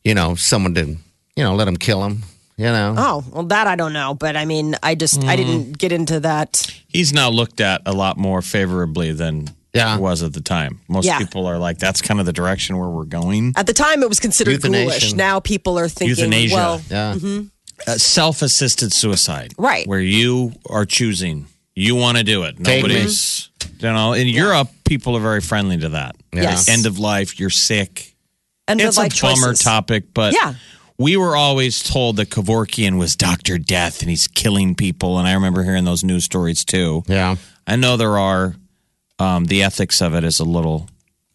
you 0.05 0.15
know, 0.15 0.35
someone 0.35 0.73
to, 0.75 0.85
you 1.35 1.43
know, 1.43 1.53
let 1.53 1.67
him 1.67 1.75
kill 1.75 2.05
him. 2.05 2.23
You 2.61 2.67
know, 2.67 2.93
Oh 2.97 3.23
well, 3.31 3.43
that 3.45 3.65
I 3.65 3.75
don't 3.75 3.93
know, 3.93 4.13
but 4.13 4.35
I 4.35 4.45
mean, 4.45 4.75
I 4.83 4.93
just 4.95 5.23
I 5.23 5.33
Mm. 5.35 5.37
didn't 5.37 5.77
get 5.79 5.91
into 5.91 6.19
that. 6.19 6.67
He's 6.87 7.11
now 7.11 7.29
looked 7.29 7.59
at 7.59 7.81
a 7.87 7.91
lot 7.93 8.17
more 8.17 8.41
favorably 8.43 9.13
than 9.13 9.49
Yeah. 9.73 9.95
he 9.95 10.01
was 10.01 10.21
at 10.21 10.33
the 10.33 10.41
time. 10.41 10.79
Most 10.87 11.05
Yeah. 11.05 11.17
people 11.17 11.47
are 11.47 11.57
like, 11.57 11.79
that's 11.79 12.01
kind 12.01 12.19
of 12.19 12.25
the 12.27 12.33
direction 12.33 12.77
where 12.77 12.89
we're 12.89 13.05
going. 13.05 13.53
At 13.55 13.65
the 13.65 13.73
time, 13.73 14.03
it 14.03 14.09
was 14.09 14.19
considered 14.19 14.51
Euthanasia. 14.51 14.85
ghoulish. 14.99 15.13
Now 15.13 15.39
people 15.39 15.79
are 15.79 15.87
thinking, 15.89 16.09
Euthanasia. 16.09 16.55
well, 16.55 16.81
yeah. 16.89 17.15
Uh, 17.87 17.97
Self 17.97 18.43
assisted 18.43 18.93
suicide. 18.93 19.53
Right. 19.57 19.87
Where 19.87 19.99
you 19.99 20.53
are 20.69 20.85
choosing, 20.85 21.47
you 21.73 21.95
want 21.95 22.17
to 22.19 22.23
do 22.23 22.43
it. 22.43 22.57
Take 22.63 22.83
me. 22.83 22.89
Nobody's, 22.89 23.49
you 23.79 23.91
know, 23.91 24.13
in 24.13 24.27
Europe, 24.27 24.69
people 24.85 25.17
are 25.17 25.21
very 25.21 25.41
friendly 25.41 25.77
to 25.79 25.89
that. 25.89 26.15
Yeah. 26.31 26.43
Yes. 26.43 26.69
End 26.69 26.85
of 26.85 26.99
life, 26.99 27.39
you're 27.39 27.49
sick. 27.49 28.13
and 28.67 28.79
it's 28.79 28.95
the 28.97 29.01
a 29.01 29.03
like 29.03 29.19
bummer 29.19 29.53
topic, 29.55 30.13
but 30.13 30.33
Yeah. 30.35 30.53
We 31.01 31.17
were 31.17 31.35
always 31.35 31.81
told 31.81 32.17
that 32.17 32.29
Kevorkian 32.29 32.97
was 32.97 33.15
Doctor 33.15 33.57
Death 33.57 34.01
and 34.01 34.09
he's 34.09 34.27
killing 34.27 34.75
people. 34.75 35.17
And 35.17 35.27
I 35.27 35.33
remember 35.33 35.63
hearing 35.63 35.83
those 35.83 36.03
news 36.03 36.23
stories 36.23 36.63
too. 36.63 37.03
Yeah. 37.07 37.35
I 37.65 37.75
know 37.75 37.97
there 37.97 38.17
are 38.17 38.55
um, 39.19 39.45
the 39.45 39.63
ethics 39.63 40.01
of 40.01 40.13
it 40.15 40.23
is 40.23 40.39
a 40.39 40.43
little, 40.43 40.89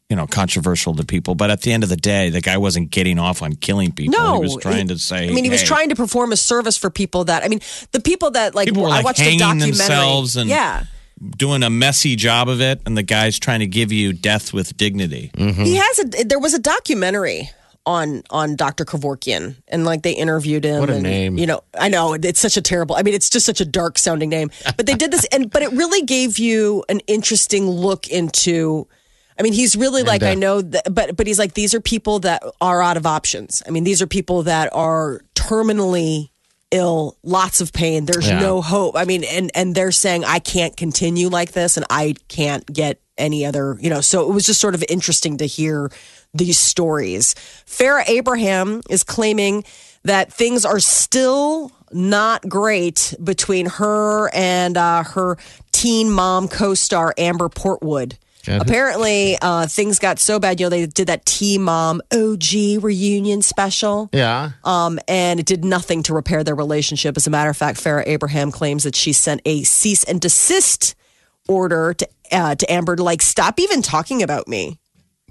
you 0.08 0.16
know, 0.16 0.26
controversial 0.26 0.94
to 0.94 1.04
people, 1.04 1.34
but 1.34 1.50
at 1.50 1.62
the 1.62 1.72
end 1.72 1.82
of 1.82 1.88
the 1.88 1.96
day, 1.96 2.30
the 2.30 2.40
guy 2.40 2.56
wasn't 2.58 2.90
getting 2.90 3.18
off 3.18 3.42
on 3.42 3.54
killing 3.54 3.92
people. 3.92 4.18
No, 4.18 4.34
he 4.34 4.40
was 4.40 4.56
trying 4.60 4.88
to 4.88 4.98
say. 4.98 5.28
I 5.28 5.32
mean, 5.32 5.44
he 5.44 5.50
was 5.50 5.60
hey, 5.62 5.66
trying 5.66 5.88
to 5.88 5.96
perform 5.96 6.32
a 6.32 6.36
service 6.36 6.76
for 6.76 6.90
people 6.90 7.24
that 7.24 7.44
I 7.44 7.48
mean, 7.48 7.60
the 7.92 8.00
people 8.00 8.30
that 8.32 8.54
like, 8.54 8.68
People 8.68 8.84
were, 8.84 8.88
I 8.88 8.96
like, 8.96 9.04
watched 9.04 9.20
a 9.20 9.24
hanging 9.24 9.38
documentary. 9.40 9.70
themselves 9.72 10.36
and- 10.36 10.48
yeah, 10.48 10.84
doing 11.36 11.62
a 11.62 11.70
messy 11.70 12.14
job 12.14 12.48
of 12.48 12.60
it, 12.60 12.80
and 12.86 12.96
the 12.96 13.02
guy's 13.02 13.38
trying 13.38 13.60
to 13.60 13.66
give 13.66 13.90
you 13.90 14.12
death 14.12 14.52
with 14.52 14.76
dignity. 14.76 15.30
Mm-hmm. 15.34 15.64
he 15.64 15.76
has 15.76 15.98
a. 16.00 16.24
There 16.24 16.38
was 16.38 16.54
a 16.54 16.58
documentary 16.60 17.50
on 17.86 18.22
on 18.30 18.56
Dr. 18.56 18.84
Kevorkian, 18.84 19.56
and 19.68 19.84
like 19.84 20.02
they 20.02 20.12
interviewed 20.12 20.64
him. 20.64 20.80
What 20.80 20.90
a 20.90 20.94
and, 20.94 21.02
name. 21.04 21.38
You 21.38 21.46
know, 21.46 21.62
I 21.78 21.88
know 21.88 22.14
it's 22.14 22.40
such 22.40 22.56
a 22.56 22.62
terrible. 22.62 22.96
I 22.96 23.02
mean, 23.02 23.14
it's 23.14 23.30
just 23.30 23.46
such 23.46 23.60
a 23.60 23.64
dark 23.64 23.96
sounding 23.96 24.28
name. 24.28 24.50
But 24.76 24.86
they 24.86 24.94
did 24.94 25.12
this, 25.12 25.24
and 25.26 25.50
but 25.50 25.62
it 25.62 25.70
really 25.72 26.02
gave 26.02 26.38
you 26.38 26.84
an 26.88 27.00
interesting 27.06 27.68
look 27.70 28.08
into. 28.08 28.88
I 29.38 29.42
mean, 29.42 29.52
he's 29.52 29.76
really 29.76 30.02
like 30.02 30.22
uh, 30.22 30.28
I 30.28 30.34
know 30.34 30.62
that, 30.62 30.92
but 30.92 31.16
but 31.16 31.26
he's 31.26 31.38
like 31.38 31.54
these 31.54 31.74
are 31.74 31.80
people 31.80 32.18
that 32.20 32.42
are 32.60 32.82
out 32.82 32.96
of 32.96 33.06
options. 33.06 33.62
I 33.66 33.70
mean, 33.70 33.84
these 33.84 34.02
are 34.02 34.06
people 34.06 34.42
that 34.44 34.70
are 34.74 35.20
terminally 35.34 36.30
ill, 36.72 37.16
lots 37.22 37.60
of 37.60 37.72
pain. 37.72 38.06
There's 38.06 38.26
Yeah. 38.26 38.40
no 38.40 38.60
hope. 38.60 38.96
I 38.96 39.04
mean, 39.04 39.22
and 39.24 39.50
and 39.54 39.74
they're 39.74 39.92
saying 39.92 40.24
I 40.24 40.40
can't 40.40 40.76
continue 40.76 41.28
like 41.28 41.52
this, 41.52 41.76
and 41.76 41.86
I 41.88 42.14
can't 42.28 42.66
get 42.72 43.00
any 43.18 43.46
other, 43.46 43.78
you 43.80 43.88
know, 43.88 44.00
so 44.02 44.28
it 44.28 44.34
was 44.34 44.44
just 44.44 44.60
sort 44.60 44.74
of 44.74 44.84
interesting 44.90 45.38
to 45.38 45.46
hear 45.46 45.90
these 46.34 46.58
stories. 46.58 47.34
Farrah 47.66 48.08
Abraham 48.08 48.82
is 48.90 49.02
claiming 49.02 49.64
that 50.04 50.32
things 50.32 50.64
are 50.64 50.80
still 50.80 51.72
not 51.92 52.48
great 52.48 53.14
between 53.22 53.66
her 53.66 54.30
and 54.34 54.76
uh, 54.76 55.02
her 55.02 55.38
teen 55.72 56.10
mom 56.10 56.48
co 56.48 56.74
star, 56.74 57.14
Amber 57.18 57.48
Portwood. 57.48 58.16
Apparently, 58.48 59.36
uh, 59.40 59.66
things 59.66 59.98
got 59.98 60.18
so 60.18 60.38
bad. 60.38 60.60
You 60.60 60.66
know, 60.66 60.70
they 60.70 60.86
did 60.86 61.08
that 61.08 61.26
Teen 61.26 61.62
Mom 61.62 62.00
OG 62.12 62.82
reunion 62.82 63.42
special. 63.42 64.08
Yeah. 64.12 64.52
Um, 64.64 64.98
and 65.08 65.40
it 65.40 65.46
did 65.46 65.64
nothing 65.64 66.02
to 66.04 66.14
repair 66.14 66.44
their 66.44 66.54
relationship. 66.54 67.16
As 67.16 67.26
a 67.26 67.30
matter 67.30 67.50
of 67.50 67.56
fact, 67.56 67.82
Farrah 67.82 68.04
Abraham 68.06 68.52
claims 68.52 68.84
that 68.84 68.94
she 68.94 69.12
sent 69.12 69.40
a 69.44 69.62
cease 69.64 70.04
and 70.04 70.20
desist 70.20 70.94
order 71.48 71.94
to 71.94 72.08
uh, 72.32 72.54
to 72.56 72.72
Amber 72.72 72.96
to 72.96 73.02
like 73.02 73.22
stop 73.22 73.58
even 73.58 73.82
talking 73.82 74.22
about 74.22 74.48
me. 74.48 74.78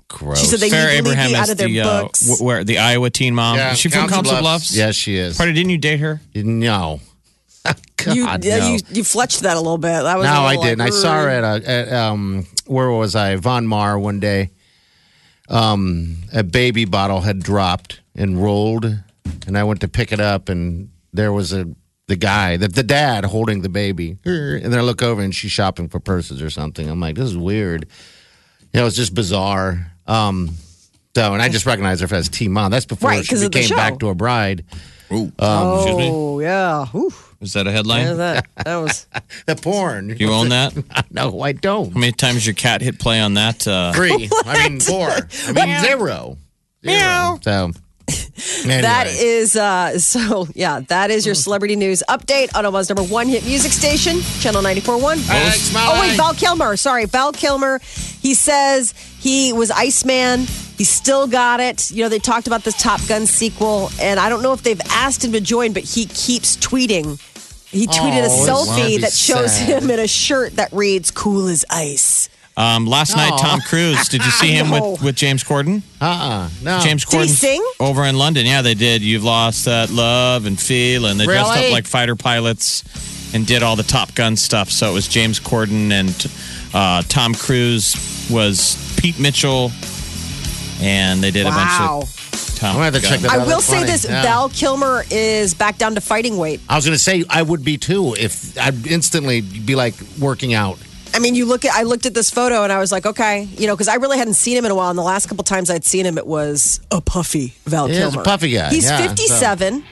Gross. 0.08 0.40
She 0.40 0.46
said 0.46 0.60
they 0.60 0.70
Farrah 0.70 0.72
need 0.72 1.04
to 1.04 1.10
leave 1.10 1.14
Abraham 1.14 1.32
me 1.32 1.38
out 1.38 1.50
of 1.50 1.58
their 1.58 1.68
the 1.68 1.82
uh, 1.82 2.02
books. 2.04 2.28
wh- 2.40 2.42
where 2.42 2.64
the 2.64 2.78
Iowa 2.78 3.10
teen 3.10 3.34
mom. 3.34 3.58
Yeah, 3.58 3.72
is 3.72 3.80
she 3.80 3.90
from 3.90 4.08
Council 4.08 4.38
Bluffs? 4.40 4.76
Yes, 4.76 4.96
she 4.96 5.16
is. 5.16 5.36
Party, 5.38 5.54
didn't 5.54 5.72
you 5.72 5.78
date 5.78 6.00
her? 6.00 6.22
No. 6.36 7.00
God, 7.98 8.46
you, 8.46 8.52
no. 8.52 8.68
you 8.68 8.80
you 8.92 9.04
fletched 9.04 9.42
that 9.42 9.58
a 9.58 9.60
little 9.60 9.80
bit. 9.80 10.04
That 10.04 10.18
was 10.18 10.28
a 10.28 10.30
no, 10.30 10.42
I 10.42 10.50
little 10.50 10.64
didn't. 10.64 10.80
Like, 10.80 10.94
I 10.94 10.96
saw 10.96 11.22
her 11.24 11.30
at 11.30 11.44
a 11.44 11.68
at, 11.70 11.94
um 11.94 12.46
where 12.68 12.90
was 12.92 13.16
I? 13.16 13.36
Von 13.38 13.66
Maur 13.66 13.98
one 13.98 14.20
day. 14.20 14.52
Um, 15.50 16.18
a 16.34 16.44
baby 16.44 16.86
bottle 16.86 17.22
had 17.22 17.40
dropped 17.42 18.02
and 18.16 18.42
rolled, 18.42 18.86
and 19.48 19.58
I 19.58 19.64
went 19.64 19.82
to 19.82 19.88
pick 19.88 20.12
it 20.12 20.20
up, 20.20 20.50
and 20.50 20.90
there 21.14 21.34
was 21.34 21.54
a 21.54 21.68
the 22.08 22.16
guy, 22.16 22.58
the, 22.58 22.68
the 22.68 22.84
dad 22.84 23.26
holding 23.26 23.62
the 23.62 23.70
baby, 23.70 24.18
and 24.26 24.72
then 24.72 24.78
I 24.78 24.82
look 24.82 25.02
over 25.02 25.22
and 25.24 25.34
she's 25.34 25.52
shopping 25.52 25.90
for 25.90 26.00
purses 26.00 26.42
or 26.42 26.52
something. 26.52 26.88
I'm 26.88 27.00
like, 27.00 27.16
this 27.16 27.26
is 27.26 27.38
weird. 27.38 27.88
You 28.74 28.82
know, 28.82 28.86
it's 28.86 28.96
just 28.96 29.16
bizarre. 29.16 29.92
Um, 30.08 30.52
so, 31.16 31.34
and 31.34 31.42
I 31.42 31.50
just 31.50 31.66
recognized 31.66 32.02
her 32.02 32.16
as 32.16 32.30
T 32.30 32.48
Mom. 32.48 32.72
That's 32.72 32.86
before 32.86 33.10
Right, 33.12 33.24
she 33.24 33.30
'cause 33.30 33.42
of 33.42 33.52
the 33.52 33.58
became 33.58 33.70
show. 33.70 33.76
back 33.76 34.00
to 34.00 34.10
a 34.10 34.16
bride. 34.16 34.66
Ooh. 35.12 35.32
Excuse 35.38 35.98
me. 35.98 36.10
Oh 36.12 36.40
yeah, 36.40 36.88
Ooh, 36.96 37.14
Is 37.40 37.54
that 37.54 37.68
a 37.68 37.72
headline? 37.72 38.06
yeah, 38.08 38.14
that 38.14 38.46
that 38.66 38.76
was. 38.78 39.08
The 39.46 39.56
porn. 39.56 40.16
You 40.20 40.32
own 40.32 40.50
that? 40.50 40.74
no, 41.12 41.42
I 41.42 41.52
don't. 41.52 41.94
How 41.94 42.00
many 42.00 42.12
times 42.12 42.46
your 42.46 42.56
cat 42.56 42.82
hit 42.82 43.00
play 43.00 43.20
on 43.20 43.36
that? 43.36 43.68
Uh, 43.68 43.94
Three. 43.94 44.30
I 44.46 44.68
mean, 44.70 44.80
four. 44.80 45.10
I 45.10 45.52
mean, 45.54 45.80
zero. 45.82 46.38
Zero. 46.84 47.40
So, 47.44 47.72
anyway. 48.08 48.82
That 48.82 49.08
is 49.08 49.56
uh 49.56 49.98
so 50.00 50.48
yeah, 50.54 50.82
that 50.88 51.12
is 51.12 51.26
your 51.26 51.36
celebrity 51.36 51.76
news 51.76 52.04
update 52.10 52.56
on 52.56 52.66
Omaha's 52.66 52.90
number 52.90 53.04
one 53.04 53.28
hit 53.28 53.46
music 53.46 53.72
station, 53.72 54.22
Channel 54.40 54.62
94.1. 54.62 55.18
Thanks, 55.20 55.72
Oh 55.76 56.00
wait, 56.02 56.18
Val 56.18 56.34
Kilmer. 56.34 56.76
Sorry, 56.78 57.06
Val 57.06 57.32
Kilmer. 57.32 57.80
He 58.22 58.34
says 58.34 58.94
he 59.20 59.54
was 59.54 59.72
Iceman. 59.72 60.42
He 60.78 60.84
still 60.84 61.26
got 61.28 61.60
it. 61.62 61.90
You 61.92 62.04
know, 62.04 62.10
they 62.10 62.20
talked 62.20 62.48
about 62.48 62.64
this 62.64 62.76
Top 62.82 63.00
Gun 63.08 63.26
sequel, 63.26 63.90
and 64.02 64.20
I 64.20 64.28
don't 64.28 64.44
know 64.44 64.52
if 64.52 64.62
they've 64.62 64.82
asked 64.92 65.24
him 65.24 65.32
to 65.32 65.40
join, 65.40 65.72
but 65.72 65.84
he 65.84 66.06
keeps 66.06 66.58
tweeting. 66.58 67.18
He 67.72 67.88
tweeted 67.88 68.24
a 68.24 68.28
Oh, 68.30 68.66
selfie 68.66 68.78
that'd 68.96 69.02
that 69.04 69.14
shows 69.14 69.56
sad. 69.56 69.84
him 69.84 69.90
in 69.90 70.00
a 70.00 70.08
shirt 70.08 70.58
that 70.58 70.72
reads 70.74 71.12
"Cool 71.12 71.48
as 71.48 71.64
ice." 71.70 72.30
Um, 72.58 72.86
last 72.86 73.16
night, 73.16 73.38
Tom 73.40 73.60
Cruise. 73.62 74.08
Did 74.08 74.24
you 74.26 74.32
see 74.32 74.52
him 74.58 74.70
No. 74.70 74.92
with, 74.92 75.02
with 75.04 75.16
James 75.16 75.44
Corden? 75.44 75.82
Uh-uh. 76.02 76.50
No. 76.64 76.80
James 76.82 77.04
Corden 77.06 77.28
sing? 77.28 77.64
over 77.80 78.04
in 78.06 78.18
London. 78.18 78.46
Yeah, 78.46 78.62
they 78.62 78.74
did. 78.76 79.02
You've 79.02 79.24
lost 79.24 79.66
that 79.66 79.90
love 79.92 80.46
and 80.46 80.60
feel, 80.60 81.06
and 81.08 81.20
they 81.20 81.26
dressed 81.26 81.52
up 81.52 81.72
like 81.72 81.86
fighter 81.86 82.16
pilots 82.16 82.84
and 83.34 83.46
did 83.46 83.62
all 83.64 83.76
the 83.76 83.84
Top 83.84 84.16
Gun 84.16 84.36
stuff. 84.38 84.70
So 84.70 84.90
it 84.90 84.94
was 84.94 85.08
James 85.08 85.40
Corden 85.40 85.92
and 85.92 86.28
uh, 86.74 87.02
Tom 87.10 87.34
Cruise 87.34 88.28
was 88.32 88.78
Pete 89.00 89.20
Mitchell, 89.20 89.72
and 90.82 91.22
they 91.22 91.32
did 91.32 91.46
Wow. 91.46 91.52
a 91.52 91.56
bunch 92.00 92.10
of 92.10 92.56
Tom. 92.56 92.78
I'm 92.78 92.84
have 92.84 92.94
to 92.94 93.02
check 93.02 93.20
that 93.20 93.32
I 93.32 93.38
will 93.46 93.60
say 93.62 93.80
funny. 93.80 93.92
this: 93.92 94.06
Yeah. 94.06 94.22
Val 94.24 94.50
Kilmer 94.50 95.04
is 95.12 95.54
back 95.54 95.78
down 95.78 95.96
to 95.96 96.02
fighting 96.02 96.38
weight. 96.38 96.62
I 96.70 96.76
was 96.76 96.86
going 96.86 96.96
to 96.98 97.04
say 97.04 97.24
I 97.30 97.42
would 97.42 97.66
be 97.66 97.78
too 97.78 98.16
if 98.18 98.58
I'd 98.58 98.88
instantly 98.88 99.42
be 99.42 99.76
like 99.76 99.94
working 100.20 100.54
out. 100.54 100.78
I 101.16 101.20
mean, 101.20 101.34
you 101.34 101.46
look 101.46 101.64
at 101.64 101.74
I 101.74 101.84
looked 101.84 102.06
at 102.06 102.14
this 102.14 102.30
photo 102.30 102.64
and 102.64 102.74
I 102.74 102.80
was 102.80 102.92
like, 102.92 103.06
okay, 103.06 103.44
you 103.58 103.68
know, 103.68 103.74
because 103.74 103.88
I 103.88 103.96
really 103.96 104.18
hadn't 104.18 104.34
seen 104.34 104.58
him 104.58 104.66
in 104.66 104.72
a 104.72 104.76
while. 104.76 104.90
And 104.90 105.00
the 105.00 105.04
last 105.04 105.28
couple 105.30 105.44
times 105.46 105.70
I'd 105.70 105.86
seen 105.86 106.06
him, 106.06 106.18
it 106.18 106.28
was 106.28 106.82
a 106.92 107.00
puffy 107.00 107.54
Val 107.66 107.88
He 107.88 107.94
is 107.94 108.00
a 108.00 108.02
Kilmer. 108.10 108.24
puffy 108.24 108.52
guy, 108.52 108.70
He's 108.70 108.84
yeah, 108.84 108.98
57. 109.08 109.84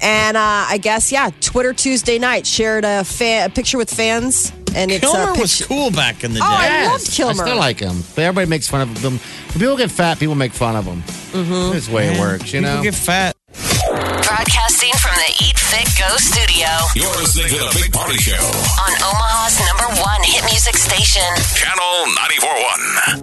And 0.00 0.36
uh, 0.36 0.40
I 0.68 0.78
guess, 0.82 1.12
yeah, 1.12 1.30
Twitter 1.40 1.72
Tuesday 1.72 2.18
night 2.18 2.44
shared 2.44 2.84
a, 2.84 3.04
fan, 3.04 3.48
a 3.48 3.52
picture 3.52 3.78
with 3.78 3.88
fans. 3.88 4.52
And 4.74 4.90
it's 4.90 5.00
Kilmer 5.00 5.32
a 5.36 5.38
was 5.38 5.64
cool 5.64 5.92
back 5.92 6.24
in 6.24 6.32
the 6.32 6.40
day. 6.40 6.44
Oh, 6.44 6.48
I 6.52 6.66
Yes. 6.66 6.90
loved 6.90 7.12
Kilmer. 7.12 7.42
I 7.42 7.46
still 7.46 7.56
like 7.58 7.78
him. 7.78 8.02
But 8.16 8.22
everybody 8.24 8.48
makes 8.50 8.66
fun 8.66 8.80
of 8.80 9.00
them. 9.00 9.18
When 9.52 9.60
people 9.60 9.76
get 9.76 9.92
fat, 9.92 10.18
people 10.18 10.34
make 10.34 10.52
fun 10.52 10.74
of 10.74 10.86
them. 10.86 11.02
Mm-hmm. 11.30 11.72
That's 11.72 11.86
the 11.86 11.94
way 11.94 12.08
it 12.08 12.18
works, 12.18 12.52
you 12.52 12.60
People 12.62 12.76
know? 12.78 12.82
get 12.82 12.94
fat. 12.96 13.36
Broadcasting 13.52 14.90
from 14.94 15.01
the 15.01 15.01
Eat 15.40 15.58
Fit 15.58 15.88
Go 15.98 16.16
studio 16.16 16.68
You're 16.94 17.14
listening 17.16 17.48
to 17.48 17.58
the 17.64 17.70
Big 17.80 17.92
Party 17.92 18.18
Show. 18.18 18.36
on 18.36 18.92
Omaha's 19.00 19.56
number 19.68 19.88
one 20.02 20.20
hit 20.22 20.44
music 20.44 20.76
station. 20.76 21.22
Channel 21.54 22.06
94.1. 23.16 23.22